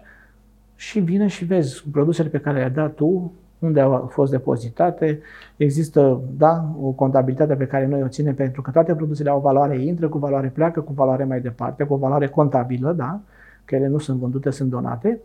și 0.83 0.99
vină 0.99 1.27
și 1.27 1.45
vezi 1.45 1.83
produsele 1.91 2.29
pe 2.29 2.39
care 2.39 2.57
le-ai 2.57 2.71
dat 2.71 2.93
tu, 2.93 3.33
unde 3.59 3.79
au 3.79 4.07
fost 4.11 4.31
depozitate. 4.31 5.19
Există 5.55 6.21
da, 6.37 6.75
o 6.81 6.89
contabilitate 6.89 7.55
pe 7.55 7.67
care 7.67 7.85
noi 7.85 8.03
o 8.03 8.07
ținem 8.07 8.35
pentru 8.35 8.61
că 8.61 8.71
toate 8.71 8.95
produsele 8.95 9.29
au 9.29 9.39
valoare, 9.39 9.83
intră 9.83 10.07
cu 10.07 10.17
valoare, 10.17 10.47
pleacă 10.47 10.81
cu 10.81 10.93
valoare 10.93 11.23
mai 11.23 11.41
departe, 11.41 11.83
cu 11.83 11.93
o 11.93 11.97
valoare 11.97 12.27
contabilă, 12.27 12.93
da? 12.93 13.19
că 13.65 13.75
ele 13.75 13.87
nu 13.87 13.97
sunt 13.97 14.19
vândute, 14.19 14.49
sunt 14.49 14.69
donate. 14.69 15.19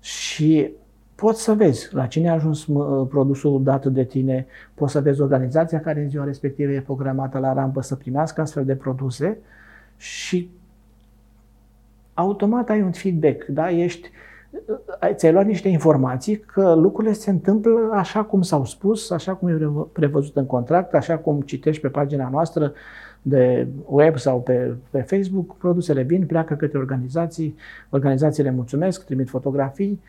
Și 0.00 0.70
poți 1.14 1.42
să 1.42 1.54
vezi 1.54 1.94
la 1.94 2.06
cine 2.06 2.28
a 2.28 2.32
ajuns 2.32 2.66
produsul 3.08 3.62
dat 3.62 3.86
de 3.86 4.04
tine, 4.04 4.46
poți 4.74 4.92
să 4.92 5.00
vezi 5.00 5.20
organizația 5.20 5.80
care 5.80 6.02
în 6.02 6.08
ziua 6.08 6.24
respectivă 6.24 6.70
e 6.72 6.80
programată 6.80 7.38
la 7.38 7.52
rampă 7.52 7.80
să 7.80 7.94
primească 7.94 8.40
astfel 8.40 8.64
de 8.64 8.74
produse 8.74 9.38
și 9.96 10.50
automat 12.14 12.68
ai 12.68 12.82
un 12.82 12.92
feedback, 12.92 13.44
da? 13.44 13.70
Ești, 13.70 14.10
ți-ai 15.14 15.32
luat 15.32 15.46
niște 15.46 15.68
informații 15.68 16.36
că 16.38 16.74
lucrurile 16.74 17.12
se 17.12 17.30
întâmplă 17.30 17.90
așa 17.92 18.22
cum 18.22 18.42
s-au 18.42 18.64
spus, 18.64 19.10
așa 19.10 19.34
cum 19.34 19.48
e 19.48 19.70
prevăzut 19.92 20.36
în 20.36 20.46
contract, 20.46 20.94
așa 20.94 21.18
cum 21.18 21.40
citești 21.40 21.82
pe 21.82 21.88
pagina 21.88 22.28
noastră 22.28 22.72
de 23.22 23.66
web 23.86 24.18
sau 24.18 24.40
pe, 24.40 24.74
pe 24.90 25.00
Facebook, 25.00 25.56
produsele 25.56 26.02
vin, 26.02 26.26
pleacă 26.26 26.54
către 26.54 26.78
organizații, 26.78 27.56
organizațiile 27.90 28.50
mulțumesc, 28.50 29.04
trimit 29.04 29.28
fotografii, 29.28 30.00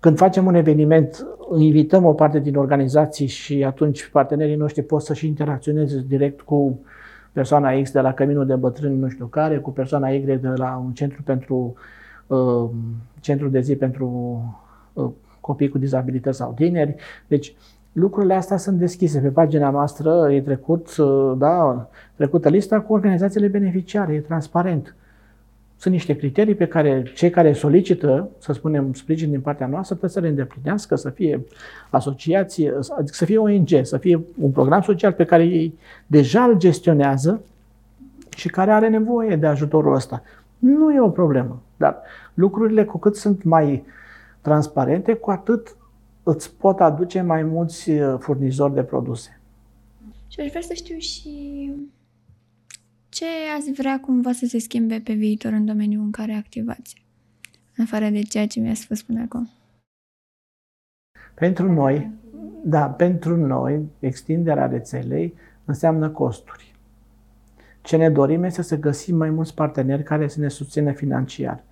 când 0.00 0.16
facem 0.16 0.46
un 0.46 0.54
eveniment, 0.54 1.26
invităm 1.58 2.04
o 2.04 2.12
parte 2.12 2.38
din 2.38 2.56
organizații 2.56 3.26
și 3.26 3.64
atunci 3.64 4.08
partenerii 4.08 4.56
noștri 4.56 4.82
pot 4.82 5.02
să 5.02 5.14
și 5.14 5.26
interacționeze 5.26 6.04
direct 6.08 6.40
cu 6.40 6.78
persoana 7.32 7.80
X 7.82 7.92
de 7.92 8.00
la 8.00 8.12
Căminul 8.12 8.46
de 8.46 8.54
Bătrâni 8.54 8.98
nu 8.98 9.08
știu 9.08 9.26
care, 9.26 9.58
cu 9.58 9.70
persoana 9.70 10.08
Y 10.08 10.20
de 10.20 10.40
la 10.54 10.82
un 10.84 10.92
centru 10.92 11.22
pentru 11.22 11.56
uh, 11.56 11.80
centru 13.20 13.48
de 13.48 13.60
zi 13.60 13.76
pentru 13.76 14.08
uh, 14.92 15.10
copii 15.40 15.68
cu 15.68 15.78
dizabilități 15.78 16.36
sau 16.36 16.52
tineri. 16.56 16.94
Deci 17.26 17.54
lucrurile 17.92 18.34
astea 18.34 18.56
sunt 18.56 18.78
deschise 18.78 19.18
pe 19.18 19.28
pagina 19.28 19.70
noastră, 19.70 20.28
e 20.30 20.40
trecut, 20.40 20.96
uh, 20.96 21.32
da, 21.38 21.88
trecută 22.16 22.48
lista 22.48 22.80
cu 22.80 22.92
organizațiile 22.92 23.46
beneficiare, 23.46 24.12
e 24.12 24.20
transparent. 24.20 24.94
Sunt 25.76 25.94
niște 25.94 26.16
criterii 26.16 26.54
pe 26.54 26.66
care 26.66 27.02
cei 27.14 27.30
care 27.30 27.52
solicită, 27.52 28.28
să 28.38 28.52
spunem, 28.52 28.92
sprijin 28.92 29.30
din 29.30 29.40
partea 29.40 29.66
noastră, 29.66 29.96
trebuie 29.96 30.10
să 30.10 30.20
le 30.20 30.28
îndeplinească, 30.28 30.94
să 30.94 31.10
fie 31.10 31.46
asociație, 31.90 32.72
adică 32.98 33.14
să 33.14 33.24
fie 33.24 33.38
ONG, 33.38 33.68
să 33.82 33.96
fie 33.96 34.20
un 34.40 34.50
program 34.50 34.80
social 34.80 35.12
pe 35.12 35.24
care 35.24 35.44
ei 35.44 35.78
deja 36.06 36.42
îl 36.42 36.58
gestionează 36.58 37.40
și 38.36 38.48
care 38.48 38.70
are 38.70 38.88
nevoie 38.88 39.36
de 39.36 39.46
ajutorul 39.46 39.94
ăsta. 39.94 40.22
Nu 40.62 40.92
e 40.92 41.00
o 41.00 41.10
problemă, 41.10 41.62
dar 41.76 42.02
lucrurile 42.34 42.84
cu 42.84 42.98
cât 42.98 43.16
sunt 43.16 43.42
mai 43.42 43.84
transparente, 44.40 45.14
cu 45.14 45.30
atât 45.30 45.76
îți 46.22 46.56
pot 46.56 46.80
aduce 46.80 47.20
mai 47.20 47.42
mulți 47.42 47.90
uh, 47.90 48.16
furnizori 48.18 48.74
de 48.74 48.82
produse. 48.82 49.40
Și 50.28 50.40
aș 50.40 50.48
vrea 50.48 50.60
să 50.60 50.72
știu 50.74 50.98
și 50.98 51.72
ce 53.08 53.24
ați 53.56 53.72
vrea 53.72 54.00
cumva 54.00 54.32
să 54.32 54.46
se 54.46 54.58
schimbe 54.58 55.00
pe 55.04 55.12
viitor 55.12 55.52
în 55.52 55.64
domeniul 55.64 56.04
în 56.04 56.10
care 56.10 56.32
activați? 56.32 57.04
În 57.76 57.84
afară 57.84 58.08
de 58.08 58.22
ceea 58.22 58.46
ce 58.46 58.60
mi-ați 58.60 58.80
spus 58.80 59.02
până 59.02 59.20
acum. 59.20 59.50
Pentru 61.34 61.72
noi, 61.72 62.10
da, 62.64 62.90
pentru 62.90 63.36
noi, 63.36 63.88
extinderea 63.98 64.66
rețelei 64.66 65.34
înseamnă 65.64 66.10
costuri. 66.10 66.71
Ce 67.82 67.96
ne 67.96 68.10
dorim 68.10 68.42
este 68.42 68.62
să 68.62 68.78
găsim 68.78 69.16
mai 69.16 69.30
mulți 69.30 69.54
parteneri 69.54 70.02
care 70.02 70.28
să 70.28 70.40
ne 70.40 70.48
susțină 70.48 70.92
financiar. 70.92 71.62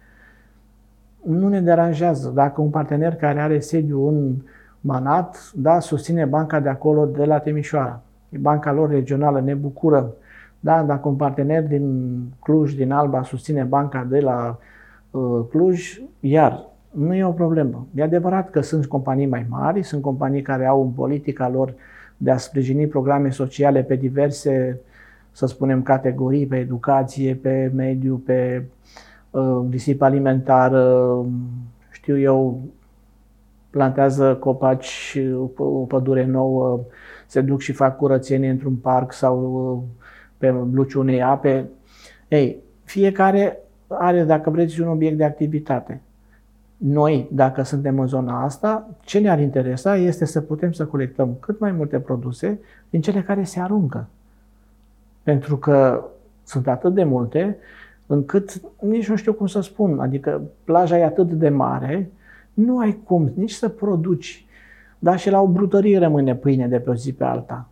Nu 1.24 1.48
ne 1.48 1.60
deranjează 1.60 2.32
dacă 2.34 2.60
un 2.60 2.70
partener 2.70 3.14
care 3.14 3.40
are 3.40 3.60
sediu 3.60 4.08
în 4.08 4.34
Manat, 4.80 5.52
da, 5.54 5.80
susține 5.80 6.24
banca 6.24 6.60
de 6.60 6.68
acolo 6.68 7.06
de 7.06 7.24
la 7.24 7.38
Timișoara. 7.38 8.02
E 8.28 8.38
banca 8.38 8.72
lor 8.72 8.90
regională, 8.90 9.40
ne 9.40 9.54
bucurăm. 9.54 10.12
Da, 10.60 10.82
dacă 10.82 11.08
un 11.08 11.14
partener 11.14 11.66
din 11.66 12.20
Cluj, 12.42 12.74
din 12.74 12.92
Alba, 12.92 13.22
susține 13.22 13.62
banca 13.62 14.06
de 14.08 14.20
la 14.20 14.58
uh, 15.10 15.40
Cluj, 15.50 16.00
iar 16.20 16.68
nu 16.90 17.14
e 17.14 17.24
o 17.24 17.30
problemă. 17.30 17.86
E 17.94 18.02
adevărat 18.02 18.50
că 18.50 18.60
sunt 18.60 18.86
companii 18.86 19.26
mai 19.26 19.46
mari, 19.48 19.82
sunt 19.82 20.02
companii 20.02 20.42
care 20.42 20.66
au 20.66 20.82
în 20.82 20.90
politica 20.90 21.48
lor 21.48 21.74
de 22.16 22.30
a 22.30 22.36
sprijini 22.36 22.86
programe 22.86 23.30
sociale 23.30 23.82
pe 23.82 23.96
diverse, 23.96 24.80
să 25.40 25.46
spunem, 25.46 25.82
categorii, 25.82 26.46
pe 26.46 26.56
educație, 26.56 27.34
pe 27.34 27.72
mediu, 27.74 28.16
pe 28.16 28.64
uh, 29.30 29.60
risipă 29.70 30.04
alimentară, 30.04 31.24
știu 31.90 32.18
eu, 32.18 32.60
plantează 33.70 34.34
copaci, 34.34 35.18
o 35.56 35.64
pădure 35.64 36.24
nouă, 36.24 36.80
se 37.26 37.40
duc 37.40 37.60
și 37.60 37.72
fac 37.72 37.96
curățenie 37.96 38.50
într-un 38.50 38.74
parc 38.74 39.12
sau 39.12 39.36
uh, 39.38 40.06
pe 40.38 40.54
luciul 40.72 41.02
unei 41.02 41.22
ape. 41.22 41.68
Ei, 42.28 42.56
fiecare 42.84 43.58
are, 43.88 44.24
dacă 44.24 44.50
vreți, 44.50 44.80
un 44.80 44.88
obiect 44.88 45.16
de 45.16 45.24
activitate. 45.24 46.00
Noi, 46.76 47.28
dacă 47.32 47.62
suntem 47.62 47.98
în 47.98 48.06
zona 48.06 48.44
asta, 48.44 48.90
ce 49.00 49.18
ne-ar 49.18 49.40
interesa 49.40 49.96
este 49.96 50.24
să 50.24 50.40
putem 50.40 50.72
să 50.72 50.86
colectăm 50.86 51.36
cât 51.40 51.60
mai 51.60 51.72
multe 51.72 52.00
produse 52.00 52.60
din 52.90 53.00
cele 53.00 53.22
care 53.22 53.42
se 53.42 53.60
aruncă. 53.60 54.08
Pentru 55.22 55.56
că 55.56 56.04
sunt 56.44 56.68
atât 56.68 56.94
de 56.94 57.04
multe 57.04 57.56
încât 58.06 58.60
nici 58.80 59.08
nu 59.08 59.16
știu 59.16 59.32
cum 59.32 59.46
să 59.46 59.60
spun. 59.60 60.00
Adică 60.00 60.42
plaja 60.64 60.98
e 60.98 61.04
atât 61.04 61.30
de 61.30 61.48
mare, 61.48 62.10
nu 62.54 62.78
ai 62.78 63.00
cum 63.04 63.32
nici 63.34 63.52
să 63.52 63.68
produci. 63.68 64.44
Dar 64.98 65.18
și 65.18 65.30
la 65.30 65.40
o 65.40 65.46
brutărie 65.46 65.98
rămâne 65.98 66.34
pâine 66.34 66.68
de 66.68 66.78
pe 66.78 66.90
o 66.90 66.94
zi 66.94 67.12
pe 67.12 67.24
alta. 67.24 67.68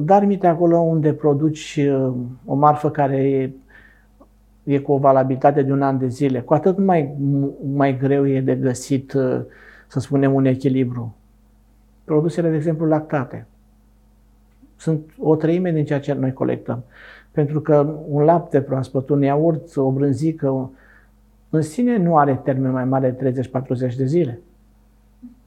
Dar 0.00 0.24
mite 0.24 0.46
acolo 0.46 0.78
unde 0.78 1.12
produci 1.12 1.80
uh, 1.90 2.14
o 2.44 2.54
marfă 2.54 2.90
care 2.90 3.16
e, 3.16 3.50
e 4.64 4.78
cu 4.78 4.92
o 4.92 4.98
valabilitate 4.98 5.62
de 5.62 5.72
un 5.72 5.82
an 5.82 5.98
de 5.98 6.08
zile, 6.08 6.40
cu 6.40 6.54
atât 6.54 6.78
mai, 6.78 7.14
mai 7.74 7.98
greu 7.98 8.28
e 8.28 8.40
de 8.40 8.54
găsit, 8.54 9.12
uh, 9.12 9.40
să 9.86 10.00
spunem, 10.00 10.34
un 10.34 10.44
echilibru. 10.44 11.16
Produsele, 12.04 12.50
de 12.50 12.56
exemplu, 12.56 12.86
lactate. 12.86 13.46
Sunt 14.76 15.10
o 15.18 15.36
treime 15.36 15.72
din 15.72 15.84
ceea 15.84 16.00
ce 16.00 16.12
noi 16.12 16.32
colectăm. 16.32 16.84
Pentru 17.30 17.60
că 17.60 17.94
un 18.08 18.22
lapte 18.22 18.60
proaspăt, 18.60 19.08
un 19.08 19.22
iaurt, 19.22 19.76
o 19.76 19.90
brânzică, 19.90 20.70
în 21.50 21.62
sine 21.62 21.96
nu 21.96 22.18
are 22.18 22.40
termen 22.44 22.70
mai 22.70 22.84
mare 22.84 23.10
de 23.10 23.48
30-40 23.92 23.96
de 23.96 24.04
zile. 24.04 24.40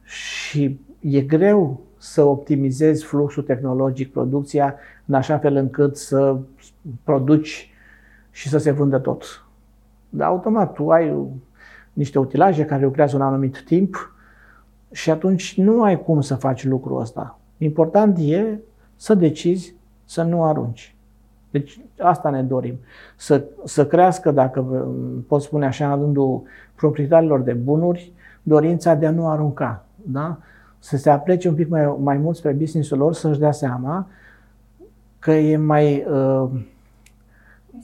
Și 0.02 0.80
e 1.00 1.20
greu 1.20 1.80
să 1.98 2.22
optimizezi 2.22 3.04
fluxul 3.04 3.42
tehnologic, 3.42 4.12
producția, 4.12 4.74
în 5.06 5.14
așa 5.14 5.38
fel 5.38 5.56
încât 5.56 5.96
să 5.96 6.36
produci 7.04 7.70
și 8.30 8.48
să 8.48 8.58
se 8.58 8.70
vândă 8.70 8.98
tot. 8.98 9.44
Dar 10.08 10.28
automat 10.28 10.72
tu 10.72 10.90
ai 10.90 11.16
niște 11.92 12.18
utilaje 12.18 12.64
care 12.64 12.84
lucrează 12.84 13.16
un 13.16 13.22
anumit 13.22 13.62
timp 13.64 14.14
și 14.90 15.10
atunci 15.10 15.56
nu 15.56 15.82
ai 15.82 16.02
cum 16.02 16.20
să 16.20 16.34
faci 16.34 16.64
lucrul 16.64 17.00
ăsta. 17.00 17.38
Important 17.58 18.18
e 18.20 18.58
să 19.00 19.14
decizi 19.14 19.74
să 20.04 20.22
nu 20.22 20.44
arunci. 20.44 20.94
Deci 21.50 21.80
asta 21.98 22.30
ne 22.30 22.42
dorim. 22.42 22.78
Să, 23.16 23.44
să 23.64 23.86
crească, 23.86 24.30
dacă 24.30 24.88
pot 25.26 25.42
spune 25.42 25.66
așa, 25.66 25.92
în 25.92 26.00
rândul 26.00 26.42
proprietarilor 26.74 27.40
de 27.40 27.52
bunuri, 27.52 28.12
dorința 28.42 28.94
de 28.94 29.06
a 29.06 29.10
nu 29.10 29.28
arunca. 29.28 29.84
Da? 29.96 30.38
Să 30.78 30.96
se 30.96 31.10
aplece 31.10 31.48
un 31.48 31.54
pic 31.54 31.68
mai, 31.68 31.94
mai 31.98 32.16
mult 32.16 32.36
spre 32.36 32.52
business-ul 32.52 32.98
lor, 32.98 33.14
să-și 33.14 33.38
dea 33.38 33.52
seama 33.52 34.06
că 35.18 35.30
e 35.32 35.56
mai... 35.56 36.06
Uh, 36.10 36.50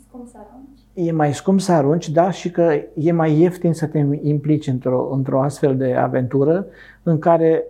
scump 0.09 0.29
să 0.29 0.37
arunci. 0.37 0.79
E 0.95 1.13
mai 1.13 1.35
scump 1.35 1.61
să 1.61 1.73
arunci, 1.73 2.09
da, 2.09 2.31
și 2.31 2.51
că 2.51 2.81
e 2.95 3.13
mai 3.13 3.41
ieftin 3.41 3.73
să 3.73 3.87
te 3.87 3.99
implici 4.23 4.67
într-o, 4.67 5.09
într-o 5.13 5.43
astfel 5.43 5.77
de 5.77 5.95
aventură 5.95 6.67
în 7.03 7.19
care 7.19 7.65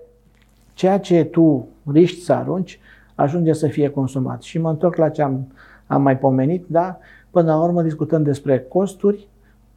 ceea 0.74 0.98
ce 0.98 1.24
tu 1.24 1.68
riști 1.92 2.20
să 2.20 2.32
arunci 2.32 2.80
ajunge 3.16 3.52
să 3.52 3.66
fie 3.66 3.88
consumat. 3.88 4.42
Și 4.42 4.58
mă 4.58 4.70
întorc 4.70 4.96
la 4.96 5.08
ce 5.08 5.22
am 5.22 5.46
am 5.86 6.02
mai 6.02 6.18
pomenit, 6.18 6.64
da? 6.68 6.98
Până 7.30 7.54
la 7.54 7.62
urmă 7.62 7.82
discutăm 7.82 8.22
despre 8.22 8.60
costuri 8.60 9.28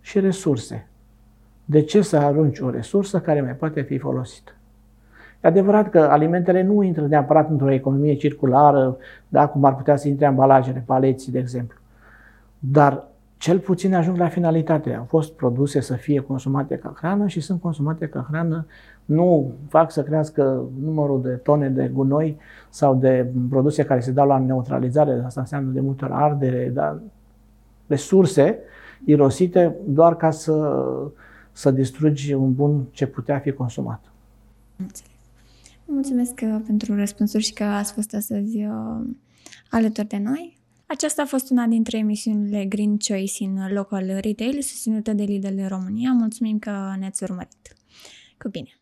și 0.01 0.19
resurse. 0.19 0.87
De 1.65 1.81
ce 1.81 2.01
să 2.01 2.17
arunci 2.17 2.59
o 2.59 2.69
resursă 2.69 3.19
care 3.19 3.41
mai 3.41 3.55
poate 3.55 3.81
fi 3.81 3.97
folosită? 3.97 4.51
E 5.43 5.47
adevărat 5.47 5.89
că 5.89 5.99
alimentele 5.99 6.61
nu 6.61 6.81
intră 6.81 7.07
neapărat 7.07 7.49
într-o 7.49 7.71
economie 7.71 8.13
circulară, 8.15 8.97
da, 9.27 9.47
cum 9.47 9.63
ar 9.63 9.75
putea 9.75 9.95
să 9.95 10.07
intre 10.07 10.25
ambalajele, 10.25 10.83
paleții, 10.85 11.31
de 11.31 11.39
exemplu. 11.39 11.77
Dar 12.59 13.07
cel 13.37 13.59
puțin 13.59 13.95
ajung 13.95 14.17
la 14.17 14.27
finalitate. 14.27 14.93
Au 14.93 15.03
fost 15.03 15.33
produse 15.33 15.79
să 15.79 15.93
fie 15.93 16.19
consumate 16.19 16.75
ca 16.75 16.93
hrană 16.97 17.27
și 17.27 17.39
sunt 17.39 17.61
consumate 17.61 18.07
ca 18.07 18.25
hrană. 18.29 18.65
Nu 19.09 19.51
fac 19.67 19.91
să 19.91 20.03
crească 20.03 20.69
numărul 20.79 21.21
de 21.21 21.29
tone 21.29 21.69
de 21.69 21.87
gunoi 21.93 22.37
sau 22.69 22.95
de 22.95 23.31
produse 23.49 23.83
care 23.83 23.99
se 23.99 24.11
dau 24.11 24.27
la 24.27 24.37
neutralizare. 24.37 25.21
Asta 25.25 25.39
înseamnă 25.39 25.71
de 25.71 25.79
multe 25.79 26.05
ori 26.05 26.13
ardere, 26.13 26.71
dar 26.73 27.01
resurse 27.87 28.59
irosite 29.05 29.75
doar 29.87 30.15
ca 30.15 30.31
să, 30.31 30.85
să 31.51 31.71
distrugi 31.71 32.33
un 32.33 32.53
bun 32.53 32.85
ce 32.91 33.07
putea 33.07 33.39
fi 33.39 33.51
consumat. 33.51 34.11
Înțeles. 34.75 35.11
Mulțumesc 35.85 36.39
uh, 36.43 36.61
pentru 36.65 36.95
răspunsuri 36.95 37.43
și 37.43 37.53
că 37.53 37.63
ați 37.63 37.93
fost 37.93 38.13
astăzi 38.13 38.57
uh, 38.63 39.07
alături 39.69 40.07
de 40.07 40.17
noi. 40.17 40.57
Aceasta 40.85 41.21
a 41.21 41.25
fost 41.25 41.49
una 41.49 41.65
dintre 41.65 41.97
emisiunile 41.97 42.65
Green 42.65 42.97
Choice 42.97 43.43
în 43.43 43.73
Local 43.73 44.05
Retail, 44.05 44.61
susținută 44.61 45.13
de 45.13 45.23
Lidl 45.23 45.67
România. 45.67 46.11
Mulțumim 46.11 46.59
că 46.59 46.71
ne-ați 46.99 47.23
urmărit. 47.23 47.75
Cu 48.37 48.49
bine! 48.49 48.78